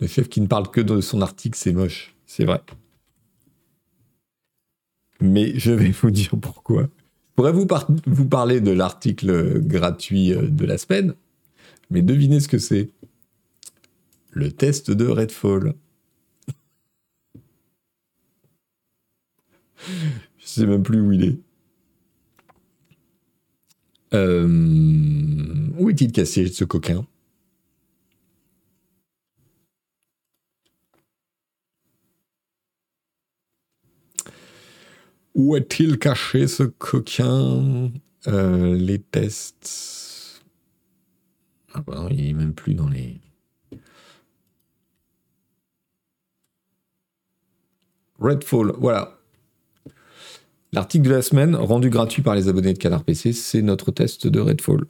Le 0.00 0.08
chef 0.08 0.28
qui 0.28 0.40
ne 0.40 0.48
parle 0.48 0.68
que 0.68 0.80
de 0.80 1.00
son 1.00 1.22
article, 1.22 1.56
c'est 1.56 1.72
moche, 1.72 2.16
c'est 2.26 2.44
vrai. 2.44 2.60
Mais 5.20 5.56
je 5.56 5.70
vais 5.70 5.90
vous 5.90 6.10
dire 6.10 6.34
pourquoi. 6.40 6.82
Je 6.82 6.88
pourrais 7.36 7.52
vous, 7.52 7.68
vous 8.06 8.28
parler 8.28 8.60
de 8.60 8.72
l'article 8.72 9.60
gratuit 9.60 10.34
euh, 10.34 10.48
de 10.48 10.66
la 10.66 10.76
semaine, 10.76 11.14
mais 11.90 12.02
devinez 12.02 12.40
ce 12.40 12.48
que 12.48 12.58
c'est. 12.58 12.90
Le 14.30 14.50
test 14.50 14.90
de 14.90 15.06
Redfall. 15.06 15.74
je 19.86 20.44
sais 20.44 20.66
même 20.66 20.82
plus 20.82 21.00
où 21.00 21.12
il 21.12 21.24
est. 21.24 21.38
Euh, 24.14 24.46
où 25.78 25.90
est-il 25.90 26.12
cassé 26.12 26.46
ce 26.48 26.64
coquin? 26.64 27.06
Où 35.34 35.56
est-il 35.56 35.98
caché 35.98 36.46
ce 36.46 36.62
coquin? 36.64 37.90
Euh, 38.28 38.74
Les 38.76 38.98
tests. 39.00 40.42
Ah 41.74 41.80
bah 41.80 42.06
il 42.10 42.16
n'est 42.24 42.32
même 42.34 42.54
plus 42.54 42.74
dans 42.74 42.88
les. 42.88 43.20
Redfall, 48.18 48.72
voilà. 48.78 49.18
L'article 50.74 51.04
de 51.04 51.10
la 51.10 51.20
semaine, 51.20 51.54
rendu 51.54 51.90
gratuit 51.90 52.22
par 52.22 52.34
les 52.34 52.48
abonnés 52.48 52.72
de 52.72 52.78
Canard 52.78 53.04
PC, 53.04 53.34
c'est 53.34 53.60
notre 53.60 53.90
test 53.90 54.26
de 54.26 54.40
Redfall. 54.40 54.86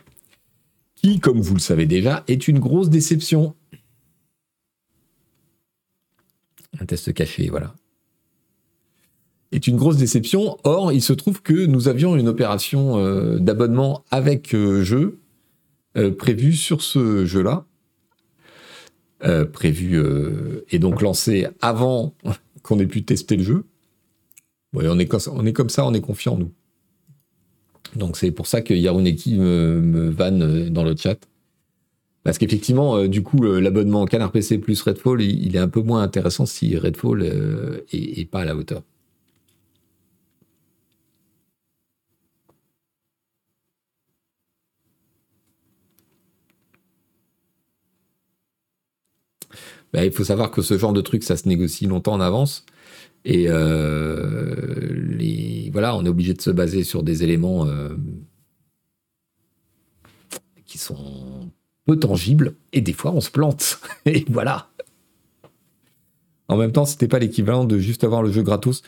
Qui, 0.94 1.18
comme 1.18 1.40
vous 1.40 1.54
le 1.54 1.60
savez 1.60 1.86
déjà, 1.86 2.22
est 2.28 2.46
une 2.46 2.60
grosse 2.60 2.88
déception. 2.88 3.56
Un 6.80 6.86
test 6.86 7.12
caché, 7.12 7.48
voilà. 7.50 7.74
Est 9.50 9.66
une 9.66 9.76
grosse 9.76 9.96
déception. 9.96 10.56
Or, 10.62 10.92
il 10.92 11.02
se 11.02 11.12
trouve 11.12 11.42
que 11.42 11.66
nous 11.66 11.88
avions 11.88 12.14
une 12.14 12.28
opération 12.28 12.98
euh, 12.98 13.40
d'abonnement 13.40 14.04
avec 14.12 14.54
euh, 14.54 14.84
jeu 14.84 15.18
euh, 15.96 16.14
prévue 16.14 16.52
sur 16.54 16.80
ce 16.80 17.26
jeu-là. 17.26 17.66
prévue 19.52 20.00
et 20.70 20.78
donc 20.78 21.02
lancée 21.02 21.48
avant 21.60 22.14
qu'on 22.62 22.78
ait 22.78 22.86
pu 22.86 23.04
tester 23.04 23.36
le 23.36 23.42
jeu 23.42 23.64
on, 24.74 24.98
est 24.98 25.06
comme, 25.06 25.20
on 25.32 25.46
est 25.46 25.52
comme 25.52 25.70
ça, 25.70 25.86
on 25.86 25.94
est 25.94 26.00
confiant, 26.00 26.36
nous. 26.36 26.52
Donc 27.96 28.16
c'est 28.16 28.30
pour 28.30 28.46
ça 28.46 28.62
que 28.62 28.74
Yaruneki 28.74 29.36
me, 29.36 29.80
me 29.80 30.10
vanne 30.10 30.42
euh, 30.42 30.70
dans 30.70 30.84
le 30.84 30.96
chat. 30.96 31.18
Parce 32.24 32.38
qu'effectivement, 32.38 32.96
euh, 32.96 33.08
du 33.08 33.22
coup, 33.22 33.42
l'abonnement 33.42 34.04
Canard 34.06 34.32
PC 34.32 34.58
plus 34.58 34.80
Redfall, 34.82 35.22
il, 35.22 35.56
est 35.56 35.58
un 35.58 35.68
peu 35.68 35.82
moins 35.82 36.02
intéressant 36.02 36.46
si 36.46 36.76
Redfall 36.76 37.22
euh, 37.22 37.84
est, 37.92 38.30
pas 38.30 38.40
à 38.42 38.44
la 38.44 38.56
hauteur. 38.56 38.82
Ben, 49.92 50.04
il 50.04 50.12
faut 50.12 50.24
savoir 50.24 50.50
que 50.50 50.62
ce 50.62 50.78
genre 50.78 50.92
de 50.92 51.00
truc, 51.02 51.22
ça 51.22 51.36
se 51.36 51.48
négocie 51.48 51.86
longtemps 51.86 52.14
en 52.14 52.20
avance. 52.20 52.64
Et 53.24 53.46
euh, 53.48 55.12
voilà, 55.72 55.96
on 55.96 56.04
est 56.04 56.08
obligé 56.08 56.34
de 56.34 56.40
se 56.40 56.50
baser 56.50 56.84
sur 56.84 57.02
des 57.02 57.22
éléments 57.22 57.66
euh, 57.66 57.96
qui 60.66 60.78
sont 60.78 61.50
peu 61.86 61.98
tangibles, 61.98 62.54
et 62.72 62.80
des 62.80 62.92
fois 62.92 63.12
on 63.12 63.20
se 63.20 63.30
plante. 63.30 63.80
et 64.06 64.24
voilà. 64.28 64.68
En 66.48 66.56
même 66.56 66.72
temps, 66.72 66.84
c'était 66.84 67.08
pas 67.08 67.18
l'équivalent 67.18 67.64
de 67.64 67.78
juste 67.78 68.04
avoir 68.04 68.22
le 68.22 68.30
jeu 68.30 68.42
gratos. 68.42 68.82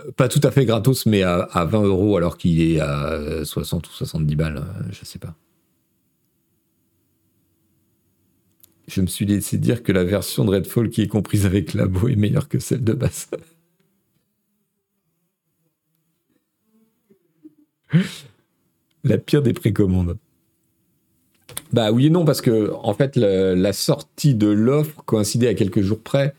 Euh, 0.00 0.12
pas 0.12 0.28
tout 0.28 0.40
à 0.44 0.50
fait 0.50 0.64
gratos, 0.64 1.06
mais 1.06 1.22
à, 1.22 1.64
20 1.64 1.82
euros 1.82 2.16
alors 2.16 2.38
qu'il 2.38 2.60
est 2.60 2.80
à 2.80 3.44
60 3.44 3.88
ou 3.88 3.90
70 3.90 4.36
balles, 4.36 4.64
je 4.90 5.04
sais 5.04 5.18
pas. 5.18 5.34
Je 8.86 9.00
me 9.00 9.06
suis 9.06 9.24
laissé 9.24 9.58
dire 9.58 9.82
que 9.82 9.90
la 9.90 10.04
version 10.04 10.44
de 10.44 10.50
Redfall 10.50 10.90
qui 10.90 11.02
est 11.02 11.08
comprise 11.08 11.46
avec 11.46 11.72
Labo 11.72 12.08
est 12.08 12.16
meilleure 12.16 12.48
que 12.48 12.58
celle 12.58 12.84
de 12.84 12.92
base. 12.92 13.28
la 19.04 19.18
pire 19.18 19.42
des 19.42 19.52
précommandes. 19.52 20.16
Bah 21.72 21.92
oui 21.92 22.06
et 22.06 22.10
non, 22.10 22.24
parce 22.24 22.40
que 22.40 22.72
en 22.72 22.94
fait, 22.94 23.16
la 23.16 23.72
sortie 23.72 24.34
de 24.34 24.48
l'offre 24.48 25.02
coïncidait 25.04 25.48
à 25.48 25.54
quelques 25.54 25.82
jours 25.82 26.00
près 26.00 26.34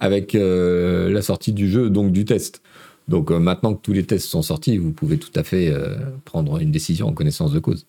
avec 0.00 0.34
euh, 0.34 1.10
la 1.10 1.22
sortie 1.22 1.52
du 1.52 1.70
jeu, 1.70 1.88
donc 1.88 2.12
du 2.12 2.24
test. 2.24 2.60
Donc 3.08 3.30
euh, 3.30 3.38
maintenant 3.38 3.74
que 3.74 3.80
tous 3.82 3.92
les 3.92 4.04
tests 4.04 4.26
sont 4.28 4.42
sortis, 4.42 4.76
vous 4.78 4.92
pouvez 4.92 5.18
tout 5.18 5.30
à 5.36 5.44
fait 5.44 5.70
euh, 5.70 5.96
prendre 6.24 6.58
une 6.60 6.72
décision 6.72 7.08
en 7.08 7.12
connaissance 7.14 7.52
de 7.52 7.60
cause. 7.60 7.86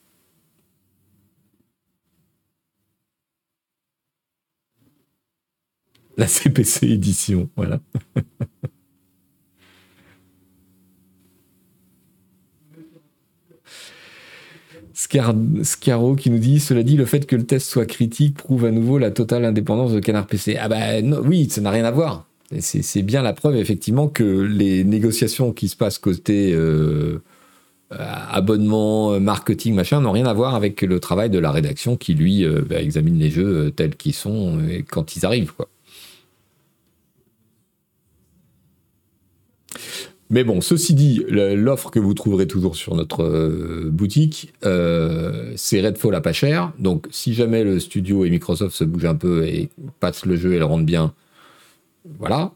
La 6.18 6.28
CPC 6.28 6.88
édition, 6.88 7.50
voilà. 7.56 7.80
Scaro 15.64 16.16
qui 16.16 16.30
nous 16.30 16.38
dit 16.40 16.60
Cela 16.60 16.84
dit, 16.84 16.96
le 16.96 17.06
fait 17.06 17.26
que 17.26 17.36
le 17.36 17.44
test 17.44 17.68
soit 17.68 17.86
critique 17.86 18.36
prouve 18.36 18.66
à 18.66 18.72
nouveau 18.72 18.98
la 18.98 19.12
totale 19.12 19.46
indépendance 19.46 19.94
de 19.94 20.00
Canard 20.00 20.28
PC. 20.28 20.58
Ah 20.60 20.70
ben 20.70 21.14
oui, 21.26 21.50
ça 21.50 21.62
n'a 21.62 21.72
rien 21.72 21.86
à 21.86 21.92
voir. 21.92 22.28
C'est 22.60 23.02
bien 23.02 23.22
la 23.22 23.34
preuve, 23.34 23.56
effectivement, 23.56 24.08
que 24.08 24.24
les 24.24 24.84
négociations 24.84 25.54
qui 25.54 25.68
se 25.68 25.76
passent 25.76 25.98
côté 25.98 26.54
euh, 26.54 27.20
abonnement, 27.90 29.20
marketing, 29.20 29.74
machin, 29.74 30.02
n'ont 30.02 30.12
rien 30.12 30.26
à 30.26 30.34
voir 30.34 30.56
avec 30.56 30.82
le 30.82 31.00
travail 31.00 31.30
de 31.30 31.40
la 31.40 31.52
rédaction 31.52 31.96
qui, 31.98 32.14
lui, 32.14 32.46
euh, 32.46 32.62
bah, 32.68 32.82
examine 32.82 33.18
les 33.18 33.30
jeux 33.30 33.68
euh, 33.68 33.70
tels 33.72 33.96
qu'ils 33.96 34.14
sont 34.14 34.60
et 34.70 34.84
quand 34.84 35.16
ils 35.16 35.26
arrivent. 35.26 35.54
Quoi. 35.54 35.68
Mais 40.34 40.44
bon, 40.44 40.62
ceci 40.62 40.96
dit, 40.96 41.24
l'offre 41.30 41.92
que 41.92 42.00
vous 42.00 42.16
trouverez 42.16 42.48
toujours 42.48 42.76
sur 42.76 42.96
notre 42.96 43.22
euh, 43.22 43.90
boutique, 43.92 44.52
euh, 44.66 45.54
c'est 45.56 45.80
Redfall 45.80 46.16
à 46.16 46.22
pas 46.22 46.34
cher. 46.34 46.74
Donc, 46.80 47.06
si 47.12 47.36
jamais 47.36 47.64
le 47.64 47.80
studio 47.80 48.26
et 48.26 48.32
Microsoft 48.32 48.76
se 48.76 48.84
bougent 48.84 49.06
un 49.06 49.14
peu 49.14 49.46
et 49.46 49.70
passent 50.00 50.26
le 50.26 50.36
jeu 50.36 50.56
et 50.56 50.58
le 50.58 50.66
rendent 50.66 50.88
bien, 50.88 51.14
voilà. 52.18 52.52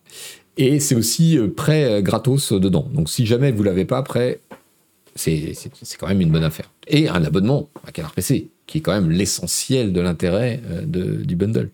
Et 0.57 0.79
c'est 0.79 0.95
aussi 0.95 1.37
euh, 1.37 1.49
prêt 1.49 2.01
gratos 2.01 2.51
dedans. 2.51 2.89
Donc, 2.91 3.11
si 3.11 3.27
jamais 3.27 3.51
vous 3.51 3.61
l'avez 3.61 3.85
pas 3.85 4.01
prêt, 4.01 4.39
c'est 5.13 5.53
quand 5.99 6.07
même 6.07 6.21
une 6.21 6.31
bonne 6.31 6.43
affaire. 6.43 6.71
Et 6.87 7.07
un 7.07 7.23
abonnement 7.23 7.69
à 7.85 7.91
Canard 7.91 8.13
PC, 8.13 8.49
qui 8.65 8.79
est 8.79 8.81
quand 8.81 8.93
même 8.93 9.11
l'essentiel 9.11 9.93
de 9.93 10.01
l'intérêt 10.01 10.61
du 10.87 11.35
bundle. 11.35 11.69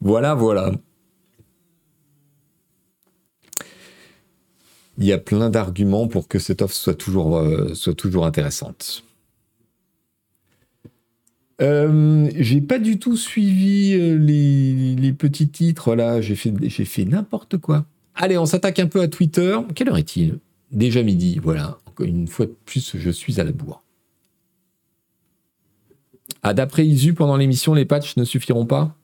Voilà, 0.00 0.34
voilà. 0.34 0.72
Il 4.98 5.04
y 5.04 5.12
a 5.12 5.18
plein 5.18 5.50
d'arguments 5.50 6.08
pour 6.08 6.28
que 6.28 6.38
cette 6.38 6.62
offre 6.62 6.74
soit 6.74 6.94
toujours, 6.94 7.38
euh, 7.38 7.72
intéressante. 8.22 9.04
Euh, 11.60 12.28
j'ai 12.36 12.60
pas 12.60 12.78
du 12.78 12.98
tout 12.98 13.16
suivi 13.16 13.94
euh, 13.94 14.18
les, 14.18 15.12
petits 15.12 15.48
titres 15.48 15.94
là, 15.94 16.20
j'ai 16.20 16.34
fait, 16.34 16.52
j'ai 16.62 16.84
fait 16.84 17.04
n'importe 17.04 17.58
quoi. 17.58 17.86
Allez, 18.16 18.38
on 18.38 18.46
s'attaque 18.46 18.78
un 18.78 18.86
peu 18.86 19.00
à 19.00 19.08
Twitter. 19.08 19.56
Quelle 19.74 19.88
heure 19.88 19.98
est-il? 19.98 20.38
Déjà 20.72 21.02
midi, 21.02 21.38
voilà. 21.42 21.78
Une 22.00 22.26
fois 22.26 22.46
de 22.46 22.54
plus, 22.64 22.96
je 22.96 23.10
suis 23.10 23.40
à 23.40 23.44
la 23.44 23.52
bourre. 23.52 23.82
Ah, 26.42 26.54
d'après 26.54 26.84
Isu, 26.84 27.14
pendant 27.14 27.36
l'émission, 27.36 27.74
les 27.74 27.84
patchs 27.84 28.16
ne 28.16 28.24
suffiront 28.24 28.66
pas? 28.66 28.96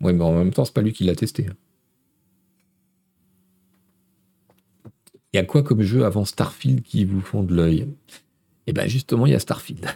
Ouais, 0.00 0.12
mais 0.12 0.24
en 0.24 0.32
même 0.32 0.52
temps, 0.52 0.64
c'est 0.64 0.74
pas 0.74 0.82
lui 0.82 0.92
qui 0.92 1.04
l'a 1.04 1.14
testé. 1.14 1.46
Il 5.32 5.38
y 5.38 5.40
a 5.40 5.44
quoi 5.44 5.62
comme 5.62 5.80
jeu 5.80 6.04
avant 6.04 6.24
Starfield 6.24 6.82
qui 6.82 7.04
vous 7.04 7.20
font 7.20 7.42
de 7.42 7.54
l'œil? 7.54 7.86
Eh 8.66 8.72
bien 8.72 8.86
justement, 8.86 9.26
il 9.26 9.32
y 9.32 9.34
a 9.34 9.38
Starfield. 9.38 9.86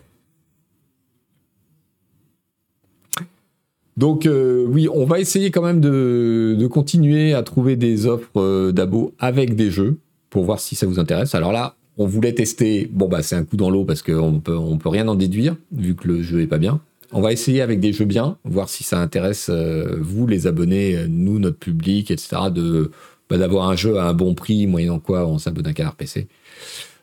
Donc 3.97 4.26
euh, 4.26 4.64
oui, 4.66 4.89
on 4.93 5.05
va 5.05 5.20
essayer 5.20 5.51
quand 5.51 5.62
même 5.62 5.80
de, 5.80 6.66
continuer 6.70 7.34
à 7.34 7.43
trouver 7.43 7.76
des 7.76 8.07
offres 8.07 8.41
euh, 8.41 8.72
d'abo 8.72 9.14
avec 9.18 9.57
des 9.57 9.70
jeux 9.70 9.99
pour 10.28 10.45
voir 10.45 10.61
si 10.61 10.74
ça 10.74 10.87
vous 10.87 10.99
intéresse. 10.99 11.34
Alors 11.34 11.53
là, 11.53 11.76
on 11.97 12.07
voulait 12.07 12.34
tester, 12.34 12.91
bon 12.93 13.09
bah 13.09 13.22
c'est 13.22 13.37
un 13.37 13.45
coup 13.45 13.57
dans 13.57 13.70
l'eau 13.70 13.84
parce 13.84 14.03
qu'on 14.03 14.41
peut, 14.41 14.57
on 14.57 14.76
peut 14.76 14.91
rien 14.91 15.09
en 15.09 15.14
déduire 15.14 15.57
vu 15.72 15.95
que 15.95 16.09
le 16.09 16.22
jeu 16.22 16.43
est 16.43 16.47
pas 16.47 16.59
bien. 16.59 16.80
On 17.12 17.20
va 17.20 17.32
essayer 17.32 17.62
avec 17.62 17.80
des 17.80 17.93
jeux 17.93 18.05
bien, 18.05 18.37
voir 18.45 18.68
si 18.68 18.84
ça 18.84 19.01
intéresse 19.01 19.49
euh, 19.49 19.97
vous 20.01 20.26
les 20.26 20.47
abonnés, 20.47 21.07
nous 21.09 21.39
notre 21.39 21.59
public, 21.59 22.11
etc. 22.11 22.37
de 22.53 22.91
d'avoir 23.31 23.68
un 23.68 23.77
jeu 23.77 23.99
à 23.99 24.05
un 24.09 24.14
bon 24.14 24.35
prix, 24.35 24.66
moyennant 24.66 25.01
quoi 25.01 25.27
on 25.27 25.39
s'abonne 25.39 25.66
à 25.66 25.72
canard 25.72 25.97
PC. 25.97 26.29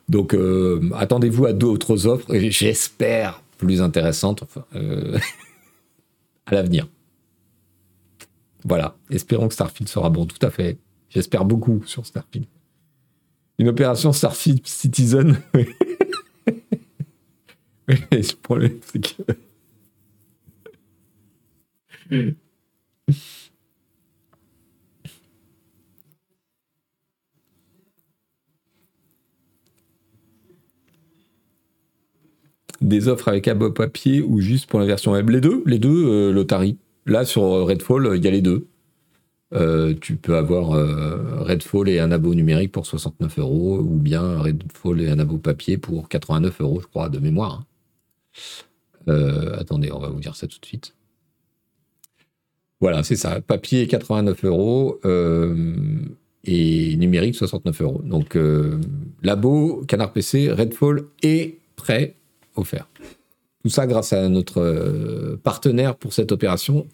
Donc 0.09 0.36
attendez-vous 0.95 1.45
à 1.45 1.53
d'autres 1.53 2.07
offres, 2.07 2.28
j'espère 2.38 3.41
plus 3.57 3.82
intéressantes 3.82 4.43
à 6.45 6.55
l'avenir. 6.55 6.88
Voilà, 8.65 8.95
espérons 9.09 9.47
que 9.47 9.53
Starfield 9.53 9.89
sera 9.89 10.09
bon, 10.09 10.26
tout 10.26 10.43
à 10.45 10.49
fait. 10.49 10.78
J'espère 11.09 11.45
beaucoup 11.45 11.84
sur 11.86 12.05
Starfield. 12.05 12.47
Une 13.59 13.67
opération 13.67 14.13
Starfield 14.13 14.65
Citizen. 14.65 15.41
le 17.88 18.36
problème, 18.41 18.80
c'est 18.82 19.15
que. 22.09 22.34
Des 32.84 33.07
offres 33.07 33.29
avec 33.29 33.47
abo 33.47 33.71
papier 33.71 34.21
ou 34.21 34.41
juste 34.41 34.69
pour 34.69 34.79
la 34.79 34.86
version 34.86 35.13
web 35.13 35.29
Les 35.29 35.39
deux, 35.39 35.63
les 35.65 35.79
deux, 35.79 36.05
euh, 36.05 36.31
l'Otari. 36.34 36.77
Là, 37.05 37.23
sur 37.23 37.41
Redfall, 37.65 38.11
il 38.15 38.23
y 38.23 38.27
a 38.27 38.31
les 38.31 38.41
deux. 38.41 38.67
Euh, 39.53 39.93
tu 40.01 40.15
peux 40.15 40.36
avoir 40.36 40.71
euh, 40.71 41.41
Redfall 41.43 41.88
et 41.88 41.99
un 41.99 42.11
abo 42.11 42.34
numérique 42.34 42.71
pour 42.71 42.86
69 42.86 43.39
euros, 43.39 43.79
ou 43.79 43.95
bien 43.95 44.39
Redfall 44.39 45.01
et 45.01 45.09
un 45.09 45.19
abo 45.19 45.38
papier 45.38 45.77
pour 45.77 46.09
89 46.09 46.61
euros, 46.61 46.81
je 46.81 46.88
crois, 46.88 47.07
de 47.07 47.19
mémoire. 47.19 47.63
Euh, 49.07 49.57
attendez, 49.57 49.91
on 49.91 49.99
va 49.99 50.09
vous 50.09 50.19
dire 50.19 50.36
ça 50.36 50.47
tout 50.47 50.59
de 50.59 50.65
suite. 50.65 50.95
Voilà, 52.81 53.03
c'est 53.03 53.15
ça. 53.15 53.39
Papier 53.39 53.88
89 53.88 54.43
euros 54.43 54.99
et 56.45 56.97
numérique 56.97 57.36
69 57.36 57.81
euros. 57.81 58.01
Donc, 58.03 58.38
labo, 59.21 59.86
Canard 59.88 60.11
PC, 60.11 60.51
Redfall 60.51 61.03
et 61.21 61.59
prêt 61.77 62.17
offert. 62.56 62.88
Tout 63.64 63.70
ça 63.70 63.88
grâce 63.88 64.14
à 64.14 64.28
notre 64.28 65.39
partenaire 65.43 65.95
pour 65.95 66.14
cette 66.14 66.32
opération, 66.32 66.86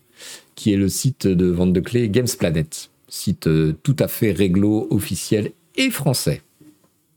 qui 0.56 0.74
est 0.74 0.78
le 0.78 0.90
site 0.90 1.28
de 1.28 1.48
vente 1.48 1.74
de 1.74 1.80
clés 1.80 2.10
Games 2.10 2.28
Planet. 2.38 2.90
Site 3.08 3.48
euh, 3.48 3.74
tout 3.84 3.96
à 4.00 4.08
fait 4.08 4.32
réglo, 4.32 4.88
officiel 4.92 5.52
et 5.76 5.90
français. 5.90 6.42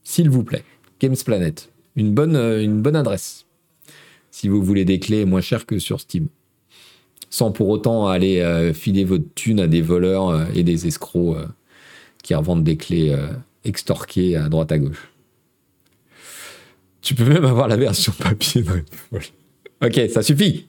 S'il 0.05 0.31
vous 0.31 0.45
plaît. 0.45 0.65
Games 1.01 1.17
Planet. 1.25 1.71
Une 1.97 2.13
bonne, 2.13 2.37
euh, 2.37 2.63
une 2.63 2.81
bonne 2.81 2.97
adresse. 2.97 3.47
Si 4.31 4.49
vous 4.49 4.63
voulez 4.63 4.85
des 4.85 4.99
clés 4.99 5.25
moins 5.25 5.41
chères 5.41 5.67
que 5.67 5.79
sur 5.79 6.01
Steam. 6.01 6.29
Sans 7.29 7.53
pour 7.53 7.69
autant 7.69 8.09
aller 8.09 8.41
euh, 8.41 8.73
filer 8.73 9.05
votre 9.05 9.25
thune 9.35 9.61
à 9.61 9.67
des 9.67 9.83
voleurs 9.83 10.49
et 10.55 10.63
des 10.63 10.87
escrocs 10.87 11.37
qui 12.23 12.35
revendent 12.35 12.65
des 12.65 12.77
clés 12.77 13.15
extorquées 13.65 14.37
à 14.37 14.49
droite 14.49 14.73
à 14.73 14.79
gauche. 14.79 15.12
Tu 17.03 17.17
peux 17.17 17.25
même 17.25 17.45
avoir 17.45 17.69
la 17.69 17.77
version 17.77 18.13
papier. 18.19 18.65
ok, 19.83 20.01
ça 20.09 20.23
suffit. 20.23 20.69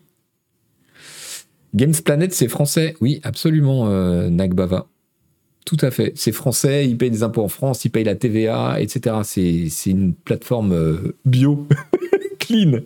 Games 1.75 1.93
Planet, 2.03 2.33
c'est 2.33 2.47
français. 2.47 2.95
Oui, 3.01 3.19
absolument, 3.23 3.87
euh, 3.87 4.29
Nagbava. 4.29 4.87
Tout 5.65 5.77
à 5.81 5.91
fait. 5.91 6.11
C'est 6.15 6.31
français, 6.31 6.87
ils 6.87 6.97
payent 6.97 7.11
des 7.11 7.23
impôts 7.23 7.43
en 7.43 7.47
France, 7.47 7.85
ils 7.85 7.89
payent 7.89 8.03
la 8.03 8.15
TVA, 8.15 8.81
etc. 8.81 9.17
C'est 9.23 9.89
une 9.89 10.13
plateforme 10.13 10.73
euh, 10.73 11.15
bio, 11.25 11.67
clean. 12.39 12.81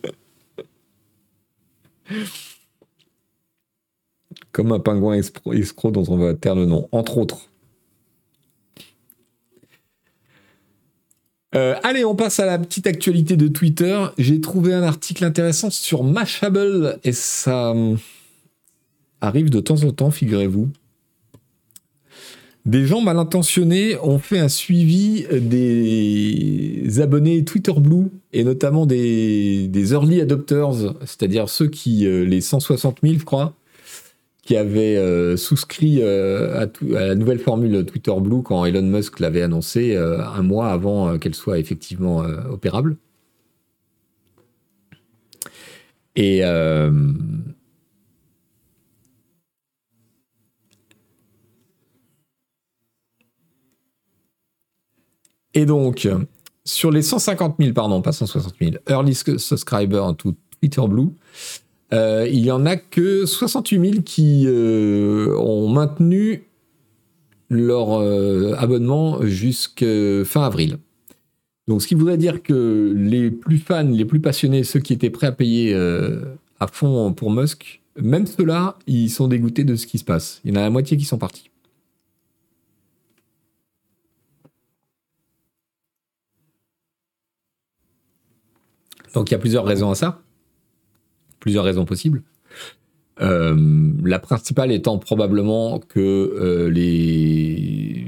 Comme 4.52 4.72
un 4.72 4.80
pingouin 4.80 5.16
escroc 5.16 5.92
dont 5.92 6.06
on 6.08 6.18
va 6.18 6.34
taire 6.34 6.56
le 6.56 6.66
nom, 6.66 6.88
entre 6.92 7.18
autres. 7.18 7.50
Euh, 11.56 11.76
allez, 11.84 12.04
on 12.04 12.16
passe 12.16 12.40
à 12.40 12.46
la 12.46 12.60
petite 12.60 12.88
actualité 12.88 13.38
de 13.38 13.48
Twitter. 13.48 14.06
J'ai 14.18 14.42
trouvé 14.42 14.74
un 14.74 14.84
article 14.84 15.24
intéressant 15.24 15.70
sur 15.70 16.04
Mashable 16.04 17.00
et 17.04 17.14
ça 17.14 17.74
arrive 19.22 19.50
de 19.50 19.60
temps 19.60 19.84
en 19.84 19.92
temps, 19.92 20.12
figurez-vous. 20.12 20.70
Des 22.68 22.86
gens 22.86 23.00
mal 23.00 23.18
intentionnés 23.18 23.98
ont 24.04 24.20
fait 24.20 24.40
un 24.40 24.50
suivi 24.50 25.26
des 25.32 27.00
abonnés 27.00 27.46
Twitter 27.46 27.72
Blue 27.78 28.10
et 28.34 28.44
notamment 28.44 28.86
des, 28.86 29.70
early 29.94 30.20
adopters, 30.20 30.94
c'est-à-dire 31.06 31.48
ceux 31.48 31.70
qui, 31.70 32.06
euh, 32.06 32.26
les 32.26 32.42
160 32.42 33.00
000, 33.04 33.16
je 33.20 33.24
crois, 33.24 33.54
qui 34.48 34.56
avaient 34.56 34.96
euh, 34.96 35.36
souscrit 35.36 36.02
euh, 36.02 36.66
à, 36.66 36.68
la 36.82 37.16
nouvelle 37.16 37.40
formule 37.40 37.86
Twitter 37.86 38.14
Blue 38.18 38.44
quand 38.44 38.64
Elon 38.64 38.82
Musk 38.82 39.20
l'avait 39.20 39.42
annoncé 39.42 39.98
un 39.98 40.42
mois 40.42 40.70
avant 40.70 41.18
qu'elle 41.20 41.36
soit 41.36 41.60
effectivement 41.60 42.20
opérable. 42.50 42.96
Et 46.16 46.44
Et 55.54 55.66
donc, 55.66 56.08
sur 56.64 56.92
les 56.92 57.02
150 57.02 57.56
000, 57.60 57.74
pardon, 57.74 58.02
pas 58.02 58.12
160 58.12 58.54
000, 58.62 58.76
early 58.88 59.16
subscribers 59.16 60.16
to 60.16 60.36
Twitter 60.62 60.82
Blue, 60.88 61.10
euh, 61.94 62.28
il 62.30 62.40
y 62.40 62.52
en 62.52 62.66
a 62.66 62.76
que 62.76 63.26
68 63.26 63.92
000 63.92 64.02
qui 64.04 64.46
euh, 64.48 65.36
ont 65.38 65.70
maintenu 65.70 66.44
leur 67.50 67.94
euh, 67.94 68.54
abonnement 68.58 69.26
jusqu'à 69.26 70.26
fin 70.26 70.44
avril. 70.44 70.80
Donc, 71.68 71.82
ce 71.82 71.88
qui 71.88 71.96
voudrait 71.96 72.18
dire 72.18 72.44
que 72.44 72.94
les 72.96 73.32
plus 73.32 73.58
fans, 73.58 73.84
les 73.84 74.06
plus 74.06 74.20
passionnés, 74.20 74.64
ceux 74.64 74.80
qui 74.80 74.94
étaient 74.94 75.10
prêts 75.10 75.28
à 75.28 75.32
payer 75.34 75.74
à 76.60 76.68
fond 76.68 77.12
pour 77.12 77.30
Musk, 77.30 77.82
même 78.00 78.26
ceux-là, 78.26 78.78
ils 78.88 79.10
sont 79.10 79.28
dégoûtés 79.28 79.66
de 79.66 79.76
ce 79.76 79.86
qui 79.86 79.98
se 79.98 80.06
passe. 80.06 80.40
Il 80.46 80.52
y 80.52 80.54
en 80.54 80.62
a 80.62 80.64
la 80.64 80.70
moitié 80.70 80.96
qui 80.96 81.04
sont 81.04 81.18
partis. 81.18 81.50
Donc 89.14 89.30
il 89.30 89.34
y 89.34 89.36
a 89.36 89.40
plusieurs 89.40 89.66
raisons 89.66 89.90
à 89.90 89.96
ça, 89.96 90.22
plusieurs 91.40 91.64
raisons 91.64 91.86
possibles. 91.86 92.24
Euh, 93.22 93.92
la 94.04 94.20
principale 94.20 94.72
étant 94.72 95.00
probablement 95.00 95.80
que 95.80 96.00
euh, 96.00 96.70
les 96.70 98.06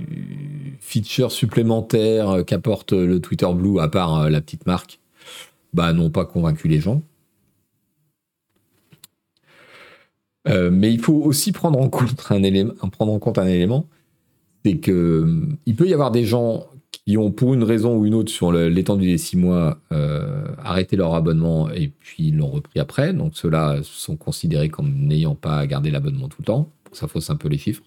features 0.80 1.32
supplémentaires 1.32 2.44
qu'apporte 2.46 2.94
le 2.94 3.20
Twitter 3.20 3.48
Blue, 3.54 3.80
à 3.80 3.88
part 3.88 4.18
euh, 4.20 4.30
la 4.30 4.42
petite 4.42 4.68
marque, 4.68 5.00
bah, 5.74 5.94
n'ont 5.94 6.12
pas 6.12 6.26
convaincu 6.26 6.68
les 6.68 6.80
gens. 6.80 7.02
mais 10.72 10.92
il 10.92 11.00
faut 11.00 11.14
aussi 11.14 11.52
prendre 11.52 11.80
en 11.80 11.90
compte 11.90 12.26
un 12.32 12.42
élément, 12.42 12.74
prendre 12.92 13.14
en 13.14 13.20
compte 13.20 13.38
un 13.38 13.46
élément, 13.46 13.86
c'est 14.66 14.78
que 14.78 15.48
il 15.68 15.76
peut 15.76 15.88
y 15.88 15.94
avoir 15.94 16.10
des 16.10 16.26
gens 16.26 16.66
qui 16.92 17.18
ont 17.18 17.32
pour 17.32 17.54
une 17.54 17.64
raison 17.64 17.98
ou 17.98 18.06
une 18.06 18.14
autre 18.14 18.32
sur 18.32 18.52
l'étendue 18.52 19.08
des 19.08 19.18
six 19.18 19.38
mois 19.38 19.80
euh, 19.92 20.46
arrêté 20.64 20.96
leur 20.96 21.14
abonnement 21.14 21.70
et 21.72 21.88
puis 21.88 22.32
l'ont 22.32 22.50
repris 22.50 22.80
après. 22.80 23.14
Donc 23.14 23.32
ceux-là 23.36 23.80
sont 23.84 24.16
considérés 24.16 24.70
comme 24.70 24.94
n'ayant 24.94 25.36
pas 25.36 25.66
gardé 25.66 25.92
l'abonnement 25.92 26.28
tout 26.28 26.42
le 26.42 26.46
temps. 26.46 26.70
Ça 26.92 27.08
fausse 27.08 27.30
un 27.30 27.36
peu 27.36 27.48
les 27.48 27.58
chiffres. 27.58 27.84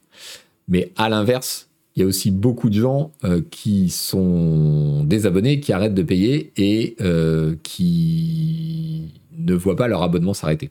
Mais 0.69 0.93
à 0.97 1.09
l'inverse, 1.09 1.69
il 1.95 2.01
y 2.01 2.03
a 2.05 2.07
aussi 2.07 2.31
beaucoup 2.31 2.71
de 2.71 2.81
gens 2.81 3.13
euh, 3.25 3.43
qui 3.51 3.91
sont 3.91 5.05
désabonnés, 5.05 5.61
qui 5.61 5.73
arrêtent 5.73 5.95
de 5.95 6.03
payer 6.03 6.53
et 6.57 6.97
euh, 7.01 7.55
qui 7.63 9.13
ne 9.37 9.55
voient 9.55 9.77
pas 9.77 9.89
leur 9.89 10.03
abonnement 10.03 10.35
s'arrêter. 10.35 10.71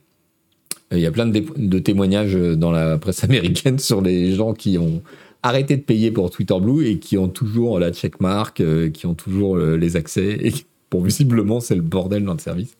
Il 0.90 0.98
y 0.98 1.06
a 1.06 1.10
plein 1.10 1.26
de, 1.26 1.42
de, 1.56 1.78
témoignages 1.78 2.34
dans 2.34 2.70
la 2.70 2.98
presse 2.98 3.24
américaine 3.24 3.78
sur 3.78 4.02
les 4.02 4.34
gens 4.34 4.52
qui 4.52 4.76
ont 4.76 5.02
arrêté 5.42 5.76
de 5.76 5.82
payer 5.82 6.10
pour 6.10 6.30
Twitter 6.30 6.58
Blue 6.60 6.86
et 6.86 6.98
qui 6.98 7.18
ont 7.18 7.28
toujours 7.28 7.78
la 7.78 7.92
checkmark, 7.92 8.60
euh, 8.60 8.90
qui 8.90 9.06
ont 9.06 9.14
toujours 9.14 9.56
euh, 9.56 9.76
les 9.76 9.96
accès. 9.96 10.38
Et 10.40 10.52
pour 10.90 11.04
visiblement, 11.04 11.60
c'est 11.60 11.74
le 11.74 11.82
bordel 11.82 12.24
dans 12.24 12.34
le 12.34 12.38
service. 12.38 12.76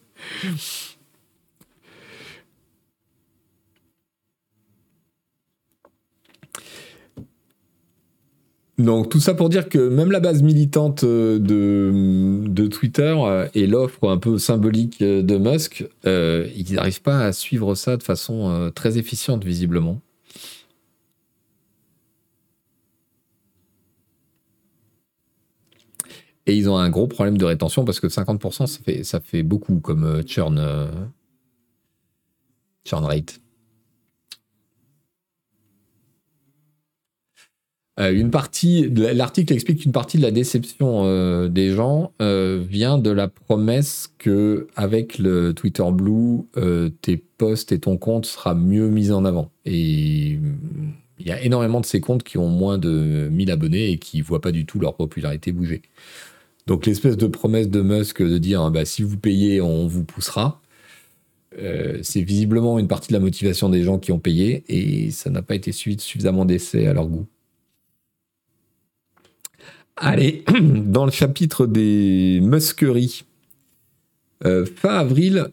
Donc 8.79 9.11
tout 9.11 9.21
ça 9.21 9.35
pour 9.35 9.49
dire 9.49 9.69
que 9.69 9.79
même 9.79 10.11
la 10.11 10.19
base 10.19 10.43
militante 10.43 11.05
euh, 11.05 11.39
de, 11.39 12.49
de 12.49 12.67
Twitter 12.67 13.15
et 13.55 13.67
l'offre 13.67 14.09
un 14.09 14.17
peu 14.17 14.39
symbolique 14.39 15.01
de 15.01 15.37
Musk, 15.37 15.85
ils 16.05 16.75
n'arrivent 16.75 17.03
pas 17.03 17.21
à 17.21 17.33
suivre 17.33 17.75
ça 17.75 17.97
de 17.97 18.03
façon 18.03 18.73
très 18.75 18.99
efficiente 18.99 19.45
visiblement. 19.45 20.01
Et 26.47 26.57
ils 26.57 26.69
ont 26.69 26.77
un 26.77 26.91
gros 26.91 27.07
problème 27.07 27.39
de 27.39 27.45
rétention 27.45 27.85
parce 27.85 28.01
que 28.01 28.09
50%, 28.09 28.67
ça 28.67 28.81
fait, 28.85 29.05
ça 29.05 29.21
fait 29.21 29.43
beaucoup 29.43 29.79
comme 29.81 30.05
euh, 30.05 30.23
churn, 30.27 30.59
euh, 30.59 30.87
churn 32.85 33.05
rate. 33.05 33.41
Euh, 38.01 38.13
une 38.13 38.31
partie, 38.31 38.89
l'article 38.89 39.53
explique 39.53 39.83
qu'une 39.83 39.93
partie 39.93 40.17
de 40.17 40.23
la 40.23 40.31
déception 40.31 41.47
des 41.49 41.73
gens 41.73 42.13
vient 42.19 42.99
de 42.99 43.11
la 43.11 43.29
promesse 43.29 44.11
que 44.19 44.67
avec 44.75 45.19
le 45.19 45.53
Twitter 45.53 45.85
Blue, 45.93 46.41
tes 47.03 47.19
posts 47.19 47.71
et 47.71 47.79
ton 47.79 47.99
compte 47.99 48.25
sera 48.25 48.55
mieux 48.55 48.89
mis 48.89 49.13
en 49.13 49.27
avant. 49.27 49.53
Et 49.67 50.39
il 51.19 51.27
y 51.27 51.31
a 51.31 51.41
énormément 51.43 51.81
de 51.81 51.87
ces 51.87 52.01
comptes 52.01 52.25
qui 52.25 52.39
ont 52.39 52.49
moins 52.49 52.79
de 52.79 53.29
1000 53.31 53.51
abonnés 53.51 53.91
et 53.91 53.99
qui 53.99 54.23
voient 54.23 54.41
pas 54.41 54.53
du 54.53 54.65
tout 54.65 54.81
leur 54.81 54.97
popularité 54.97 55.53
bouger. 55.53 55.83
Donc 56.67 56.87
l'espèce 56.87 57.17
de 57.17 57.27
promesse 57.27 57.69
de 57.69 57.83
Musk 57.83 58.23
de 58.23 58.39
dire 58.39 58.71
bah, 58.71 58.85
si 58.85 59.03
vous 59.03 59.17
payez, 59.17 59.61
on 59.61 59.87
vous 59.87 60.05
poussera. 60.05 60.61
c'est 62.03 62.23
visiblement 62.23 62.79
une 62.79 62.89
partie 62.89 63.09
de 63.09 63.15
la 63.15 63.21
motivation 63.21 63.69
des 63.69 63.83
gens 63.83 63.99
qui 63.99 64.13
ont 64.13 64.19
payé 64.19 64.65
et 64.69 65.11
ça 65.11 65.31
n'a 65.31 65.43
pas 65.43 65.55
été 65.55 65.73
suivi 65.73 65.97
de 65.97 66.01
suffisamment 66.01 66.45
d'essais 66.45 66.87
à 66.87 66.95
leur 66.95 67.07
goût. 67.09 67.27
Allez, 69.97 70.45
dans 70.63 71.05
le 71.05 71.11
chapitre 71.11 71.67
des 71.67 72.41
musqueries, 72.43 73.25
euh, 74.45 74.67
fin 74.67 74.97
avril, 74.97 75.49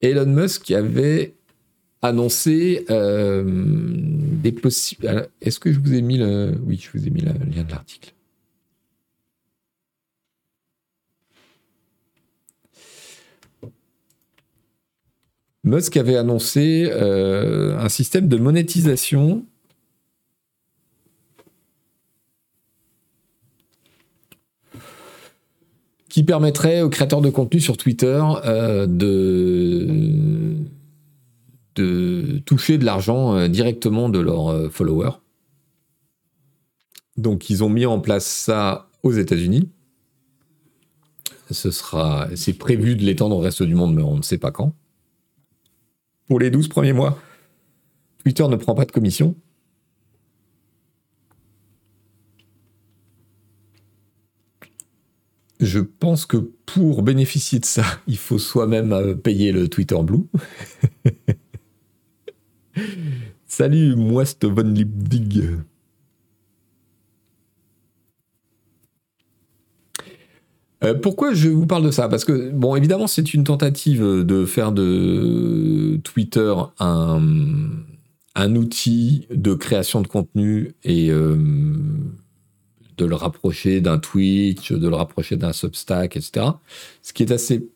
Elon 0.00 0.26
Musk 0.26 0.70
avait 0.72 1.34
annoncé 2.02 2.84
euh, 2.90 3.44
des 3.46 4.52
possibles. 4.52 5.28
Est-ce 5.40 5.58
que 5.58 5.72
je 5.72 5.80
vous 5.80 5.94
ai 5.94 6.02
mis 6.02 6.18
le. 6.18 6.58
Je 6.68 6.90
vous 6.92 7.06
ai 7.06 7.10
mis 7.10 7.22
le 7.22 7.32
lien 7.32 7.64
de 7.64 7.70
l'article. 7.70 8.12
Musk 15.66 15.96
avait 15.96 16.16
annoncé 16.16 16.88
euh, 16.92 17.76
un 17.76 17.88
système 17.88 18.28
de 18.28 18.36
monétisation 18.36 19.44
qui 26.08 26.22
permettrait 26.22 26.82
aux 26.82 26.88
créateurs 26.88 27.20
de 27.20 27.30
contenu 27.30 27.60
sur 27.60 27.76
Twitter 27.76 28.22
euh, 28.44 28.86
de, 28.86 30.54
toucher 32.44 32.78
de 32.78 32.84
l'argent 32.84 33.34
euh, 33.34 33.48
directement 33.48 34.08
de 34.08 34.20
leurs 34.20 34.72
followers. 34.72 35.18
Donc 37.16 37.50
ils 37.50 37.64
ont 37.64 37.68
mis 37.68 37.86
en 37.86 37.98
place 37.98 38.24
ça 38.24 38.88
aux 39.02 39.12
États-Unis. 39.12 39.68
C'est 41.50 42.52
prévu 42.56 42.94
de 42.94 43.02
l'étendre 43.02 43.36
au 43.36 43.40
reste 43.40 43.64
du 43.64 43.74
monde, 43.74 43.96
mais 43.96 44.02
on 44.02 44.16
ne 44.16 44.22
sait 44.22 44.38
pas 44.38 44.52
quand. 44.52 44.72
Pour 46.26 46.40
les 46.40 46.50
12 46.50 46.68
premiers 46.68 46.92
mois, 46.92 47.18
Twitter 48.24 48.46
ne 48.48 48.56
prend 48.56 48.74
pas 48.74 48.84
de 48.84 48.92
commission. 48.92 49.36
Je 55.60 55.78
pense 55.78 56.26
que 56.26 56.36
pour 56.66 57.02
bénéficier 57.02 57.60
de 57.60 57.64
ça, 57.64 57.84
il 58.06 58.18
faut 58.18 58.38
soi-même 58.38 58.92
euh, 58.92 59.14
payer 59.14 59.52
le 59.52 59.68
Twitter 59.68 59.96
Blue. 60.02 60.26
Salut, 63.46 63.96
Moist 63.96 64.44
von 64.44 64.62
Lipdig. 64.64 65.44
Euh, 70.86 70.94
pourquoi 70.94 71.34
je 71.34 71.48
vous 71.48 71.66
parle 71.66 71.84
de 71.84 71.90
ça? 71.90 72.08
Parce 72.08 72.24
que, 72.24 72.50
bon, 72.50 72.76
évidemment, 72.76 73.06
c'est 73.06 73.34
une 73.34 73.44
tentative 73.44 74.02
de 74.02 74.44
faire 74.44 74.72
de 74.72 75.98
Twitter 76.04 76.54
un, 76.78 77.20
un 78.34 78.54
outil 78.54 79.26
de 79.30 79.54
création 79.54 80.00
de 80.00 80.06
contenu 80.06 80.72
et 80.84 81.10
euh, 81.10 81.36
de 82.96 83.04
le 83.04 83.14
rapprocher 83.14 83.80
d'un 83.80 83.98
Twitch, 83.98 84.72
de 84.72 84.88
le 84.88 84.94
rapprocher 84.94 85.36
d'un 85.36 85.52
Substack, 85.52 86.16
etc. 86.16 86.46
Ce 87.02 87.12
qui 87.12 87.22
est 87.22 87.32
assez 87.32 87.68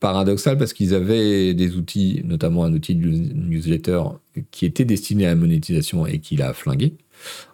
paradoxal 0.00 0.58
parce 0.58 0.72
qu'ils 0.72 0.94
avaient 0.94 1.54
des 1.54 1.76
outils, 1.76 2.22
notamment 2.24 2.64
un 2.64 2.72
outil 2.72 2.94
de 2.94 3.08
newsletter 3.08 4.02
qui 4.50 4.66
était 4.66 4.84
destiné 4.84 5.26
à 5.26 5.30
la 5.30 5.36
monétisation 5.36 6.06
et 6.06 6.18
qu'il 6.18 6.42
a 6.42 6.52
flingué 6.52 6.94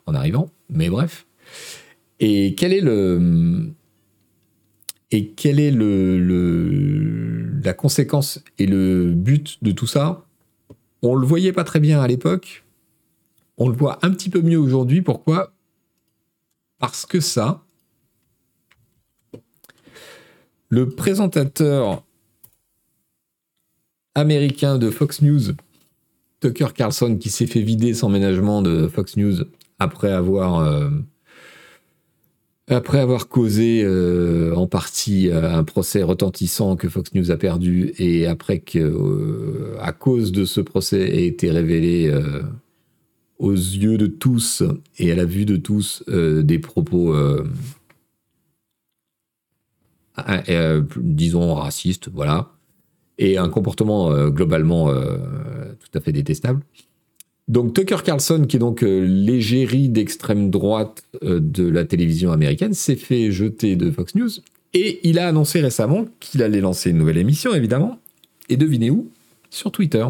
en 0.06 0.14
arrivant. 0.14 0.50
Mais 0.70 0.88
bref. 0.88 1.26
Et 2.18 2.54
quel 2.56 2.72
est 2.72 2.80
le 2.80 3.72
et 5.12 5.28
quelle 5.28 5.60
est 5.60 5.70
la 5.70 7.74
conséquence 7.74 8.42
et 8.58 8.66
le 8.66 9.12
but 9.12 9.62
de 9.62 9.70
tout 9.70 9.86
ça? 9.86 10.26
On 11.02 11.14
le 11.14 11.26
voyait 11.26 11.52
pas 11.52 11.64
très 11.64 11.80
bien 11.80 12.00
à 12.00 12.08
l'époque. 12.08 12.64
On 13.58 13.68
le 13.68 13.76
voit 13.76 13.98
un 14.02 14.10
petit 14.10 14.30
peu 14.30 14.40
mieux 14.40 14.58
aujourd'hui. 14.58 15.02
Pourquoi? 15.02 15.52
Parce 16.78 17.04
que 17.04 17.20
ça, 17.20 17.62
le 20.70 20.88
présentateur 20.88 22.02
américain 24.14 24.78
de 24.78 24.90
Fox 24.90 25.20
News, 25.20 25.52
Tucker 26.40 26.68
Carlson, 26.74 27.18
qui 27.18 27.28
s'est 27.28 27.46
fait 27.46 27.60
vider 27.60 27.92
son 27.92 28.08
ménagement 28.08 28.62
de 28.62 28.88
Fox 28.88 29.18
News 29.18 29.44
après 29.78 30.10
avoir, 30.10 30.60
euh, 30.60 30.88
après 32.72 32.98
avoir 32.98 33.28
causé 33.28 33.82
euh, 33.84 34.54
en 34.54 34.66
partie 34.66 35.28
euh, 35.28 35.52
un 35.52 35.64
procès 35.64 36.02
retentissant 36.02 36.76
que 36.76 36.88
Fox 36.88 37.14
News 37.14 37.30
a 37.30 37.36
perdu 37.36 37.92
et 37.98 38.26
après 38.26 38.58
que, 38.60 39.76
à 39.80 39.92
cause 39.92 40.32
de 40.32 40.44
ce 40.44 40.60
procès, 40.60 41.00
ait 41.00 41.26
été 41.26 41.50
révélé 41.50 42.10
aux 43.42 43.52
yeux 43.52 43.98
de 43.98 44.06
tous 44.06 44.62
et 44.98 45.10
à 45.10 45.16
la 45.16 45.24
vue 45.24 45.44
de 45.44 45.56
tous 45.56 46.04
euh, 46.08 46.42
des 46.42 46.60
propos, 46.60 47.12
euh, 47.12 47.44
euh, 50.48 50.82
disons, 50.96 51.54
racistes, 51.54 52.08
voilà, 52.08 52.52
et 53.18 53.38
un 53.38 53.48
comportement 53.48 54.28
globalement 54.28 54.92
tout 54.92 55.98
à 55.98 56.00
fait 56.00 56.12
détestable. 56.12 56.62
Donc 57.52 57.74
Tucker 57.74 57.98
Carlson, 58.02 58.46
qui 58.48 58.56
est 58.56 58.58
donc 58.58 58.80
l'égérie 58.80 59.90
d'extrême 59.90 60.48
droite 60.48 61.04
de 61.20 61.68
la 61.68 61.84
télévision 61.84 62.32
américaine, 62.32 62.72
s'est 62.72 62.96
fait 62.96 63.30
jeter 63.30 63.76
de 63.76 63.90
Fox 63.90 64.14
News 64.14 64.30
et 64.74 65.06
il 65.06 65.18
a 65.18 65.28
annoncé 65.28 65.60
récemment 65.60 66.06
qu'il 66.18 66.42
allait 66.42 66.62
lancer 66.62 66.90
une 66.90 66.96
nouvelle 66.96 67.18
émission, 67.18 67.52
évidemment. 67.54 67.98
Et 68.48 68.56
devinez 68.56 68.88
où? 68.88 69.10
Sur 69.50 69.70
Twitter. 69.70 70.06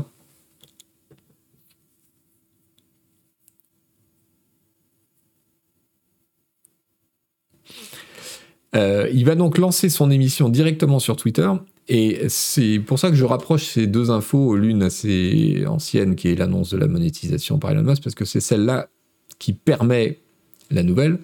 Euh, 8.75 9.09
il 9.13 9.25
va 9.25 9.35
donc 9.35 9.59
lancer 9.59 9.89
son 9.89 10.11
émission 10.11 10.49
directement 10.49 11.01
sur 11.01 11.17
Twitter. 11.17 11.51
Et 11.89 12.29
c'est 12.29 12.79
pour 12.79 12.99
ça 12.99 13.11
que 13.11 13.17
je 13.17 13.25
rapproche 13.25 13.65
ces 13.65 13.87
deux 13.87 14.11
infos, 14.11 14.57
l'une 14.57 14.83
assez 14.83 15.65
ancienne 15.67 16.15
qui 16.15 16.29
est 16.29 16.35
l'annonce 16.35 16.71
de 16.71 16.79
la 16.79 16.87
monétisation 16.87 17.59
par 17.59 17.73
Elon 17.73 17.83
Musk, 17.83 18.03
parce 18.03 18.15
que 18.15 18.25
c'est 18.25 18.41
celle-là 18.41 18.89
qui 19.39 19.53
permet 19.53 20.21
la 20.71 20.83
nouvelle. 20.83 21.19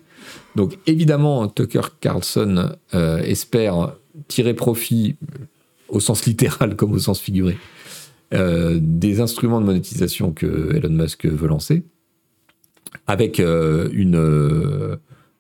Donc 0.57 0.77
évidemment, 0.87 1.47
Tucker 1.49 1.83
Carlson 2.01 2.73
euh, 2.95 3.19
espère 3.19 3.97
tirer 4.27 4.55
profit, 4.55 5.17
au 5.89 6.01
sens 6.01 6.27
littéral 6.27 6.75
comme 6.75 6.93
au 6.93 6.99
sens 6.99 7.21
figuré, 7.21 7.57
euh, 8.35 8.79
des 8.83 9.21
instruments 9.21 9.61
de 9.61 9.67
monétisation 9.67 10.33
que 10.33 10.75
Elon 10.75 10.91
Musk 10.91 11.25
veut 11.27 11.49
lancer, 11.49 11.85
avec 13.07 13.39
une 13.39 14.99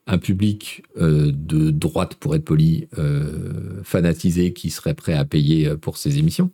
un 0.08 0.18
public 0.18 0.82
euh, 0.96 1.30
de 1.32 1.70
droite, 1.70 2.14
pour 2.14 2.34
être 2.34 2.44
poli, 2.44 2.88
euh, 2.98 3.82
fanatisé, 3.84 4.54
qui 4.54 4.70
serait 4.70 4.94
prêt 4.94 5.12
à 5.12 5.24
payer 5.24 5.68
euh, 5.68 5.76
pour 5.76 5.98
ses 5.98 6.18
émissions. 6.18 6.50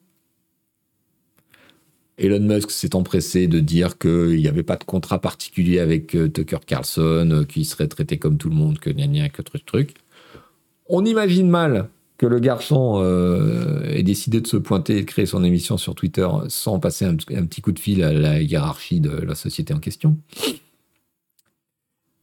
Elon 2.18 2.40
Musk 2.40 2.70
s'est 2.70 2.94
empressé 2.94 3.46
de 3.46 3.60
dire 3.60 3.96
qu'il 3.98 4.36
n'y 4.36 4.48
avait 4.48 4.62
pas 4.64 4.76
de 4.76 4.84
contrat 4.84 5.20
particulier 5.20 5.80
avec 5.80 6.16
Tucker 6.32 6.58
Carlson, 6.64 7.44
qu'il 7.48 7.64
serait 7.64 7.88
traité 7.88 8.18
comme 8.18 8.38
tout 8.38 8.48
le 8.48 8.54
monde, 8.54 8.78
que 8.78 8.90
n'y 8.90 9.20
a 9.20 9.28
que 9.28 9.42
truc 9.42 9.66
truc. 9.66 9.94
On 10.88 11.04
imagine 11.04 11.50
mal 11.50 11.88
que 12.16 12.26
le 12.26 12.38
garçon 12.38 13.02
ait 13.90 14.04
décidé 14.04 14.40
de 14.40 14.46
se 14.46 14.56
pointer 14.56 14.98
et 14.98 15.00
de 15.00 15.06
créer 15.06 15.26
son 15.26 15.42
émission 15.42 15.76
sur 15.76 15.96
Twitter 15.96 16.28
sans 16.46 16.78
passer 16.78 17.04
un 17.04 17.16
petit 17.16 17.60
coup 17.60 17.72
de 17.72 17.80
fil 17.80 18.04
à 18.04 18.12
la 18.12 18.40
hiérarchie 18.40 19.00
de 19.00 19.10
la 19.10 19.34
société 19.34 19.74
en 19.74 19.80
question. 19.80 20.16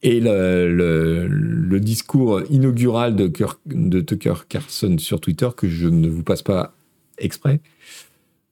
Et 0.03 0.19
le, 0.19 1.79
discours 1.79 2.41
inaugural 2.49 3.15
de, 3.15 4.01
Tucker 4.01 4.33
Carlson 4.49 4.97
sur 4.97 5.21
Twitter, 5.21 5.49
que 5.55 5.67
je 5.67 5.87
ne 5.87 6.09
vous 6.09 6.23
passe 6.23 6.41
pas 6.41 6.75
exprès, 7.17 7.61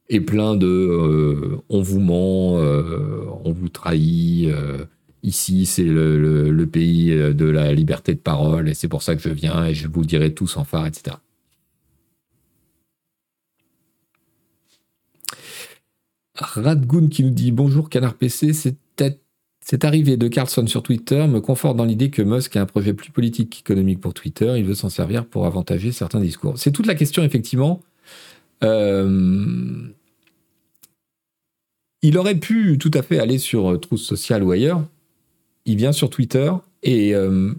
est 0.10 0.22
plein 0.22 0.56
de 0.56 0.68
euh, 0.68 1.62
on 1.70 1.82
vous 1.82 2.00
ment, 2.00 2.58
euh, 2.58 3.26
on 3.44 3.52
vous 3.52 3.70
trahit, 3.70 4.50
euh, 4.50 4.86
ici 5.24 5.66
c'est 5.66 5.84
le, 5.84 6.66
pays 6.66 7.10
de 7.10 7.46
la 7.46 7.74
liberté 7.74 8.14
de 8.14 8.20
parole 8.20 8.70
et 8.70 8.74
c'est 8.74 8.88
pour 8.88 9.04
ça 9.04 9.16
que 9.16 9.22
je 9.22 9.30
viens 9.30 9.66
et 9.66 9.74
je 9.74 9.88
vous 9.88 10.06
dirai 10.06 10.34
tout 10.34 10.48
sans 10.48 10.64
phare, 10.64 10.88
etc. 10.88 11.18
Radgoun 16.36 17.10
qui 17.10 17.24
nous 17.24 17.32
dit 17.32 17.52
bonjour 17.52 17.90
Canard 17.90 18.16
PC, 18.16 18.54
c'est 18.54 18.76
peut-être 18.96 19.20
Cette 19.70 19.86
arrivée 19.86 20.18
de 20.18 20.28
Carlson 20.28 20.66
sur 20.66 20.82
Twitter 20.82 21.28
me 21.28 21.42
conforte 21.42 21.78
dans 21.78 21.86
l'idée 21.86 22.10
que 22.10 22.24
Musk 22.24 22.56
a 22.56 22.62
un 22.62 22.66
projet 22.66 22.96
plus 22.96 23.12
politique 23.12 23.52
qu'économique 23.52 24.02
pour 24.02 24.16
Twitter. 24.16 24.56
Il 24.58 24.66
veut 24.66 24.74
s'en 24.74 24.90
servir 24.90 25.28
pour 25.28 25.46
avantager 25.46 25.92
certains 25.92 26.20
discours. 26.20 26.58
C'est 26.58 26.72
toute 26.72 26.88
la 26.88 26.96
question, 26.96 27.22
effectivement. 27.22 27.80
Euh, 28.64 29.88
il 32.02 32.18
aurait 32.18 32.40
pu 32.40 32.80
tout 32.80 32.90
à 32.96 33.04
fait 33.04 33.20
aller 33.20 33.38
sur 33.38 33.74
euh, 33.74 33.78
Truth 33.78 34.00
Social 34.00 34.42
ou 34.42 34.50
ailleurs. 34.50 34.84
Il 35.66 35.76
vient 35.76 35.92
sur 35.92 36.10
Twitter. 36.10 36.52
Et 36.82 37.14
euh, 37.14 37.54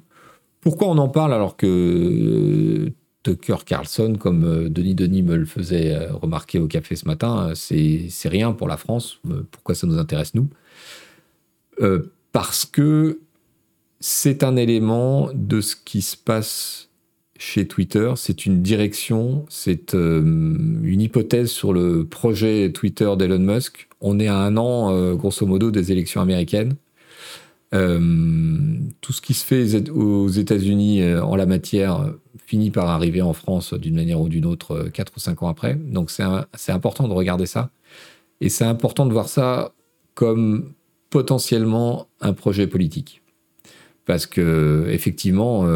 pourquoi 0.61 0.89
on 0.89 0.99
en 0.99 1.09
parle 1.09 1.33
alors 1.33 1.57
que 1.57 2.91
Tucker 3.23 3.59
Carlson, 3.65 4.17
comme 4.19 4.69
Denis 4.69 4.97
Denis 4.97 5.23
me 5.23 5.37
le 5.37 5.47
faisait 5.47 6.09
remarquer 6.09 6.59
au 6.59 6.67
café 6.67 6.97
ce 6.97 7.07
matin, 7.07 7.53
c'est 7.55 8.09
rien 8.25 8.51
pour 8.51 8.67
la 8.67 8.79
France. 8.79 9.21
Pourquoi 9.53 9.77
ça 9.77 9.87
nous 9.87 9.99
intéresse, 9.99 10.35
nous? 10.35 10.49
Parce 12.33 12.65
que 12.65 13.21
c'est 14.01 14.45
un 14.45 14.57
élément 14.57 15.31
de 15.35 15.61
ce 15.61 15.77
qui 15.77 16.03
se 16.03 16.17
passe 16.17 16.89
chez 17.39 17.67
Twitter. 17.67 18.13
C'est 18.17 18.47
une 18.47 18.63
direction, 18.63 19.47
c'est 19.49 19.95
une 19.95 21.01
hypothèse 21.01 21.51
sur 21.51 21.73
le 21.73 22.05
projet 22.05 22.71
Twitter 22.73 23.11
d'Elon 23.17 23.39
Musk 23.39 23.89
on 24.01 24.19
est 24.19 24.29
à 24.29 24.37
un 24.37 24.57
an, 24.57 24.93
euh, 24.93 25.15
grosso 25.15 25.47
modo, 25.47 25.71
des 25.71 25.93
élections 25.93 26.21
américaines. 26.21 26.77
Euh, 27.73 27.99
tout 29.01 29.13
ce 29.13 29.21
qui 29.21 29.35
se 29.35 29.45
fait 29.45 29.91
aux 29.91 30.29
États-Unis 30.29 31.03
euh, 31.03 31.23
en 31.23 31.37
la 31.37 31.47
matière 31.47 32.15
finit 32.45 32.71
par 32.73 32.89
arriver 32.89 33.23
en 33.23 33.33
France 33.33 33.75
d'une 33.75 33.95
manière 33.95 34.21
ou 34.21 34.29
d'une 34.29 34.47
autre 34.47 34.89
4 34.93 35.13
ou 35.17 35.21
5 35.21 35.43
ans 35.43 35.49
après. 35.49 35.75
Donc 35.75 36.11
c'est 36.11 36.73
important 36.73 37.07
de 37.07 37.13
regarder 37.13 37.47
ça. 37.47 37.71
Et 38.41 38.49
c'est 38.49 38.65
important 38.65 39.07
de 39.07 39.13
voir 39.13 39.29
ça 39.29 39.73
comme 40.15 40.73
potentiellement 41.11 42.09
un 42.21 42.33
projet 42.33 42.67
politique. 42.67 43.23
Parce 44.07 44.27
que, 44.27 44.87
effectivement, 44.89 45.67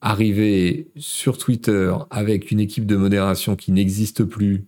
arriver 0.00 0.88
sur 0.96 1.36
Twitter 1.38 1.92
avec 2.10 2.50
une 2.50 2.60
équipe 2.60 2.86
de 2.86 2.96
modération 2.96 3.56
qui 3.56 3.72
n'existe 3.72 4.24
plus, 4.24 4.66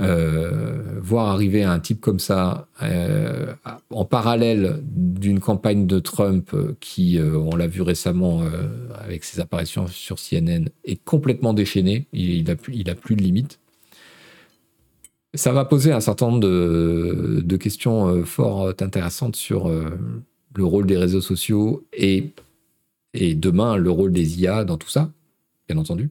euh, 0.00 0.98
voir 1.00 1.28
arriver 1.28 1.62
un 1.62 1.78
type 1.78 2.00
comme 2.00 2.18
ça 2.18 2.66
euh, 2.82 3.54
en 3.90 4.04
parallèle 4.04 4.80
d'une 4.82 5.38
campagne 5.38 5.86
de 5.86 5.98
Trump 6.00 6.50
euh, 6.54 6.74
qui, 6.80 7.20
on 7.20 7.54
l'a 7.54 7.66
vu 7.66 7.82
récemment 7.82 8.42
avec 8.98 9.24
ses 9.24 9.40
apparitions 9.40 9.86
sur 9.86 10.16
CNN, 10.18 10.64
est 10.84 11.02
complètement 11.04 11.54
déchaîné. 11.54 12.06
Il, 12.12 12.44
n'a 12.44 12.56
plus, 12.56 13.16
de 13.16 13.22
limites. 13.22 13.60
Ça 15.34 15.52
va 15.52 15.64
poser 15.64 15.92
un 15.92 16.00
certain 16.00 16.26
nombre 16.30 16.40
de, 16.40 17.56
questions 17.56 18.24
fort 18.26 18.68
intéressantes 18.80 19.36
sur 19.36 19.68
le 19.68 20.64
rôle 20.64 20.86
des 20.86 20.98
réseaux 20.98 21.22
sociaux 21.22 21.86
et, 21.92 22.32
demain 23.14 23.76
le 23.76 23.90
rôle 23.90 24.12
des 24.12 24.40
IA 24.40 24.64
dans 24.64 24.76
tout 24.76 24.90
ça, 24.90 25.10
bien 25.68 25.78
entendu. 25.78 26.10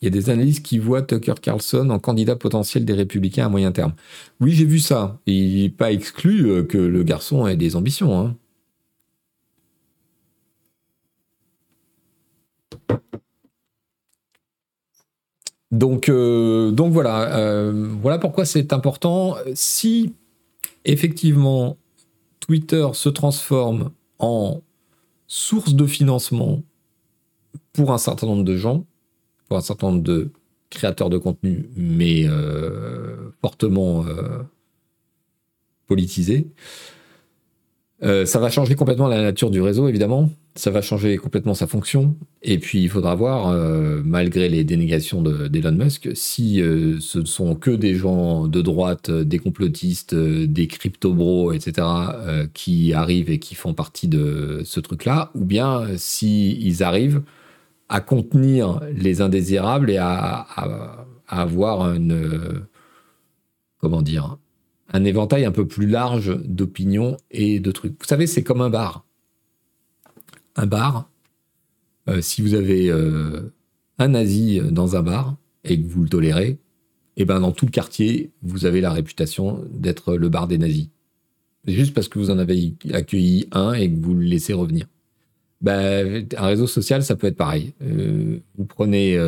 il 0.00 0.04
y 0.04 0.08
a 0.08 0.10
des 0.10 0.30
analystes 0.30 0.64
qui 0.64 0.78
voient 0.78 1.02
Tucker 1.02 1.34
Carlson 1.40 1.90
en 1.90 1.98
candidat 1.98 2.36
potentiel 2.36 2.84
des 2.84 2.92
républicains 2.92 3.46
à 3.46 3.48
moyen 3.48 3.72
terme. 3.72 3.94
Oui, 4.40 4.52
j'ai 4.52 4.64
vu 4.64 4.78
ça. 4.78 5.18
Il 5.26 5.62
n'est 5.62 5.68
pas 5.70 5.92
exclu 5.92 6.50
euh, 6.50 6.62
que 6.64 6.78
le 6.78 7.02
garçon 7.02 7.46
ait 7.46 7.56
des 7.56 7.76
ambitions. 7.76 8.18
Hein. 8.18 8.36
Donc, 15.76 16.08
euh, 16.08 16.70
donc 16.70 16.92
voilà, 16.92 17.36
euh, 17.36 17.88
voilà 18.00 18.18
pourquoi 18.18 18.46
c'est 18.46 18.72
important. 18.72 19.36
Si 19.54 20.14
effectivement 20.86 21.76
Twitter 22.40 22.86
se 22.94 23.10
transforme 23.10 23.90
en 24.18 24.62
source 25.26 25.74
de 25.74 25.86
financement 25.86 26.62
pour 27.74 27.92
un 27.92 27.98
certain 27.98 28.26
nombre 28.26 28.44
de 28.44 28.56
gens, 28.56 28.86
pour 29.48 29.58
un 29.58 29.60
certain 29.60 29.88
nombre 29.90 30.02
de 30.02 30.30
créateurs 30.70 31.10
de 31.10 31.18
contenu, 31.18 31.68
mais 31.76 32.24
euh, 32.26 33.30
fortement 33.42 34.06
politisés. 35.86 36.46
Ça 38.00 38.40
va 38.40 38.48
changer 38.48 38.76
complètement 38.76 39.08
la 39.08 39.20
nature 39.20 39.50
du 39.50 39.60
réseau, 39.60 39.88
évidemment. 39.88 40.30
Ça 40.56 40.70
va 40.70 40.80
changer 40.82 41.16
complètement 41.18 41.54
sa 41.54 41.66
fonction. 41.66 42.16
Et 42.42 42.58
puis, 42.58 42.82
il 42.82 42.88
faudra 42.88 43.14
voir, 43.14 43.52
malgré 44.04 44.48
les 44.48 44.64
dénégations 44.64 45.22
d'Elon 45.22 45.72
Musk, 45.72 46.08
si 46.14 46.56
ce 46.56 47.18
ne 47.18 47.24
sont 47.24 47.54
que 47.54 47.70
des 47.70 47.94
gens 47.94 48.48
de 48.48 48.62
droite, 48.62 49.10
des 49.10 49.38
complotistes, 49.38 50.14
des 50.14 50.66
crypto-bros, 50.66 51.52
etc., 51.52 51.86
qui 52.54 52.94
arrivent 52.94 53.30
et 53.30 53.38
qui 53.38 53.54
font 53.54 53.74
partie 53.74 54.08
de 54.08 54.62
ce 54.64 54.80
truc-là, 54.80 55.30
ou 55.34 55.44
bien 55.44 55.86
s'ils 55.96 56.82
arrivent 56.82 57.22
à 57.88 58.00
contenir 58.00 58.80
les 58.92 59.20
indésirables 59.20 59.90
et 59.90 59.98
à, 59.98 61.06
avoir 61.28 61.92
une, 61.94 62.66
comment 63.78 64.02
dire, 64.02 64.38
un 64.92 65.04
éventail 65.04 65.44
un 65.44 65.52
peu 65.52 65.66
plus 65.66 65.86
large 65.86 66.36
d'opinions 66.44 67.16
et 67.30 67.60
de 67.60 67.70
trucs. 67.72 67.92
Vous 67.98 68.06
savez, 68.06 68.26
c'est 68.26 68.42
comme 68.42 68.60
un 68.60 68.70
bar. 68.70 69.05
Un 70.56 70.66
bar, 70.66 71.10
euh, 72.08 72.20
si 72.22 72.40
vous 72.40 72.54
avez 72.54 72.90
euh, 72.90 73.52
un 73.98 74.08
nazi 74.08 74.60
dans 74.70 74.96
un 74.96 75.02
bar 75.02 75.36
et 75.64 75.80
que 75.80 75.86
vous 75.86 76.02
le 76.02 76.08
tolérez, 76.08 76.58
et 77.18 77.22
eh 77.22 77.24
ben 77.24 77.40
dans 77.40 77.52
tout 77.52 77.64
le 77.64 77.70
quartier, 77.70 78.30
vous 78.42 78.66
avez 78.66 78.82
la 78.82 78.92
réputation 78.92 79.64
d'être 79.70 80.16
le 80.16 80.28
bar 80.28 80.48
des 80.48 80.58
nazis. 80.58 80.88
Juste 81.66 81.94
parce 81.94 82.08
que 82.08 82.18
vous 82.18 82.30
en 82.30 82.38
avez 82.38 82.74
accueilli 82.92 83.48
un 83.52 83.72
et 83.72 83.90
que 83.90 83.98
vous 83.98 84.14
le 84.14 84.20
laissez 84.20 84.52
revenir. 84.52 84.86
Bah, 85.62 85.78
un 85.78 86.46
réseau 86.46 86.66
social, 86.66 87.02
ça 87.02 87.16
peut 87.16 87.26
être 87.26 87.36
pareil. 87.36 87.72
Euh, 87.82 88.38
vous 88.58 88.66
prenez 88.66 89.18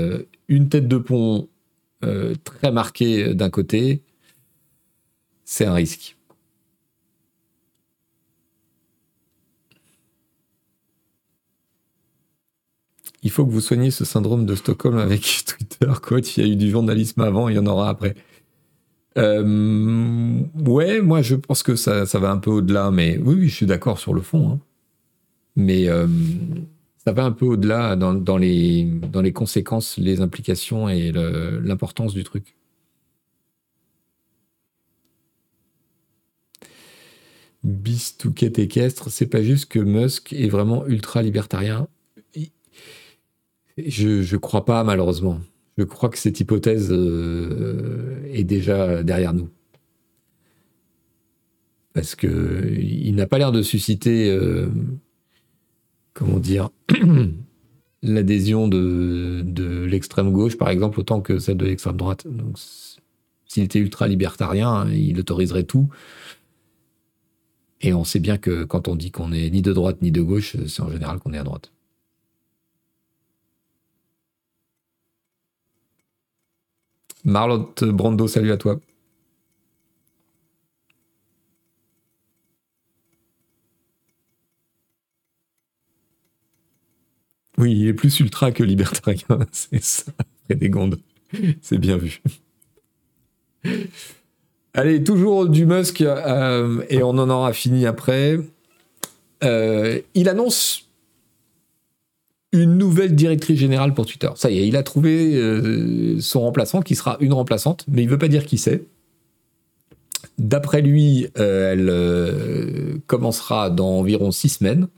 une 0.49 0.69
tête 0.69 0.87
de 0.87 0.99
pont 0.99 1.49
très 2.45 2.73
marquée 2.73 3.35
d'un 3.35 3.49
côté, 3.49 4.03
c'est 5.45 5.65
un 5.65 5.73
risque. 5.73 6.18
Il 13.23 13.31
faut 13.31 13.45
que 13.45 13.51
vous 13.51 13.61
soigniez 13.61 13.91
ce 13.91 14.05
syndrome 14.05 14.47
de 14.47 14.55
Stockholm 14.55 14.99
avec 14.99 15.45
Twitter, 15.47 15.93
coach. 16.03 16.37
Il 16.37 16.47
y 16.47 16.49
a 16.49 16.53
eu 16.53 16.57
du 16.57 16.71
journalisme 16.71 17.21
avant, 17.21 17.49
il 17.49 17.57
y 17.57 17.59
en 17.59 17.67
aura 17.67 17.91
après. 17.91 18.15
ouais, 19.17 21.01
moi 21.01 21.23
je 21.23 21.35
pense 21.35 21.63
que 21.63 21.77
ça, 21.77 22.05
va 22.05 22.31
un 22.31 22.39
peu 22.39 22.51
au-delà, 22.51 22.91
mais 22.91 23.19
oui, 23.19 23.49
je 23.49 23.55
suis 23.55 23.67
d'accord 23.67 23.99
sur 23.99 24.15
le 24.15 24.23
fond. 24.23 24.53
Hein 24.53 24.61
mais 25.59 25.89
euh, 25.89 26.07
ça 27.05 27.13
va 27.13 27.25
un 27.25 27.33
peu 27.33 27.45
au-delà 27.45 27.97
dans, 27.97 28.39
les, 28.39 28.85
dans 28.85 29.21
les 29.21 29.33
conséquences, 29.33 29.99
les 29.99 30.21
implications 30.21 30.89
et 30.89 31.13
l'importance 31.13 32.15
du 32.15 32.25
truc. 32.25 32.55
Bistouquette 37.65 38.59
équestre, 38.61 39.11
c'est 39.11 39.27
pas 39.27 39.43
juste 39.43 39.67
que 39.67 39.81
Musk 39.81 40.33
est 40.33 40.49
vraiment 40.49 40.87
ultra 40.87 41.23
libertarien. 41.23 41.89
Je, 43.87 44.23
je 44.23 44.37
crois 44.37 44.65
pas, 44.65 44.85
malheureusement. 44.85 45.41
Je 45.77 45.85
crois 45.85 46.09
que 46.09 46.19
cette 46.19 46.41
hypothèse 46.41 46.89
euh, 46.91 48.21
est 48.33 48.45
déjà 48.45 49.03
derrière 49.03 49.33
nous. 49.33 49.49
Parce 51.93 52.15
que 52.15 52.77
il 52.81 53.15
n'a 53.15 53.27
pas 53.27 53.39
l'air 53.39 53.53
de 53.53 53.63
susciter 53.63 54.31
euh, 54.31 54.69
comment 56.19 56.41
dire, 56.41 56.71
l'adhésion 58.03 58.67
de, 58.67 59.85
l'extrême 59.89 60.33
gauche, 60.33 60.59
par 60.59 60.69
exemple, 60.69 60.99
autant 60.99 61.21
que 61.21 61.39
celle 61.39 61.57
de 61.57 61.67
l'extrême 61.67 61.97
droite. 61.97 62.27
Donc, 62.27 62.59
s'il 63.47 63.63
était 63.63 63.79
ultra 63.79 64.09
libertarien, 64.09 64.91
il 64.91 65.19
autoriserait 65.21 65.63
tout. 65.63 65.89
Et 67.81 67.95
on 67.95 68.03
sait 68.03 68.19
bien 68.19 68.37
que 68.37 68.65
quand 68.65 68.89
on 68.89 68.97
dit 68.97 69.13
qu'on 69.13 69.31
est 69.33 69.49
ni 69.51 69.63
de 69.63 69.73
droite 69.73 70.03
ni 70.03 70.11
de 70.11 70.21
gauche, 70.21 70.57
c'est 70.67 70.83
en 70.83 70.91
général 70.91 71.21
qu'on 71.21 71.33
est 71.33 71.39
à 71.39 71.45
droite. 71.45 71.71
Marlotte 77.25 77.85
Brando, 77.85 78.29
salut 78.29 78.53
à 78.53 78.57
toi. 78.57 78.81
Oui, 87.59 87.73
il 87.73 87.89
est 87.89 87.95
plus 87.95 88.21
ultra 88.21 88.53
que 88.53 88.63
libertarien, 88.63 89.39
c'est 89.53 89.83
ça, 89.83 90.13
gondes. 90.51 90.99
C'est 91.61 91.79
bien 91.79 91.97
vu. 91.97 92.23
Allez, 94.75 95.03
toujours 95.03 95.49
du 95.49 95.67
Musk, 95.67 96.01
euh, 96.03 96.83
et 96.89 97.03
on 97.03 97.11
en 97.11 97.29
aura 97.29 97.53
fini 97.53 97.85
après. 97.85 98.39
Euh, 99.43 100.01
il 100.15 100.29
annonce 100.29 100.88
une 102.53 102.79
nouvelle 102.79 103.15
directrice 103.15 103.59
générale 103.59 103.95
pour 103.95 104.07
Twitter. 104.07 104.31
Ça 104.35 104.51
y 104.51 104.59
est, 104.59 104.67
il 104.67 104.77
a 104.77 104.83
trouvé 104.83 105.35
euh, 105.37 106.21
son 106.21 106.41
remplaçant, 106.41 106.83
qui 106.83 106.95
sera 106.95 107.17
une 107.21 107.33
remplaçante, 107.33 107.85
mais 107.89 108.03
il 108.03 108.09
veut 108.09 108.19
pas 108.19 108.29
dire 108.29 108.47
qui 108.47 108.59
c'est. 108.59 108.85
D'après 110.39 110.83
lui, 110.83 111.27
elle 111.35 113.01
commencera 113.07 113.71
dans 113.71 113.99
environ 113.99 114.31
six 114.31 114.49
semaines. 114.49 114.89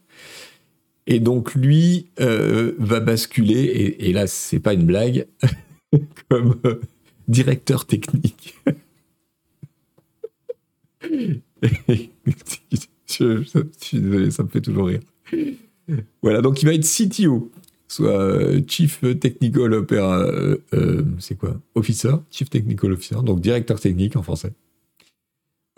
Et 1.06 1.18
donc 1.18 1.54
lui 1.54 2.08
va 2.18 3.00
basculer, 3.00 3.62
et, 3.62 4.10
et 4.10 4.12
là 4.12 4.26
c'est 4.26 4.60
pas 4.60 4.74
une 4.74 4.84
blague, 4.84 5.26
comme 6.28 6.56
directeur 7.26 7.86
technique. 7.86 8.54
je, 13.06 13.42
suis 13.80 14.00
désolé, 14.00 14.30
ça 14.30 14.42
me 14.42 14.48
fait 14.48 14.60
toujours 14.60 14.86
rire. 14.86 15.00
Voilà, 16.22 16.42
donc 16.42 16.62
il 16.62 16.66
va 16.66 16.74
être 16.74 16.84
CTO, 16.84 17.50
soit 17.88 18.20
euh, 18.20 18.60
Chief 18.66 19.00
Technical 19.20 19.74
Opera, 19.74 20.20
euh, 20.20 20.58
euh, 20.74 21.02
c'est 21.18 21.36
quoi? 21.36 21.60
Officer, 21.74 22.12
Chief 22.30 22.48
Technical 22.48 22.92
Officer, 22.92 23.16
donc 23.24 23.40
directeur 23.40 23.80
technique 23.80 24.16
en 24.16 24.22
français. 24.22 24.52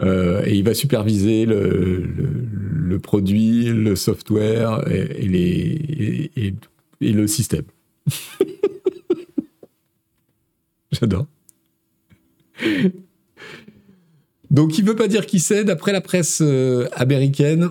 et 0.02 0.54
il 0.54 0.64
va 0.64 0.74
superviser 0.74 1.46
le, 1.46 2.98
produit, 2.98 3.64
le 3.66 3.96
software 3.96 4.86
et, 4.90 5.28
les, 5.28 6.54
et 7.00 7.12
le 7.12 7.26
système. 7.26 7.64
J'adore. 10.92 11.26
Donc 14.50 14.76
il 14.76 14.84
veut 14.84 14.96
pas 14.96 15.08
dire 15.08 15.24
qui 15.24 15.38
c'est, 15.38 15.64
d'après 15.64 15.92
la 15.92 16.00
presse 16.00 16.42
américaine. 16.92 17.70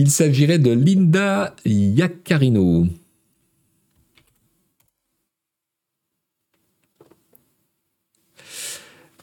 Il 0.00 0.12
s'agirait 0.12 0.60
de 0.60 0.70
Linda 0.70 1.56
Yaccarino. 1.66 2.86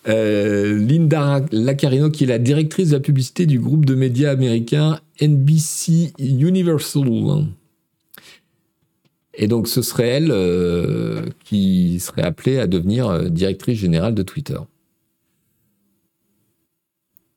Euh, 0.10 0.78
Linda 0.78 1.46
Lacarino, 1.54 2.10
qui 2.10 2.26
est 2.26 2.28
la 2.28 2.40
directrice 2.40 2.90
de 2.90 2.96
la 2.96 3.00
publicité 3.00 3.46
du 3.46 3.58
groupe 3.58 3.86
de 3.86 3.96
médias 3.96 4.32
américain 4.32 5.00
NBC 5.22 6.12
Universal. 6.20 7.46
Et 9.34 9.48
donc 9.48 9.70
ce 9.70 9.82
serait 9.82 10.10
elle 10.10 10.32
euh, 10.32 11.22
qui 11.46 12.02
serait 12.02 12.24
appelée 12.24 12.60
à 12.60 12.68
devenir 12.68 13.08
euh, 13.08 13.30
directrice 13.30 13.80
générale 13.80 14.14
de 14.14 14.24
Twitter. 14.24 14.60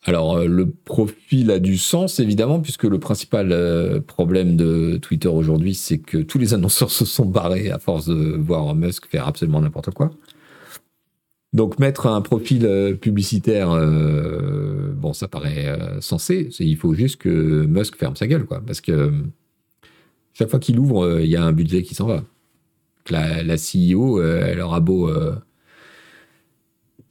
Alors 0.08 0.38
euh, 0.38 0.46
le 0.46 0.70
profil 0.70 1.50
a 1.50 1.58
du 1.58 1.76
sens 1.76 2.18
évidemment 2.18 2.60
puisque 2.60 2.84
le 2.84 2.98
principal 2.98 4.02
problème 4.06 4.56
de 4.56 4.98
Twitter 5.00 5.28
aujourd'hui 5.28 5.74
c'est 5.74 5.98
que 5.98 6.18
tous 6.18 6.38
les 6.38 6.54
annonceurs 6.54 6.90
se 7.00 7.04
sont 7.04 7.26
barrés 7.26 7.70
à 7.70 7.78
force 7.78 8.06
de 8.06 8.36
voir 8.36 8.74
Musk 8.74 9.06
faire 9.06 9.28
absolument 9.28 9.60
n'importe 9.60 9.90
quoi. 9.90 10.10
Donc 11.52 11.78
mettre 11.78 12.06
un 12.06 12.20
profil 12.20 12.98
publicitaire, 13.00 13.70
bon 14.94 15.14
ça 15.14 15.28
paraît 15.28 15.78
sensé, 16.00 16.50
il 16.58 16.76
faut 16.76 16.92
juste 16.92 17.16
que 17.16 17.64
Musk 17.64 17.96
ferme 17.96 18.16
sa 18.16 18.26
gueule 18.26 18.44
quoi 18.44 18.60
parce 18.64 18.82
que 18.82 19.12
chaque 20.38 20.50
fois 20.50 20.60
qu'il 20.60 20.78
ouvre, 20.78 21.04
euh, 21.04 21.22
il 21.22 21.28
y 21.28 21.34
a 21.34 21.42
un 21.42 21.50
budget 21.50 21.82
qui 21.82 21.96
s'en 21.96 22.06
va. 22.06 22.22
La, 23.10 23.56
CEO, 23.56 24.20
euh, 24.20 24.44
elle 24.46 24.60
aura 24.60 24.78
beau, 24.78 25.08
euh, 25.08 25.34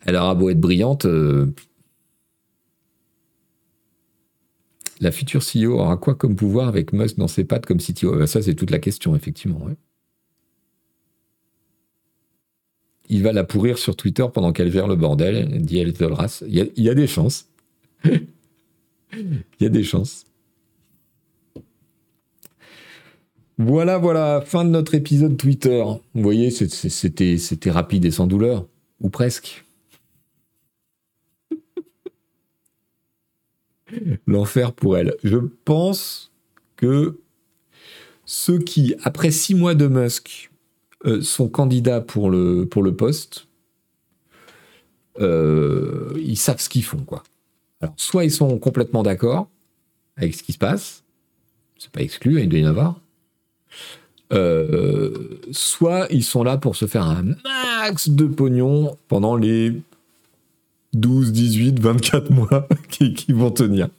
elle 0.05 0.15
aura 0.15 0.33
beau 0.33 0.49
être 0.49 0.61
brillante. 0.61 1.05
La 4.99 5.11
future 5.11 5.41
CEO 5.41 5.79
aura 5.79 5.97
quoi 5.97 6.15
comme 6.15 6.35
pouvoir 6.35 6.67
avec 6.67 6.93
Musk 6.93 7.17
dans 7.17 7.27
ses 7.27 7.43
pattes 7.43 7.65
comme 7.65 7.77
CTO 7.77 8.25
Ça, 8.25 8.41
c'est 8.41 8.55
toute 8.55 8.71
la 8.71 8.79
question, 8.79 9.15
effectivement. 9.15 9.67
Il 13.09 13.23
va 13.23 13.31
la 13.31 13.43
pourrir 13.43 13.77
sur 13.77 13.95
Twitter 13.95 14.25
pendant 14.33 14.51
qu'elle 14.51 14.71
gère 14.71 14.87
le 14.87 14.95
bordel, 14.95 15.61
dit 15.61 15.79
El 15.79 15.93
Il 16.47 16.71
il 16.75 16.83
y 16.83 16.89
a 16.89 16.93
des 16.93 17.07
chances. 17.07 17.47
il 18.05 19.43
y 19.59 19.65
a 19.65 19.69
des 19.69 19.83
chances. 19.83 20.25
Voilà, 23.59 23.97
voilà, 23.97 24.43
fin 24.45 24.63
de 24.65 24.69
notre 24.69 24.93
épisode 24.93 25.35
Twitter. 25.35 25.83
Vous 26.13 26.21
voyez, 26.21 26.51
c'était 26.51 27.71
rapide 27.71 28.05
et 28.05 28.11
sans 28.11 28.27
douleur, 28.27 28.67
ou 29.01 29.09
presque. 29.09 29.65
L'enfer 34.25 34.73
pour 34.73 34.97
elle. 34.97 35.15
Je 35.23 35.37
pense 35.65 36.31
que 36.75 37.19
ceux 38.25 38.59
qui, 38.59 38.95
après 39.03 39.31
six 39.31 39.55
mois 39.55 39.75
de 39.75 39.87
Musk, 39.87 40.51
euh, 41.05 41.21
sont 41.21 41.47
candidats 41.47 42.01
pour 42.01 42.29
le, 42.29 42.67
pour 42.67 42.83
le 42.83 42.95
poste, 42.95 43.47
euh, 45.19 46.13
ils 46.17 46.37
savent 46.37 46.59
ce 46.59 46.69
qu'ils 46.69 46.83
font, 46.83 47.03
quoi. 47.03 47.23
Alors, 47.81 47.93
soit 47.97 48.25
ils 48.25 48.31
sont 48.31 48.57
complètement 48.57 49.03
d'accord 49.03 49.47
avec 50.15 50.33
ce 50.35 50.43
qui 50.43 50.53
se 50.53 50.57
passe, 50.57 51.03
c'est 51.77 51.91
pas 51.91 52.01
exclu, 52.01 52.41
il 52.41 52.49
doit 52.49 52.59
y 52.59 52.65
en 52.65 52.69
avoir, 52.69 52.99
euh, 54.33 55.39
soit 55.51 56.07
ils 56.09 56.23
sont 56.23 56.43
là 56.43 56.57
pour 56.57 56.75
se 56.75 56.87
faire 56.87 57.03
un 57.03 57.23
max 57.43 58.09
de 58.09 58.25
pognon 58.25 58.97
pendant 59.07 59.35
les 59.35 59.73
12, 60.99 61.31
18, 61.31 61.79
24 61.79 62.31
mois 62.31 62.67
qui, 62.89 63.31
vont 63.33 63.51
tenir. 63.51 63.89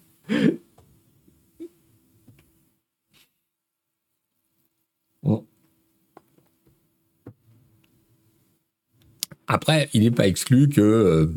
Après, 9.46 9.88
il 9.94 10.02
n'est 10.02 10.10
pas 10.10 10.26
exclu 10.26 10.68
que... 10.68 10.80
Euh, 10.80 11.34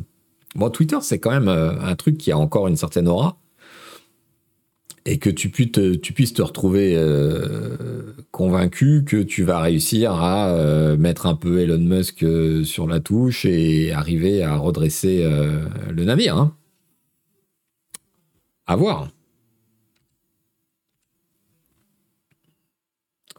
bon, 0.56 0.70
Twitter, 0.70 0.98
c'est 1.02 1.20
quand 1.20 1.32
même 1.32 1.48
euh, 1.48 1.80
un 1.80 1.96
truc 1.96 2.18
qui 2.18 2.32
a 2.32 2.38
encore 2.38 2.68
une 2.68 2.76
certaine 2.76 3.08
aura 3.08 3.41
et 5.06 5.18
que 5.18 5.30
tu, 5.30 5.50
puisses 5.50 5.72
te, 6.34 6.42
retrouver 6.42 6.96
euh, 6.96 8.14
convaincu 8.32 9.04
que 9.06 9.18
tu 9.18 9.44
vas 9.44 9.60
réussir 9.60 10.14
à 10.14 10.50
euh, 10.50 10.96
mettre 10.98 11.26
un 11.26 11.36
peu 11.36 11.60
Elon 11.60 11.80
Musk 11.80 12.24
euh, 12.24 12.64
sur 12.64 12.88
la 12.88 13.00
touche 13.00 13.46
et 13.46 13.92
arriver 13.92 14.44
à 14.44 14.58
redresser 14.58 15.28
le 15.90 16.04
navire. 16.04 16.38
Hein. 16.38 16.56
À 18.68 18.76
voir. 18.76 19.10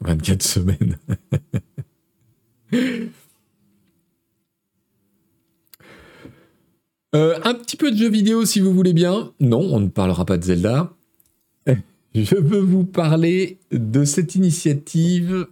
24 0.01 0.43
semaines. 0.43 0.97
un 7.13 7.53
petit 7.53 7.77
peu 7.77 7.91
de 7.91 7.95
jeux 7.95 8.09
vidéo 8.09 8.43
si 8.45 8.59
vous 8.59 8.73
voulez 8.73 8.93
bien. 8.93 9.31
Non, 9.39 9.61
on 9.61 9.79
ne 9.79 9.87
parlera 9.87 10.25
pas 10.25 10.37
de 10.37 10.43
Zelda. 10.43 10.93
Je 12.15 12.35
veux 12.35 12.59
vous 12.59 12.85
parler 12.85 13.59
de 13.71 14.05
cette 14.05 14.35
initiative 14.35 15.47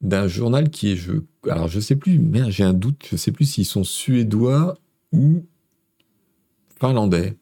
d'un 0.00 0.26
journal 0.26 0.70
qui 0.70 0.92
est, 0.92 0.96
je, 0.96 1.12
alors 1.48 1.68
je 1.68 1.80
sais 1.80 1.96
plus, 1.96 2.18
merde, 2.18 2.50
j'ai 2.50 2.64
un 2.64 2.72
doute, 2.72 3.06
je 3.10 3.16
sais 3.16 3.32
plus 3.32 3.44
s'ils 3.44 3.66
sont 3.66 3.84
suédois 3.84 4.78
ou 5.12 5.44
finlandais. 6.80 7.36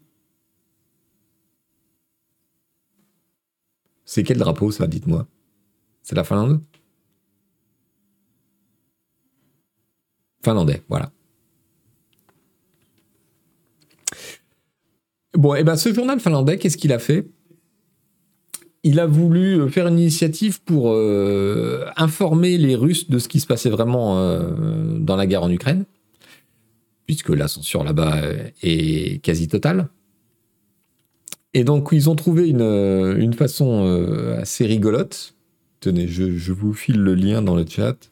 C'est 4.05 4.24
quel 4.24 4.38
drapeau 4.38 4.70
ça, 4.70 4.86
dites-moi? 4.86 5.26
C'est 6.03 6.14
la 6.14 6.24
Finlande? 6.24 6.61
Finlandais, 10.44 10.82
voilà. 10.88 11.11
Bon, 15.34 15.55
et 15.55 15.61
eh 15.61 15.64
ben 15.64 15.76
ce 15.76 15.94
journal 15.94 16.20
finlandais, 16.20 16.59
qu'est-ce 16.59 16.76
qu'il 16.76 16.92
a 16.92 16.98
fait? 16.98 17.26
Il 18.85 18.99
a 19.01 19.07
voulu 19.07 19.61
euh, 19.61 19.68
faire 19.68 19.87
une 19.87 19.99
initiative 19.99 20.62
pour 20.62 20.93
euh, 20.93 21.87
informer 21.97 22.59
les 22.59 22.74
Russes 22.74 23.09
de 23.09 23.18
ce 23.18 23.28
qui 23.28 23.41
se 23.41 23.47
passait 23.47 23.70
vraiment 23.70 24.18
euh, 24.18 24.51
dans 24.99 25.16
la 25.16 25.26
guerre 25.26 25.43
en 25.43 25.51
Ukraine, 25.51 25.85
puisque 27.07 27.30
la 27.30 27.49
censure 27.49 27.85
là-bas 27.85 28.16
est 28.62 29.22
quasi 29.22 29.49
totale. 29.49 29.89
Et 31.55 31.64
donc, 31.64 31.91
ils 31.93 32.09
ont 32.09 32.16
trouvé 32.16 32.49
une, 32.49 33.35
façon 33.35 33.85
assez 34.39 34.64
rigolote. 34.64 35.35
Tenez, 35.80 36.09
je 36.09 36.53
vous 36.53 36.72
file 36.72 36.97
le 36.97 37.14
lien 37.14 37.43
dans 37.43 37.55
le 37.55 37.66
chat. 37.68 38.11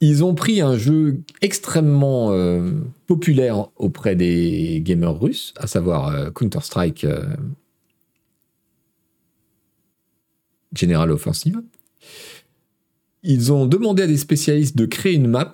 Ils 0.00 0.24
ont 0.24 0.34
pris 0.34 0.62
un 0.62 0.78
jeu 0.78 1.20
extrêmement 1.42 2.32
euh, 2.32 2.72
populaire 3.06 3.68
auprès 3.76 4.16
des 4.16 4.80
gamers 4.82 5.18
russes, 5.18 5.52
à 5.58 5.66
savoir 5.66 6.08
euh, 6.08 6.30
Counter-Strike 6.30 7.04
euh, 7.04 7.36
General 10.72 11.10
Offensive. 11.10 11.60
Ils 13.22 13.52
ont 13.52 13.66
demandé 13.66 14.04
à 14.04 14.06
des 14.06 14.16
spécialistes 14.16 14.76
de 14.76 14.86
créer 14.86 15.14
une 15.14 15.28
map 15.28 15.52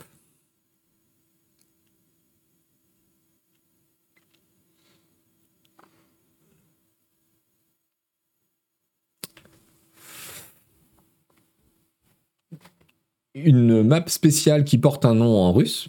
une 13.36 13.82
map 13.82 14.04
spéciale 14.06 14.64
qui 14.64 14.78
porte 14.78 15.04
un 15.04 15.14
nom 15.14 15.36
en 15.36 15.52
russe, 15.52 15.88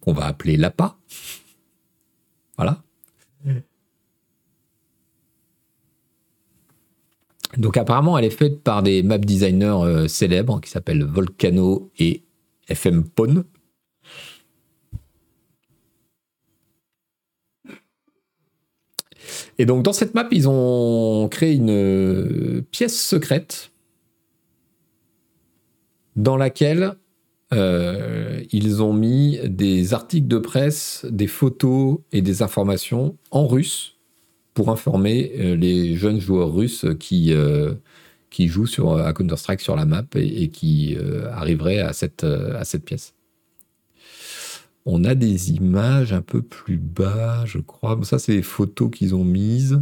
qu'on 0.00 0.12
va 0.12 0.24
appeler 0.24 0.56
l'APA. 0.56 0.96
Voilà. 2.56 2.82
Donc 7.58 7.76
apparemment, 7.76 8.16
elle 8.16 8.24
est 8.24 8.30
faite 8.30 8.62
par 8.62 8.82
des 8.82 9.02
map 9.02 9.18
designers 9.18 9.82
euh, 9.84 10.08
célèbres 10.08 10.60
qui 10.60 10.70
s'appellent 10.70 11.04
Volcano 11.04 11.90
et 11.98 12.22
FM 12.68 13.04
Pone. 13.04 13.44
Et 19.58 19.66
donc 19.66 19.82
dans 19.82 19.92
cette 19.92 20.14
map, 20.14 20.26
ils 20.30 20.48
ont 20.48 21.28
créé 21.28 21.52
une 21.52 21.70
euh, 21.70 22.62
pièce 22.70 22.98
secrète 22.98 23.71
dans 26.16 26.36
laquelle 26.36 26.94
euh, 27.52 28.42
ils 28.50 28.82
ont 28.82 28.92
mis 28.92 29.38
des 29.44 29.94
articles 29.94 30.28
de 30.28 30.38
presse, 30.38 31.06
des 31.10 31.26
photos 31.26 31.98
et 32.12 32.22
des 32.22 32.42
informations 32.42 33.16
en 33.30 33.46
russe 33.46 33.96
pour 34.54 34.70
informer 34.70 35.32
euh, 35.38 35.56
les 35.56 35.96
jeunes 35.96 36.20
joueurs 36.20 36.52
russes 36.52 36.86
qui, 36.98 37.34
qui 38.30 38.48
jouent 38.48 38.66
sur, 38.66 38.96
à 38.96 39.12
Counter-Strike 39.12 39.60
sur 39.60 39.76
la 39.76 39.84
map 39.84 40.04
et, 40.14 40.48
qui 40.48 40.96
arriveraient 41.32 41.80
à 41.80 41.92
cette, 41.92 42.24
à 42.24 42.64
cette 42.64 42.84
pièce. 42.84 43.14
On 44.84 45.04
a 45.04 45.14
des 45.14 45.52
images 45.52 46.12
un 46.12 46.22
peu 46.22 46.42
plus 46.42 46.76
bas, 46.76 47.44
je 47.46 47.58
crois. 47.58 47.98
Ça, 48.02 48.18
c'est 48.18 48.34
les 48.34 48.42
photos 48.42 48.90
qu'ils 48.90 49.14
ont 49.14 49.24
mises. 49.24 49.80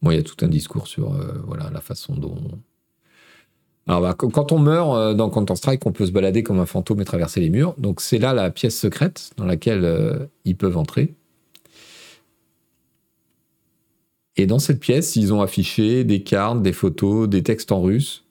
Bon, 0.00 0.10
il 0.10 0.16
y 0.16 0.20
a 0.20 0.22
tout 0.22 0.42
un 0.44 0.48
discours 0.48 0.86
sur 0.88 1.14
euh, 1.14 1.38
voilà, 1.46 1.70
la 1.70 1.80
façon 1.80 2.14
dont. 2.14 2.38
Alors, 3.88 4.00
bah, 4.00 4.14
quand 4.14 4.52
on 4.52 4.58
meurt 4.58 4.94
euh, 4.96 5.14
dans 5.14 5.28
Counter-Strike, 5.28 5.84
on 5.86 5.92
peut 5.92 6.06
se 6.06 6.12
balader 6.12 6.42
comme 6.42 6.60
un 6.60 6.66
fantôme 6.66 7.00
et 7.00 7.04
traverser 7.04 7.40
les 7.40 7.50
murs. 7.50 7.74
Donc, 7.78 8.00
c'est 8.00 8.18
là 8.18 8.32
la 8.32 8.50
pièce 8.50 8.78
secrète 8.78 9.30
dans 9.36 9.44
laquelle 9.44 9.84
euh, 9.84 10.26
ils 10.44 10.56
peuvent 10.56 10.76
entrer. 10.76 11.14
Et 14.36 14.46
dans 14.46 14.58
cette 14.58 14.80
pièce, 14.80 15.16
ils 15.16 15.34
ont 15.34 15.42
affiché 15.42 16.04
des 16.04 16.22
cartes, 16.22 16.62
des 16.62 16.72
photos, 16.72 17.28
des 17.28 17.42
textes 17.42 17.72
en 17.72 17.82
russe. 17.82 18.24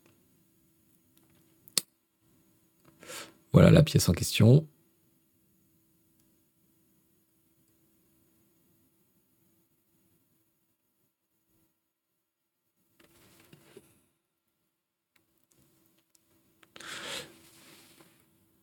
Voilà 3.54 3.70
la 3.70 3.84
pièce 3.84 4.08
en 4.08 4.14
question. 4.14 4.66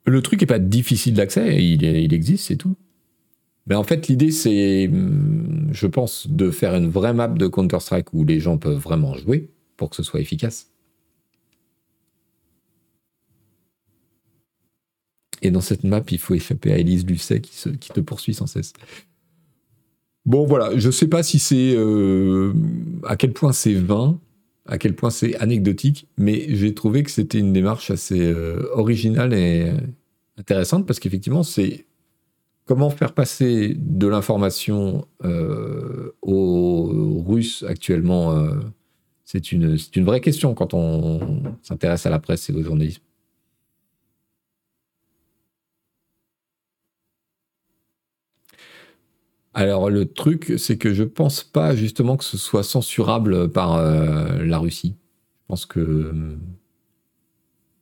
Le 0.09 0.23
truc 0.23 0.41
n'est 0.41 0.47
pas 0.47 0.59
difficile 0.59 1.15
d'accès, 1.15 1.63
il, 1.63 2.15
existe, 2.15 2.47
c'est 2.47 2.57
tout. 2.57 2.77
Mais 3.67 3.75
en 3.75 3.83
fait, 3.83 4.09
l'idée, 4.09 4.31
c'est, 4.31 4.89
hum, 4.89 5.69
je 5.73 5.87
pense, 5.87 6.29
de 6.29 6.51
faire 6.51 6.75
une 6.75 6.89
vraie 6.89 7.13
map 7.13 7.29
de 7.29 7.47
Counter-Strike 7.47 8.15
où 8.15 8.25
les 8.25 8.41
gens 8.41 8.57
peuvent 8.57 8.79
vraiment 8.79 9.15
jouer 9.15 9.51
pour 9.77 9.91
que 9.91 9.97
ce 9.97 10.03
soit 10.03 10.21
efficace. 10.21 10.71
Et 15.43 15.51
dans 15.51 15.61
cette 15.61 15.85
map, 15.85 16.03
il 16.11 16.19
faut 16.19 16.35
échapper 16.35 16.73
à 16.73 16.79
Elise 16.79 17.07
Lucet 17.07 17.41
qui, 17.41 17.53
qui 17.79 17.91
te 17.91 18.01
poursuit 18.01 18.35
sans 18.35 18.47
cesse. 18.47 18.73
Bon, 20.25 20.47
voilà, 20.47 20.77
je 20.77 20.87
ne 20.89 20.93
sais 20.93 21.09
pas 21.09 21.23
si 21.23 21.39
c'est. 21.39 21.75
Euh, 21.77 22.53
à 23.05 23.17
quel 23.17 23.33
point 23.33 23.53
c'est 23.53 23.75
vain, 23.75 24.19
à 24.67 24.79
quel 24.79 24.95
point 24.95 25.11
c'est 25.11 25.37
anecdotique, 25.37 26.07
mais 26.19 26.55
j'ai 26.55 26.75
trouvé 26.75 27.03
que 27.03 27.11
c'était 27.11 27.39
une 27.39 27.53
démarche 27.53 27.91
assez 27.91 28.21
euh, 28.21 28.69
originale 28.75 29.33
et 29.33 29.73
intéressante 30.39 30.87
parce 30.87 30.99
qu'effectivement, 31.01 31.43
c'est 31.43 31.87
comment 32.65 32.91
faire 32.91 33.13
passer 33.15 33.75
de 33.79 34.07
l'information 34.07 35.07
euh, 35.25 36.13
aux 36.23 37.25
Russes 37.27 37.65
actuellement. 37.67 38.47
c'est 39.25 39.53
une, 39.53 39.77
vraie 39.99 40.21
question 40.21 40.55
quand 40.55 40.75
on 40.75 41.43
s'intéresse 41.63 42.07
à 42.07 42.11
la 42.11 42.19
presse 42.19 42.49
et 42.51 42.53
au 42.53 42.63
journalisme. 42.63 43.03
Alors 49.59 49.91
le 49.91 50.05
truc, 50.07 50.55
c'est 50.57 50.79
que 50.79 50.95
je 50.95 51.03
pense 51.03 51.43
pas 51.43 51.75
justement 51.75 52.17
que 52.17 52.23
ce 52.23 52.37
soit 52.39 52.63
censurable 52.63 53.51
par 53.51 53.75
euh, 53.75 54.45
la 54.45 54.57
Russie. 54.57 54.95
Je 55.41 55.47
pense 55.49 55.67
que 55.67 55.81
euh, 55.81 56.37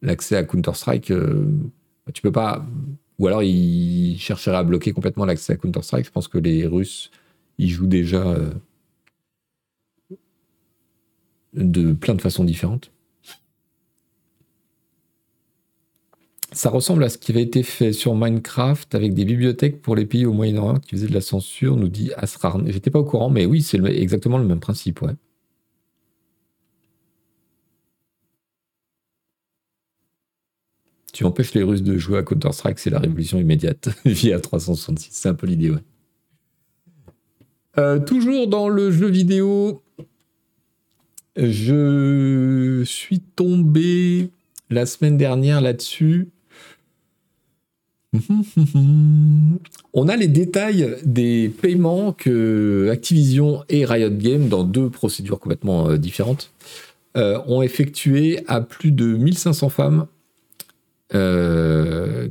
l'accès 0.00 0.36
à 0.36 0.44
Counter-Strike, 0.44 1.11
euh, 1.11 1.44
tu 2.12 2.22
peux 2.22 2.32
pas. 2.32 2.64
Ou 3.18 3.26
alors 3.28 3.42
ils 3.42 4.18
chercheraient 4.18 4.57
à 4.57 4.62
bloquer 4.64 4.92
complètement 4.92 5.24
l'accès 5.24 5.54
à 5.54 5.57
Counter-Strike. 5.57 6.07
Je 6.07 6.11
pense 6.11 6.28
que 6.28 6.38
les 6.38 6.66
Russes, 6.66 7.11
ils 7.59 7.70
jouent 7.70 7.86
déjà 7.86 8.36
de 11.54 11.92
plein 11.92 12.14
de 12.14 12.20
façons 12.22 12.44
différentes. 12.44 12.90
Ça 16.52 16.70
ressemble 16.70 17.04
à 17.04 17.09
ce 17.09 17.18
qui 17.18 17.32
avait 17.32 17.42
été 17.42 17.62
fait 17.62 17.92
sur 17.92 18.14
Minecraft 18.16 18.94
avec 18.94 19.14
des 19.14 19.24
bibliothèques 19.24 19.80
pour 19.82 19.94
les 19.96 20.07
pays 20.07 20.26
au 20.26 20.32
Moyen-Orient 20.32 20.78
qui 20.80 20.90
faisaient 20.90 21.09
de 21.09 21.14
la 21.14 21.20
censure, 21.20 21.76
nous 21.76 21.88
dit 21.88 22.11
Asrar. 22.16 22.61
J'étais 22.66 22.90
pas 22.90 22.98
au 23.00 23.04
courant, 23.04 23.30
mais 23.30 23.46
oui, 23.46 23.62
c'est 23.62 23.78
exactement 23.84 24.38
le 24.38 24.44
même 24.44 24.61
principe, 24.61 25.02
ouais. 25.02 25.12
Tu 31.16 31.24
empêches 31.24 31.54
les 31.54 31.62
Russes 31.62 31.82
de 31.82 31.96
jouer 31.96 32.18
à 32.18 32.22
Counter-Strike, 32.22 32.78
c'est 32.78 32.90
la 32.90 32.98
révolution 32.98 33.38
immédiate 33.38 33.88
via 34.04 34.38
366. 34.38 35.08
C'est 35.12 35.30
un 35.30 35.34
peu 35.34 35.46
l'idée, 35.46 35.70
ouais. 35.70 35.78
Euh, 37.78 37.98
toujours 37.98 38.48
dans 38.48 38.68
le 38.68 38.90
jeu 38.90 39.08
vidéo, 39.08 39.80
je 41.34 42.82
suis 42.84 43.20
tombé 43.20 44.28
la 44.68 44.84
semaine 44.84 45.16
dernière 45.16 45.62
là-dessus 45.62 46.28
On 49.94 50.08
a 50.08 50.16
les 50.16 50.28
détails 50.28 50.98
des 51.02 51.48
paiements 51.48 52.12
que 52.12 52.90
Activision 52.92 53.64
et 53.70 53.86
Riot 53.86 54.10
Games, 54.10 54.48
dans 54.48 54.64
deux 54.64 54.90
procédures 54.90 55.40
complètement 55.40 55.88
euh, 55.88 55.97
différentes, 55.97 56.52
euh, 57.16 57.40
ont 57.47 57.62
effectué 57.62 58.40
à 58.48 58.60
plus 58.60 58.93
de 58.93 59.16
1500 59.16 59.70
femmes 59.70 60.09
euh, 61.15 62.28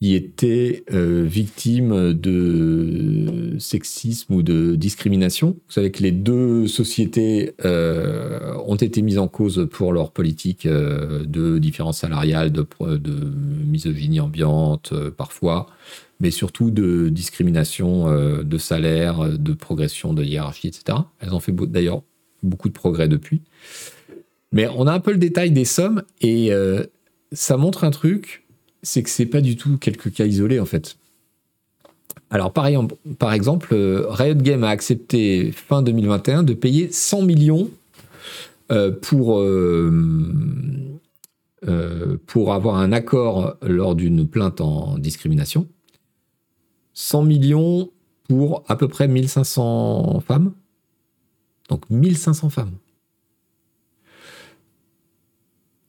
qui 0.00 0.14
étaient 0.14 0.84
euh, 0.92 1.24
victimes 1.26 2.12
de 2.12 3.56
sexisme 3.58 4.34
ou 4.34 4.42
de 4.42 4.74
discrimination. 4.76 5.56
Vous 5.66 5.72
savez 5.72 5.90
que 5.90 6.02
les 6.02 6.10
deux 6.10 6.66
sociétés 6.66 7.54
euh, 7.64 8.54
ont 8.66 8.76
été 8.76 9.00
mises 9.00 9.18
en 9.18 9.28
cause 9.28 9.66
pour 9.70 9.94
leur 9.94 10.10
politique 10.10 10.66
de 10.66 11.58
différence 11.58 11.98
salariale, 11.98 12.52
de, 12.52 12.66
de 12.80 13.32
misogynie 13.66 14.20
ambiante 14.20 14.92
parfois, 15.16 15.68
mais 16.20 16.30
surtout 16.30 16.70
de 16.70 17.08
discrimination 17.08 18.42
de 18.42 18.58
salaire, 18.58 19.38
de 19.38 19.52
progression 19.54 20.12
de 20.12 20.22
hiérarchie, 20.22 20.68
etc. 20.68 20.98
Elles 21.20 21.34
ont 21.34 21.40
fait 21.40 21.52
d'ailleurs 21.52 22.02
beaucoup 22.42 22.68
de 22.68 22.74
progrès 22.74 23.08
depuis. 23.08 23.40
Mais 24.52 24.68
on 24.76 24.86
a 24.86 24.92
un 24.92 25.00
peu 25.00 25.12
le 25.12 25.18
détail 25.18 25.50
des 25.50 25.64
sommes 25.64 26.02
et 26.20 26.52
ça 27.34 27.56
montre 27.56 27.84
un 27.84 27.90
truc 27.90 28.44
c'est 28.84 29.02
que 29.02 29.10
c'est 29.10 29.26
pas 29.26 29.40
du 29.40 29.56
tout 29.56 29.78
quelques 29.78 30.12
cas 30.12 30.26
isolés 30.26 30.60
en 30.60 30.66
fait. 30.66 30.96
Alors 32.30 32.52
par, 32.52 32.68
par 33.18 33.32
exemple, 33.32 33.70
euh, 33.72 34.06
Riot 34.08 34.36
Games 34.36 34.62
a 34.62 34.68
accepté 34.68 35.50
fin 35.52 35.82
2021 35.82 36.42
de 36.42 36.54
payer 36.54 36.90
100 36.90 37.22
millions 37.22 37.70
euh, 38.70 38.92
pour, 38.92 39.40
euh, 39.40 39.90
pour 42.26 42.54
avoir 42.54 42.76
un 42.76 42.92
accord 42.92 43.56
lors 43.62 43.94
d'une 43.94 44.28
plainte 44.28 44.60
en 44.60 44.98
discrimination. 44.98 45.66
100 46.94 47.24
millions 47.24 47.90
pour 48.28 48.64
à 48.68 48.76
peu 48.76 48.88
près 48.88 49.08
1500 49.08 50.20
femmes. 50.20 50.52
Donc 51.68 51.88
1500 51.90 52.50
femmes. 52.50 52.72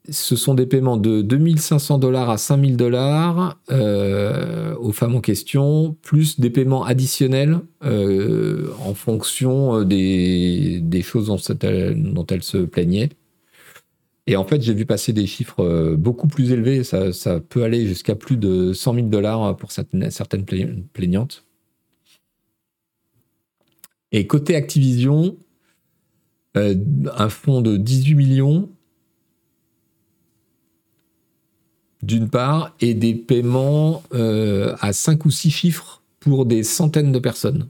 Ce 0.10 0.36
sont 0.36 0.53
des 0.53 0.65
paiements 0.65 0.98
de 0.98 1.22
2500 1.22 1.98
dollars 1.98 2.30
à 2.30 2.38
5000 2.38 2.77
dollars 2.77 3.60
euh, 3.72 4.76
aux 4.76 4.91
femmes 4.91 5.15
en 5.15 5.22
question, 5.22 5.98
plus 6.02 6.40
des 6.40 6.49
paiements 6.49 6.84
additionnels 6.84 7.60
euh, 7.84 8.72
en 8.84 8.94
fonction 8.94 9.80
euh, 9.80 9.86
des, 9.86 11.02
choses 11.02 11.27
dont, 11.27 12.26
elles 12.30 12.44
se 12.44 12.57
plaignaient. 12.57 13.10
Et 14.27 14.36
en 14.36 14.45
fait, 14.45 14.61
j'ai 14.61 14.73
vu 14.73 14.86
passer 14.86 15.14
des 15.14 15.27
chiffres 15.27 15.95
beaucoup 15.95 16.27
plus 16.27 16.52
élevés. 16.52 16.84
Ça, 16.84 17.14
ça 17.14 17.40
peut 17.40 17.64
aller 17.64 17.88
jusqu'à 17.88 18.15
plus 18.15 18.38
de 18.38 18.73
100 18.73 18.95
000 18.95 19.07
dollars 19.07 19.56
pour 19.56 19.72
certaines, 19.72 20.10
certaines 20.10 20.45
plaignantes. 20.94 21.45
Et 24.11 24.26
côté 24.26 24.56
Activision, 24.56 25.38
un 26.56 27.30
fonds 27.30 27.61
de 27.61 27.77
18 27.77 28.15
millions 28.15 28.69
d'une 32.06 32.30
part, 32.30 32.76
et 32.82 32.94
des 32.94 33.15
paiements 33.15 34.03
euh, 34.14 34.76
à 34.80 34.94
5 34.94 35.26
ou 35.26 35.32
6 35.32 35.49
chiffres 35.49 36.02
pour 36.19 36.45
des 36.45 36.64
centaines 36.64 37.11
de 37.11 37.19
personnes. 37.19 37.68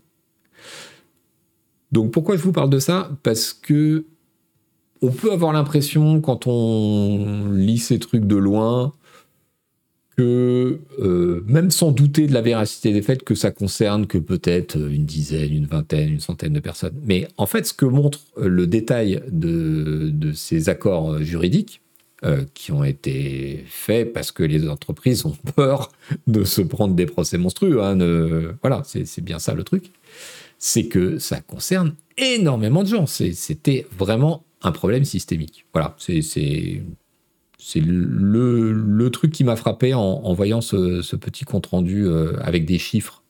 Donc 1.91 2.11
pourquoi 2.11 2.35
je 2.35 2.41
vous 2.41 2.51
parle 2.51 2.69
de 2.69 2.79
ça? 2.79 3.09
Parce 3.23 3.53
que 3.53 4.05
on 5.01 5.11
peut 5.11 5.31
avoir 5.31 5.53
l'impression, 5.53 6.21
quand 6.21 6.47
on 6.47 7.51
lit 7.51 7.77
ces 7.77 7.99
trucs 7.99 8.25
de 8.25 8.35
loin, 8.35 8.93
que 10.17 10.79
euh, 10.99 11.43
même 11.45 11.71
sans 11.71 11.91
douter 11.91 12.27
de 12.27 12.33
la 12.33 12.41
véracité 12.41 12.93
des 12.93 13.01
faits, 13.01 13.23
que 13.23 13.35
ça 13.35 13.51
concerne 13.51 14.07
que 14.07 14.17
peut-être 14.17 14.77
une 14.77 15.05
dizaine, 15.05 15.53
une 15.53 15.65
vingtaine, 15.65 16.09
une 16.09 16.19
centaine 16.19 16.53
de 16.53 16.59
personnes. 16.59 16.95
Mais 17.03 17.27
en 17.37 17.45
fait, 17.45 17.65
ce 17.65 17.73
que 17.73 17.85
montre 17.85 18.21
le 18.37 18.65
détail 18.65 19.21
de, 19.29 20.13
ces 20.33 20.69
accords 20.69 21.21
juridiques, 21.21 21.81
euh, 22.23 22.45
qui 22.53 22.71
ont 22.71 22.83
été 22.83 23.65
faits 23.67 24.13
parce 24.13 24.31
que 24.31 24.43
les 24.43 24.69
entreprises 24.69 25.25
ont 25.25 25.35
peur 25.55 25.91
de 26.27 26.43
se 26.43 26.61
prendre 26.61 26.95
des 26.95 27.05
procès 27.05 27.37
monstrueux. 27.37 27.83
Hein, 27.83 27.97
voilà, 28.61 28.83
c'est 28.85 29.21
bien 29.23 29.39
ça 29.39 29.53
le 29.53 29.63
truc. 29.63 29.91
C'est 30.57 30.85
que 30.85 31.19
ça 31.19 31.41
concerne 31.41 31.95
énormément 32.17 32.83
de 32.83 32.87
gens. 32.87 33.05
C'était 33.05 33.85
vraiment 33.97 34.45
un 34.61 34.71
problème 34.71 35.05
systémique. 35.05 35.65
Voilà, 35.73 35.95
c'est 35.99 36.21
le, 37.75 39.09
truc 39.09 39.31
qui 39.31 39.43
m'a 39.43 39.55
frappé 39.55 39.93
en, 39.93 40.33
voyant 40.33 40.61
ce, 40.61 41.15
petit 41.15 41.45
compte 41.45 41.67
rendu 41.67 42.05
euh, 42.05 42.33
avec 42.41 42.65
des 42.65 42.79
chiffres. 42.79 43.23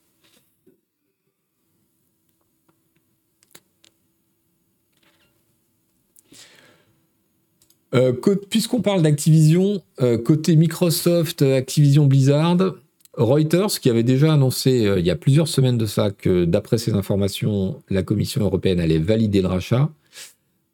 Euh, 7.94 8.12
puisqu'on 8.50 8.82
parle 8.82 9.02
d'Activision, 9.02 9.82
euh, 10.02 10.18
côté 10.18 10.56
Microsoft, 10.56 11.42
Activision 11.42 12.06
Blizzard, 12.06 12.74
Reuters, 13.14 13.80
qui 13.80 13.88
avait 13.88 14.02
déjà 14.02 14.32
annoncé 14.32 14.92
il 14.98 15.06
y 15.06 15.10
a 15.10 15.16
plusieurs 15.16 15.48
semaines 15.48 15.78
de 15.78 15.86
ça 15.86 16.10
que 16.10 16.44
d'après 16.44 16.78
ces 16.78 16.92
informations, 16.92 17.82
la 17.88 18.02
Commission 18.02 18.42
européenne 18.42 18.80
allait 18.80 18.98
valider 18.98 19.40
le 19.40 19.48
rachat, 19.48 19.88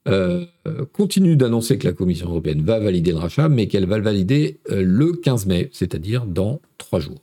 euh, 0.08 0.46
continue 0.92 1.36
d'annoncer 1.36 1.78
que 1.78 1.86
la 1.86 1.92
Commission 1.92 2.28
européenne 2.28 2.62
va 2.62 2.80
valider 2.80 3.12
le 3.12 3.18
rachat, 3.18 3.48
mais 3.48 3.68
qu'elle 3.68 3.86
va 3.86 3.98
le 3.98 4.04
valider 4.04 4.58
euh, 4.70 4.82
le 4.84 5.12
15 5.12 5.46
mai, 5.46 5.70
c'est-à-dire 5.72 6.26
dans 6.26 6.60
trois 6.76 6.98
jours. 6.98 7.20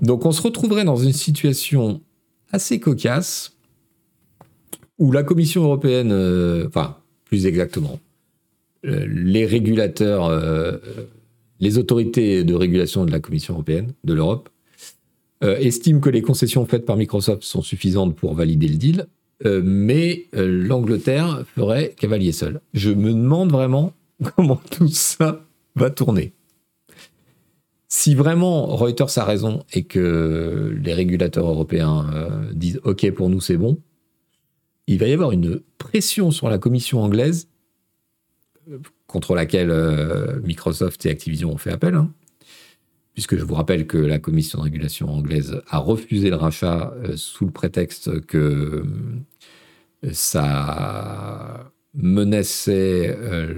Donc 0.00 0.24
on 0.24 0.32
se 0.32 0.40
retrouverait 0.40 0.84
dans 0.84 0.96
une 0.96 1.12
situation 1.12 2.00
assez 2.52 2.80
cocasse 2.80 3.55
où 4.98 5.12
la 5.12 5.22
Commission 5.22 5.64
européenne, 5.64 6.10
euh, 6.12 6.66
enfin 6.68 6.96
plus 7.24 7.46
exactement, 7.46 7.98
les 8.84 9.46
régulateurs, 9.46 10.30
les 11.58 11.76
autorités 11.76 12.44
de 12.44 12.54
régulation 12.54 13.04
de 13.04 13.10
la 13.10 13.18
Commission 13.18 13.54
européenne, 13.54 13.94
de 14.04 14.14
l'Europe, 14.14 14.48
euh, 15.44 15.56
estime 15.58 16.00
que 16.00 16.08
les 16.08 16.22
concessions 16.22 16.64
faites 16.64 16.86
par 16.86 16.96
Microsoft 16.96 17.42
sont 17.42 17.60
suffisantes 17.60 18.16
pour 18.16 18.34
valider 18.34 18.68
le 18.68 18.76
deal, 18.76 19.06
euh, 19.44 19.60
mais 19.62 20.26
euh, 20.34 20.46
l'Angleterre 20.66 21.44
ferait 21.54 21.94
cavalier 21.98 22.32
seul. 22.32 22.60
Je 22.72 22.90
me 22.90 23.12
demande 23.12 23.52
vraiment 23.52 23.92
comment 24.36 24.60
tout 24.70 24.88
ça 24.88 25.44
va 25.74 25.90
tourner. 25.90 26.32
Si 27.88 28.14
vraiment 28.14 28.64
Reuters 28.66 29.18
a 29.18 29.24
raison 29.24 29.62
et 29.74 29.84
que 29.84 30.74
les 30.82 30.94
régulateurs 30.94 31.46
européens 31.46 32.06
disent 32.52 32.80
OK 32.84 33.08
pour 33.12 33.30
nous 33.30 33.40
c'est 33.40 33.56
bon, 33.56 33.78
il 34.86 34.98
va 34.98 35.06
y 35.06 35.12
avoir 35.12 35.32
une 35.32 35.60
pression 35.78 36.30
sur 36.30 36.48
la 36.48 36.58
commission 36.58 37.02
anglaise 37.02 37.48
contre 39.06 39.34
laquelle 39.34 39.72
Microsoft 40.44 41.04
et 41.06 41.10
Activision 41.10 41.52
ont 41.52 41.56
fait 41.56 41.72
appel, 41.72 41.94
hein, 41.94 42.12
puisque 43.16 43.38
je 43.38 43.44
vous 43.44 43.54
rappelle 43.54 43.86
que 43.86 43.96
la 43.96 44.18
commission 44.18 44.58
de 44.58 44.64
régulation 44.64 45.08
anglaise 45.08 45.62
a 45.68 45.78
refusé 45.78 46.28
le 46.28 46.36
rachat 46.36 46.92
euh, 46.98 47.16
sous 47.16 47.46
le 47.46 47.50
prétexte 47.50 48.20
que 48.26 48.84
euh, 50.04 50.12
ça 50.12 51.72
menaçait 51.94 53.16
euh, 53.18 53.54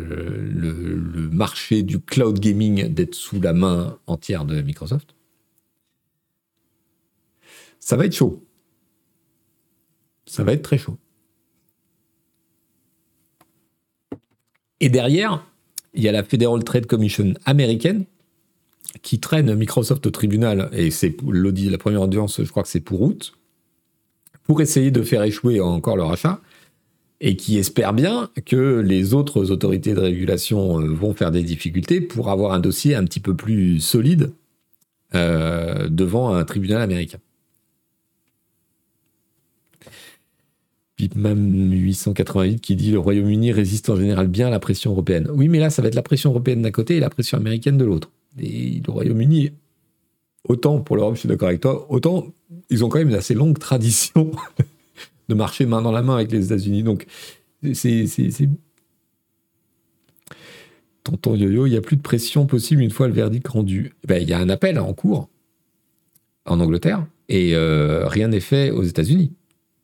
le, 0.54 1.28
marché 1.32 1.82
du 1.82 2.00
cloud 2.00 2.38
gaming 2.38 2.94
d'être 2.94 3.16
sous 3.16 3.40
la 3.40 3.52
main 3.52 3.98
entière 4.06 4.44
de 4.44 4.62
Microsoft. 4.62 5.16
Ça 7.80 7.96
va 7.96 8.06
être 8.06 8.14
chaud. 8.14 8.46
Ça 10.24 10.44
va 10.44 10.52
être 10.52 10.62
très 10.62 10.78
chaud. 10.78 10.98
Et 14.80 14.88
derrière, 14.88 15.44
il 15.94 16.02
y 16.02 16.08
a 16.08 16.12
la 16.12 16.22
Federal 16.22 16.62
Trade 16.62 16.86
Commission 16.86 17.34
américaine 17.44 18.04
qui 19.02 19.20
traîne 19.20 19.54
Microsoft 19.54 20.06
au 20.06 20.10
tribunal, 20.10 20.70
et 20.72 20.90
c'est 20.90 21.14
la 21.22 21.78
première 21.78 22.02
audience, 22.02 22.42
je 22.42 22.50
crois 22.50 22.62
que 22.62 22.68
c'est 22.68 22.80
pour 22.80 23.02
août, 23.02 23.34
pour 24.44 24.60
essayer 24.62 24.90
de 24.90 25.02
faire 25.02 25.22
échouer 25.22 25.60
encore 25.60 25.96
le 25.96 26.04
rachat, 26.04 26.40
et 27.20 27.36
qui 27.36 27.58
espère 27.58 27.92
bien 27.92 28.30
que 28.46 28.80
les 28.80 29.12
autres 29.12 29.50
autorités 29.50 29.92
de 29.92 30.00
régulation 30.00 30.80
euh, 30.80 30.86
vont 30.86 31.14
faire 31.14 31.30
des 31.30 31.42
difficultés 31.42 32.00
pour 32.00 32.30
avoir 32.30 32.52
un 32.52 32.60
dossier 32.60 32.94
un 32.94 33.04
petit 33.04 33.20
peu 33.20 33.34
plus 33.34 33.80
solide 33.80 34.32
euh, 35.14 35.88
devant 35.88 36.34
un 36.34 36.44
tribunal 36.44 36.80
américain. 36.80 37.18
Pipman 40.98 41.70
888 41.70 42.60
qui 42.60 42.76
dit 42.76 42.90
le 42.90 42.98
Royaume-Uni 42.98 43.52
résiste 43.52 43.88
en 43.88 43.96
général 43.96 44.28
bien 44.28 44.48
à 44.48 44.50
la 44.50 44.58
pression 44.58 44.90
européenne. 44.90 45.28
Oui, 45.32 45.48
mais 45.48 45.60
là, 45.60 45.70
ça 45.70 45.80
va 45.80 45.88
être 45.88 45.94
la 45.94 46.02
pression 46.02 46.30
européenne 46.30 46.60
d'un 46.60 46.70
côté 46.70 46.96
et 46.96 47.00
la 47.00 47.08
pression 47.08 47.38
américaine 47.38 47.78
de 47.78 47.84
l'autre 47.84 48.10
le 48.36 48.90
Royaume-Uni, 48.90 49.50
autant 50.44 50.80
pour 50.80 50.96
l'Europe, 50.96 51.14
je 51.14 51.20
suis 51.20 51.28
d'accord 51.28 51.48
avec 51.48 51.60
toi, 51.60 51.90
autant 51.90 52.26
ils 52.70 52.84
ont 52.84 52.88
quand 52.88 52.98
même 52.98 53.08
une 53.08 53.14
assez 53.14 53.34
longue 53.34 53.58
tradition 53.58 54.30
de 55.28 55.34
marcher 55.34 55.66
main 55.66 55.82
dans 55.82 55.92
la 55.92 56.02
main 56.02 56.14
avec 56.14 56.32
les 56.32 56.46
États-Unis. 56.46 56.82
Donc, 56.82 57.06
c'est. 57.72 58.06
Tonton 61.04 61.34
Yo-Yo, 61.34 61.66
il 61.66 61.70
n'y 61.70 61.76
a 61.76 61.80
plus 61.80 61.96
de 61.96 62.02
pression 62.02 62.46
possible 62.46 62.82
une 62.82 62.90
fois 62.90 63.08
le 63.08 63.14
verdict 63.14 63.48
rendu. 63.48 63.94
Ben, 64.06 64.22
il 64.22 64.28
y 64.28 64.32
a 64.32 64.38
un 64.38 64.48
appel 64.48 64.78
en 64.78 64.92
cours 64.92 65.28
en 66.44 66.60
Angleterre 66.60 67.06
et 67.28 67.54
euh, 67.54 68.06
rien 68.06 68.28
n'est 68.28 68.40
fait 68.40 68.70
aux 68.70 68.82
États-Unis. 68.82 69.32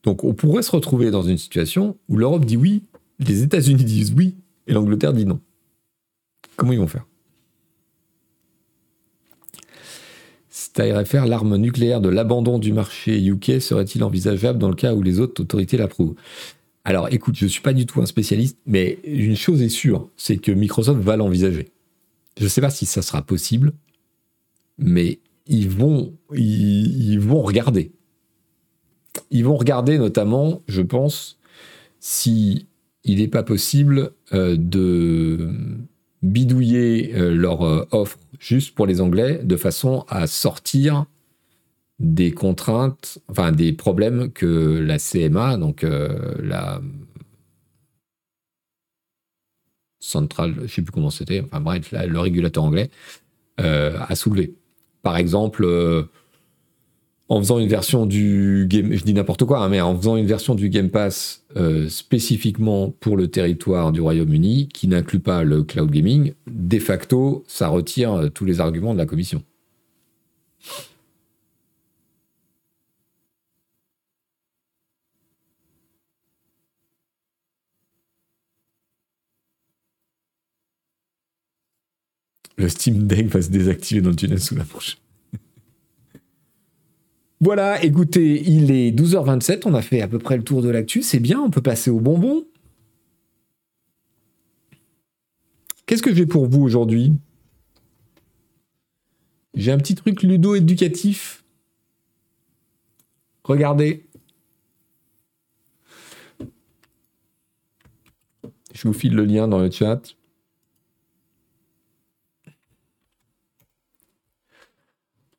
Donc, 0.04 0.22
on 0.24 0.34
pourrait 0.34 0.62
se 0.62 0.70
retrouver 0.70 1.10
dans 1.10 1.22
une 1.22 1.38
situation 1.38 1.96
où 2.08 2.16
l'Europe 2.16 2.44
dit 2.44 2.56
oui, 2.56 2.84
les 3.18 3.42
États-Unis 3.42 3.84
disent 3.84 4.12
oui 4.16 4.36
et 4.66 4.72
l'Angleterre 4.72 5.12
dit 5.12 5.26
non. 5.26 5.40
Comment 6.56 6.72
ils 6.72 6.78
vont 6.78 6.86
faire? 6.86 7.06
Faire 11.06 11.26
l'arme 11.26 11.56
nucléaire 11.56 12.00
de 12.00 12.08
l'abandon 12.08 12.58
du 12.58 12.72
marché 12.72 13.24
UK 13.24 13.60
serait-il 13.60 14.02
envisageable 14.02 14.58
dans 14.58 14.68
le 14.68 14.74
cas 14.74 14.94
où 14.94 15.02
les 15.02 15.20
autres 15.20 15.42
autorités 15.42 15.76
l'approuvent? 15.76 16.14
Alors 16.84 17.12
écoute, 17.12 17.36
je 17.36 17.44
ne 17.44 17.48
suis 17.48 17.62
pas 17.62 17.72
du 17.72 17.86
tout 17.86 18.02
un 18.02 18.06
spécialiste, 18.06 18.58
mais 18.66 18.98
une 19.04 19.36
chose 19.36 19.62
est 19.62 19.68
sûre, 19.68 20.10
c'est 20.16 20.36
que 20.36 20.52
Microsoft 20.52 21.00
va 21.00 21.16
l'envisager. 21.16 21.70
Je 22.38 22.44
ne 22.44 22.48
sais 22.48 22.60
pas 22.60 22.70
si 22.70 22.86
ça 22.86 23.02
sera 23.02 23.22
possible, 23.22 23.72
mais 24.78 25.20
ils, 25.46 25.68
vont 25.68 26.12
regarder. 27.42 27.92
Ils 29.30 29.44
vont 29.44 29.56
regarder 29.56 29.98
notamment, 29.98 30.60
je 30.68 30.82
pense, 30.82 31.38
si 32.00 32.66
il 33.04 33.18
n'est 33.18 33.28
pas 33.28 33.42
possible 33.42 34.12
euh, 34.32 34.56
de 34.58 35.50
bidouiller 36.22 37.14
euh, 37.14 37.34
leur 37.34 37.62
euh, 37.62 37.86
offre 37.92 38.18
juste 38.38 38.74
pour 38.74 38.86
les 38.86 39.00
Anglais 39.00 39.40
de 39.42 39.56
façon 39.56 40.04
à 40.08 40.26
sortir 40.26 41.06
des 42.00 42.32
contraintes, 42.32 43.18
enfin 43.28 43.52
des 43.52 43.72
problèmes 43.72 44.32
que 44.32 44.78
la 44.78 44.98
CMA, 44.98 45.56
donc 45.56 45.86
la 46.42 46.80
centrale, 50.00 50.54
je 50.56 50.62
ne 50.62 50.66
sais 50.66 50.82
plus 50.82 50.90
comment 50.90 51.10
c'était, 51.10 51.40
enfin 51.40 51.60
bref, 51.60 51.92
le 51.92 52.18
régulateur 52.18 52.64
anglais, 52.64 52.90
a 53.58 54.14
soulevé. 54.16 54.54
Par 55.02 55.16
exemple, 55.16 55.64
en 57.28 57.40
faisant 57.40 57.58
une 57.58 57.68
version 57.68 58.06
du 58.06 58.66
Game, 58.68 58.92
je 58.92 59.02
dis 59.04 59.14
n'importe 59.14 59.44
quoi, 59.44 59.60
hein, 59.60 59.68
mais 59.68 59.80
en 59.80 59.96
faisant 59.96 60.16
une 60.16 60.26
version 60.26 60.54
du 60.54 60.68
Game 60.68 60.90
Pass 60.90 61.44
euh, 61.56 61.88
spécifiquement 61.88 62.90
pour 62.90 63.16
le 63.16 63.28
territoire 63.28 63.92
du 63.92 64.00
Royaume-Uni, 64.00 64.68
qui 64.68 64.88
n'inclut 64.88 65.20
pas 65.20 65.42
le 65.44 65.62
cloud 65.62 65.90
gaming, 65.90 66.34
de 66.46 66.78
facto, 66.78 67.44
ça 67.46 67.68
retire 67.68 68.12
euh, 68.12 68.28
tous 68.28 68.44
les 68.44 68.60
arguments 68.60 68.92
de 68.92 68.98
la 68.98 69.06
Commission. 69.06 69.42
Le 82.56 82.68
Steam 82.68 83.06
Deck 83.06 83.26
va 83.26 83.42
se 83.42 83.50
désactiver 83.50 84.00
dans 84.00 84.10
le 84.10 84.16
tunnel 84.16 84.40
sous 84.40 84.54
la 84.54 84.64
manche. 84.72 84.96
Voilà, 87.44 87.84
écoutez, 87.84 88.40
il 88.48 88.70
est 88.70 88.90
12h27, 88.90 89.64
on 89.66 89.74
a 89.74 89.82
fait 89.82 90.00
à 90.00 90.08
peu 90.08 90.18
près 90.18 90.38
le 90.38 90.42
tour 90.42 90.62
de 90.62 90.70
l'actu, 90.70 91.02
c'est 91.02 91.20
bien, 91.20 91.38
on 91.38 91.50
peut 91.50 91.60
passer 91.60 91.90
au 91.90 92.00
bonbon. 92.00 92.46
Qu'est-ce 95.84 96.02
que 96.02 96.14
j'ai 96.14 96.24
pour 96.24 96.46
vous 96.46 96.62
aujourd'hui? 96.62 97.12
J'ai 99.52 99.72
un 99.72 99.76
petit 99.76 99.94
truc 99.94 100.22
ludo-éducatif. 100.22 101.44
Regardez. 103.42 104.06
Je 108.72 108.88
vous 108.88 108.94
file 108.94 109.14
le 109.14 109.26
lien 109.26 109.48
dans 109.48 109.58
le 109.58 109.70
chat. 109.70 110.00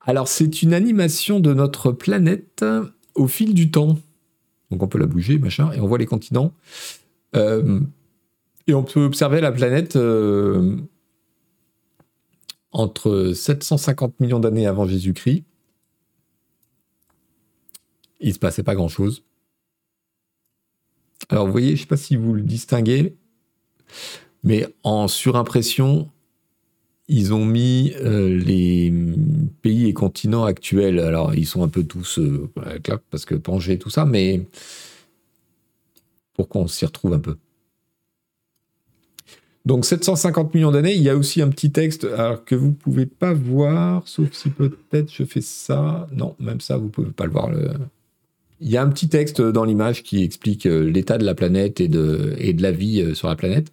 Alors, 0.06 0.28
c'est 0.28 0.62
une 0.62 0.72
animation 0.72 1.40
de 1.40 1.52
notre 1.52 1.90
planète 1.90 2.64
au 3.16 3.26
fil 3.26 3.54
du 3.54 3.72
temps. 3.72 3.98
Donc, 4.70 4.82
on 4.82 4.88
peut 4.88 4.98
la 4.98 5.06
bouger, 5.06 5.38
machin, 5.38 5.72
et 5.72 5.80
on 5.80 5.88
voit 5.88 5.98
les 5.98 6.06
continents. 6.06 6.52
Euh, 7.34 7.80
et 8.68 8.74
on 8.74 8.84
peut 8.84 9.04
observer 9.04 9.40
la 9.40 9.50
planète 9.50 9.96
euh, 9.96 10.76
entre 12.70 13.32
750 13.34 14.20
millions 14.20 14.38
d'années 14.38 14.66
avant 14.66 14.86
Jésus-Christ. 14.86 15.44
Il 18.20 18.28
ne 18.28 18.32
se 18.32 18.38
passait 18.38 18.62
pas 18.62 18.76
grand-chose. 18.76 19.24
Alors, 21.28 21.46
vous 21.46 21.52
voyez, 21.52 21.70
je 21.70 21.72
ne 21.72 21.78
sais 21.78 21.86
pas 21.86 21.96
si 21.96 22.14
vous 22.14 22.32
le 22.32 22.42
distinguez, 22.42 23.16
mais 24.44 24.68
en 24.84 25.08
surimpression, 25.08 26.10
ils 27.08 27.32
ont 27.32 27.44
mis 27.44 27.92
euh, 28.00 28.36
les 28.36 28.92
pays 29.62 29.88
et 29.88 29.92
continents 29.92 30.44
actuels. 30.44 30.98
Alors, 30.98 31.34
ils 31.34 31.46
sont 31.46 31.62
un 31.62 31.68
peu 31.68 31.84
tous 31.84 32.18
euh, 32.18 32.48
parce 33.10 33.24
que 33.24 33.34
Pangée, 33.34 33.78
tout 33.78 33.90
ça, 33.90 34.04
mais 34.04 34.42
pour 36.34 36.48
qu'on 36.48 36.66
s'y 36.66 36.84
retrouve 36.84 37.14
un 37.14 37.20
peu? 37.20 37.36
Donc 39.64 39.84
750 39.84 40.54
millions 40.54 40.70
d'années, 40.70 40.94
il 40.94 41.02
y 41.02 41.08
a 41.08 41.16
aussi 41.16 41.42
un 41.42 41.48
petit 41.48 41.72
texte 41.72 42.04
alors 42.04 42.44
que 42.44 42.54
vous 42.54 42.68
ne 42.68 42.72
pouvez 42.72 43.06
pas 43.06 43.32
voir, 43.32 44.06
sauf 44.06 44.32
si 44.32 44.50
peut-être 44.50 45.12
je 45.12 45.24
fais 45.24 45.40
ça. 45.40 46.06
Non, 46.12 46.36
même 46.38 46.60
ça, 46.60 46.76
vous 46.76 46.84
ne 46.84 46.90
pouvez 46.90 47.10
pas 47.10 47.24
le 47.24 47.32
voir. 47.32 47.50
Il 48.60 48.70
y 48.70 48.76
a 48.76 48.82
un 48.82 48.88
petit 48.88 49.08
texte 49.08 49.40
dans 49.40 49.64
l'image 49.64 50.02
qui 50.02 50.22
explique 50.22 50.66
euh, 50.66 50.88
l'état 50.88 51.18
de 51.18 51.24
la 51.24 51.34
planète 51.34 51.80
et 51.80 51.88
de, 51.88 52.34
et 52.38 52.52
de 52.52 52.62
la 52.62 52.72
vie 52.72 53.14
sur 53.14 53.28
la 53.28 53.36
planète. 53.36 53.72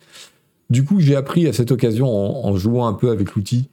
Du 0.73 0.83
coup, 0.83 0.99
j'ai 0.99 1.15
appris 1.15 1.45
à 1.45 1.53
cette 1.53 1.71
occasion, 1.71 2.07
en, 2.07 2.55
jouant 2.55 2.87
un 2.87 2.93
peu 2.93 3.11
avec 3.11 3.35
l'outil, 3.35 3.69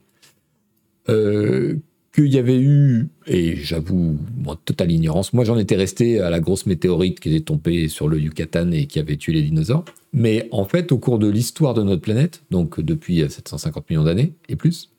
euh, 1.09 1.77
qu'il 2.13 2.27
y 2.27 2.37
avait 2.37 2.59
eu, 2.61 3.09
et 3.25 3.55
j'avoue, 3.55 4.19
moi, 4.37 4.55
totale 4.65 4.91
ignorance, 4.91 5.33
moi 5.33 5.43
j'en 5.43 5.57
étais 5.57 5.75
resté 5.75 6.19
à 6.19 6.29
la 6.29 6.39
grosse 6.39 6.67
météorite 6.67 7.19
qui 7.19 7.29
était 7.29 7.43
tombée 7.43 7.87
sur 7.87 8.07
le 8.07 8.19
Yucatan 8.19 8.69
et 8.69 8.85
qui 8.85 8.99
avait 8.99 9.17
tué 9.17 9.33
les 9.33 9.41
dinosaures. 9.41 9.83
Mais 10.13 10.47
en 10.51 10.63
fait, 10.65 10.91
au 10.91 10.99
cours 10.99 11.17
de 11.17 11.27
l'histoire 11.27 11.73
de 11.73 11.81
notre 11.81 12.03
planète, 12.03 12.43
donc 12.51 12.79
depuis 12.79 13.27
750 13.27 13.89
millions 13.89 14.03
d'années 14.03 14.33
et 14.47 14.55
plus, 14.55 14.91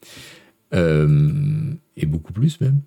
euh, 0.74 1.30
et 1.96 2.06
beaucoup 2.06 2.32
plus 2.32 2.60
même, 2.60 2.80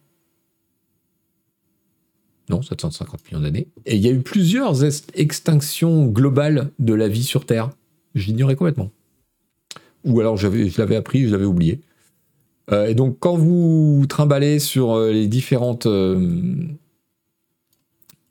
non, 2.49 2.61
750 2.61 3.31
millions 3.31 3.43
d'années, 3.43 3.69
et 3.85 3.95
il 3.95 4.01
y 4.01 4.09
a 4.09 4.11
eu 4.11 4.19
plusieurs 4.19 4.83
extinctions 4.83 6.05
globales 6.05 6.71
de 6.79 6.93
la 6.93 7.07
vie 7.07 7.23
sur 7.23 7.45
Terre. 7.45 7.69
Je 8.13 8.27
l'ignorais 8.27 8.57
complètement 8.57 8.91
ou 10.05 10.19
alors 10.19 10.37
je 10.37 10.47
l'avais 10.77 10.95
appris, 10.95 11.27
je 11.27 11.31
l'avais 11.31 11.45
oublié. 11.45 11.81
Euh, 12.71 12.87
et 12.87 12.95
donc, 12.95 13.17
quand 13.19 13.35
vous 13.35 14.05
trimballez 14.07 14.59
sur 14.59 14.93
euh, 14.93 15.11
les 15.11 15.27
différentes, 15.27 15.85
euh, 15.85 16.67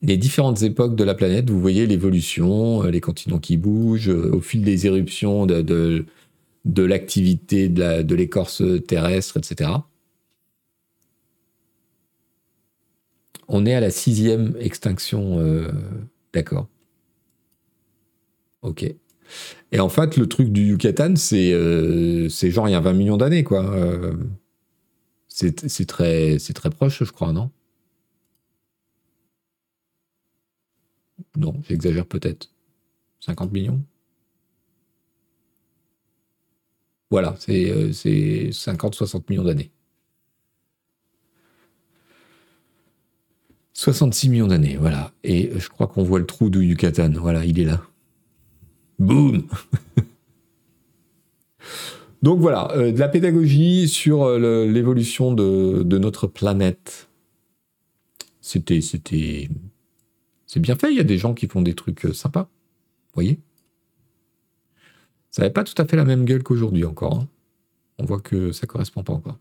les 0.02 0.16
différentes 0.16 0.62
époques 0.62 0.96
de 0.96 1.04
la 1.04 1.14
planète, 1.14 1.50
vous 1.50 1.60
voyez 1.60 1.86
l'évolution, 1.86 2.82
les 2.82 3.00
continents 3.00 3.38
qui 3.38 3.56
bougent, 3.56 4.08
au 4.08 4.40
fil 4.40 4.62
des 4.62 4.86
éruptions 4.86 5.46
de, 5.46 5.62
de, 6.64 6.82
l'activité 6.82 7.68
de 7.68 8.14
l'écorce 8.14 8.62
terrestre, 8.86 9.38
etc. 9.38 9.70
On 13.48 13.66
est 13.66 13.74
à 13.74 13.80
la 13.80 13.90
sixième 13.90 14.54
extinction, 14.58 15.38
d'accord. 16.34 16.68
Ok. 18.62 18.94
Et 19.74 19.80
en 19.80 19.88
fait, 19.88 20.16
le 20.16 20.28
truc 20.28 20.50
du 20.52 20.66
Yucatan, 20.68 21.16
c'est 21.16 21.52
euh, 21.52 22.28
genre 22.28 22.68
il 22.68 22.72
y 22.72 22.74
a 22.76 22.80
20 22.80 22.92
millions 22.92 23.16
d'années, 23.16 23.42
quoi. 23.42 23.64
Euh, 23.74 24.14
c'est 25.26 25.86
très, 25.86 26.38
très 26.38 26.70
proche, 26.70 27.02
je 27.02 27.10
crois, 27.10 27.32
non? 27.32 27.50
Non, 31.36 31.54
j'exagère 31.68 32.06
peut-être. 32.06 32.50
50 33.20 33.50
millions? 33.52 33.82
Voilà, 37.10 37.34
c'est 37.40 37.64
50-60 38.50 39.16
euh, 39.16 39.20
millions 39.28 39.42
d'années. 39.42 39.72
66 43.72 44.28
millions 44.28 44.46
d'années, 44.46 44.76
voilà. 44.76 45.12
Et 45.24 45.50
je 45.58 45.68
crois 45.68 45.88
qu'on 45.88 46.04
voit 46.04 46.20
le 46.20 46.26
trou 46.26 46.48
du 46.48 46.60
Yucatan. 46.60 47.10
Voilà, 47.16 47.44
il 47.44 47.58
est 47.58 47.64
là. 47.64 47.82
Boum 49.04 49.46
Donc 52.22 52.40
voilà, 52.40 52.72
euh, 52.72 52.90
de 52.90 52.98
la 52.98 53.08
pédagogie 53.08 53.86
sur 53.86 54.22
euh, 54.22 54.66
l'évolution 54.66 55.34
de, 55.34 55.98
notre 55.98 56.26
planète. 56.26 57.10
C'était, 58.40 58.80
c'était, 58.80 59.50
c'est 60.46 60.60
bien 60.60 60.74
fait. 60.74 60.90
Il 60.90 60.96
y 60.96 61.00
a 61.00 61.04
des 61.04 61.18
gens 61.18 61.34
qui 61.34 61.46
font 61.48 61.60
des 61.60 61.74
trucs 61.74 62.06
euh, 62.06 62.14
sympas. 62.14 62.48
Voyez 63.12 63.40
Ça 65.30 65.42
n'avait 65.42 65.52
pas 65.52 65.64
tout 65.64 65.80
à 65.80 65.84
fait 65.84 65.96
la 65.96 66.06
même 66.06 66.24
gueule 66.24 66.42
qu'aujourd'hui 66.42 66.84
encore. 66.86 67.18
Hein. 67.18 67.28
On 67.98 68.06
voit 68.06 68.20
que 68.20 68.52
ça 68.52 68.66
correspond 68.66 69.02
pas 69.02 69.12
encore. 69.12 69.38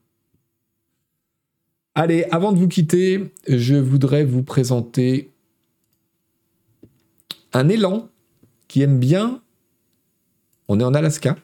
Allez, 1.95 2.26
avant 2.31 2.52
de 2.52 2.57
vous 2.57 2.68
quitter, 2.68 3.31
je 3.48 3.76
voudrais 3.76 4.26
vous 4.26 4.44
présenter 4.44 5.31
un 7.53 7.69
élan 7.69 8.10
qui 8.68 8.81
aime 8.81 8.99
bien 8.99 9.43
on 10.74 10.80
est 10.80 10.84
en 10.84 10.95
Alaska. 10.95 11.38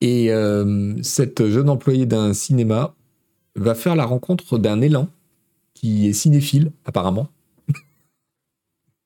Et 0.00 0.32
euh, 0.32 0.94
cette 1.02 1.48
jeune 1.48 1.68
employée 1.68 2.06
d'un 2.06 2.32
cinéma 2.32 2.94
va 3.56 3.74
faire 3.74 3.96
la 3.96 4.04
rencontre 4.04 4.58
d'un 4.58 4.80
élan 4.80 5.08
qui 5.74 6.08
est 6.08 6.12
cinéphile, 6.12 6.70
apparemment. 6.84 7.28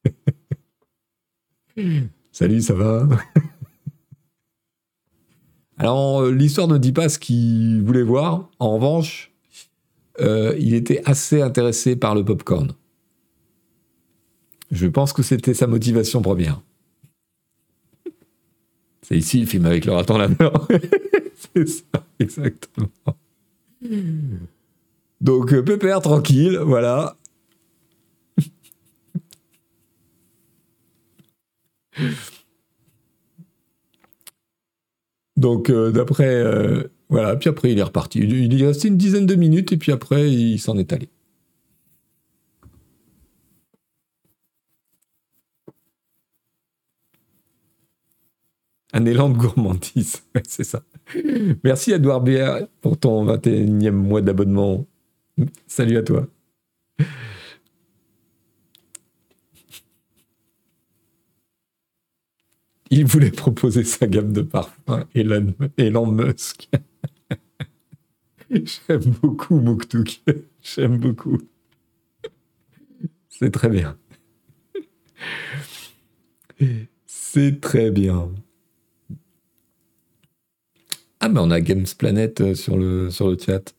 Salut, 2.32 2.60
ça 2.60 2.74
va? 2.74 3.08
Alors, 5.78 6.26
l'histoire 6.26 6.68
ne 6.68 6.76
dit 6.76 6.92
pas 6.92 7.08
ce 7.08 7.18
qu'il 7.18 7.82
voulait 7.82 8.02
voir. 8.02 8.50
En 8.58 8.74
revanche, 8.74 9.32
euh, 10.20 10.54
il 10.58 10.74
était 10.74 11.00
assez 11.06 11.40
intéressé 11.40 11.96
par 11.96 12.14
le 12.14 12.22
popcorn. 12.24 12.72
Je 14.70 14.86
pense 14.86 15.14
que 15.14 15.22
c'était 15.22 15.54
sa 15.54 15.66
motivation 15.66 16.20
première. 16.20 16.60
C'est 19.08 19.16
ici 19.16 19.40
le 19.40 19.46
film 19.46 19.64
avec 19.64 19.86
le 19.86 19.92
raton 19.92 20.18
laveur. 20.18 20.68
c'est 21.54 21.66
ça, 21.66 22.04
exactement. 22.18 22.90
Donc, 25.22 25.54
euh, 25.54 25.62
pépère, 25.62 26.02
tranquille, 26.02 26.58
voilà. 26.58 27.16
Donc, 35.38 35.70
euh, 35.70 35.90
d'après. 35.90 36.26
Euh, 36.26 36.82
voilà, 37.08 37.34
puis 37.36 37.48
après, 37.48 37.72
il 37.72 37.78
est 37.78 37.82
reparti. 37.82 38.18
Il 38.18 38.62
est 38.62 38.66
resté 38.66 38.88
une 38.88 38.98
dizaine 38.98 39.24
de 39.24 39.36
minutes 39.36 39.72
et 39.72 39.78
puis 39.78 39.90
après, 39.90 40.30
il 40.30 40.58
s'en 40.58 40.76
est 40.76 40.92
allé. 40.92 41.08
Un 48.92 49.04
élan 49.04 49.28
de 49.28 49.36
gourmandise, 49.36 50.22
c'est 50.48 50.64
ça. 50.64 50.82
Merci 51.62 51.92
Edouard 51.92 52.22
Bière 52.22 52.66
pour 52.80 52.98
ton 52.98 53.26
21e 53.26 53.90
mois 53.90 54.22
d'abonnement. 54.22 54.86
Salut 55.66 55.98
à 55.98 56.02
toi. 56.02 56.26
Il 62.90 63.04
voulait 63.04 63.30
proposer 63.30 63.84
sa 63.84 64.06
gamme 64.06 64.32
de 64.32 64.40
parfums, 64.40 65.04
Elon, 65.14 66.06
Musk. 66.06 66.70
J'aime 68.50 69.14
beaucoup 69.20 69.60
Mouktouk. 69.60 70.22
J'aime 70.62 70.96
beaucoup. 70.96 71.38
C'est 73.28 73.50
très 73.50 73.68
bien. 73.68 73.98
C'est 77.06 77.60
très 77.60 77.90
bien. 77.90 78.30
Ah, 81.28 81.40
on 81.42 81.50
a 81.50 81.60
Games 81.60 81.86
Planet 81.98 82.40
euh, 82.40 82.54
sur 82.54 82.76
le, 82.76 83.10
chat. 83.10 83.74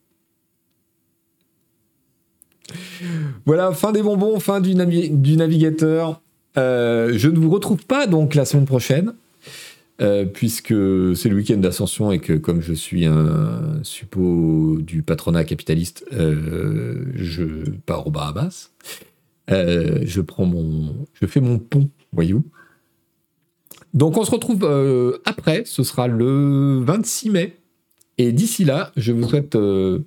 Voilà, 3.45 3.71
fin 3.71 3.91
des 3.91 4.03
bonbons, 4.03 4.39
fin 4.39 4.61
du, 4.61 4.75
navigateur. 4.75 6.21
Euh, 6.57 7.13
je 7.15 7.29
ne 7.29 7.39
vous 7.39 7.49
retrouve 7.49 7.85
pas 7.85 8.05
donc 8.05 8.35
la 8.35 8.45
semaine 8.45 8.65
prochaine. 8.65 9.13
euh, 10.01 10.25
puisque 10.25 10.73
c'est 11.15 11.27
le 11.27 11.35
week-end 11.35 11.57
d'ascension 11.57 12.11
et 12.11 12.19
que 12.19 12.33
comme 12.33 12.61
je 12.61 12.73
suis 12.73 13.05
un 13.05 13.79
suppôt 13.83 14.77
du 14.79 15.01
patronat 15.01 15.43
capitaliste, 15.43 16.05
je 16.11 17.69
pars 17.85 18.05
au 18.07 18.11
Bahamas. 18.11 18.71
Je 19.49 20.21
prends 20.21 20.49
je 21.13 21.25
fais 21.25 21.41
mon 21.41 21.57
pont, 21.57 21.89
voyez-vous. 22.13 22.45
Donc 23.93 24.17
on 24.17 24.23
se 24.23 24.31
retrouve 24.31 25.19
après, 25.25 25.63
ce 25.65 25.83
sera 25.83 26.07
le 26.07 26.79
26 26.83 27.29
mai. 27.29 27.57
Et 28.17 28.31
d'ici 28.31 28.65
là, 28.65 28.91
je 28.97 29.11
vous 29.11 29.27
souhaite 29.27 29.57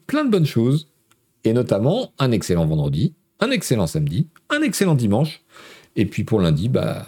plein 0.06 0.24
de 0.24 0.30
bonnes 0.30 0.46
choses, 0.46 0.88
et 1.44 1.52
notamment 1.52 2.12
un 2.18 2.30
excellent 2.30 2.66
vendredi, 2.66 3.14
un 3.40 3.50
excellent 3.50 3.86
samedi, 3.86 4.28
un 4.50 4.62
excellent 4.62 4.94
dimanche. 4.94 5.40
Et 5.96 6.06
puis 6.06 6.24
pour 6.24 6.40
lundi, 6.40 6.68
bah, 6.68 7.06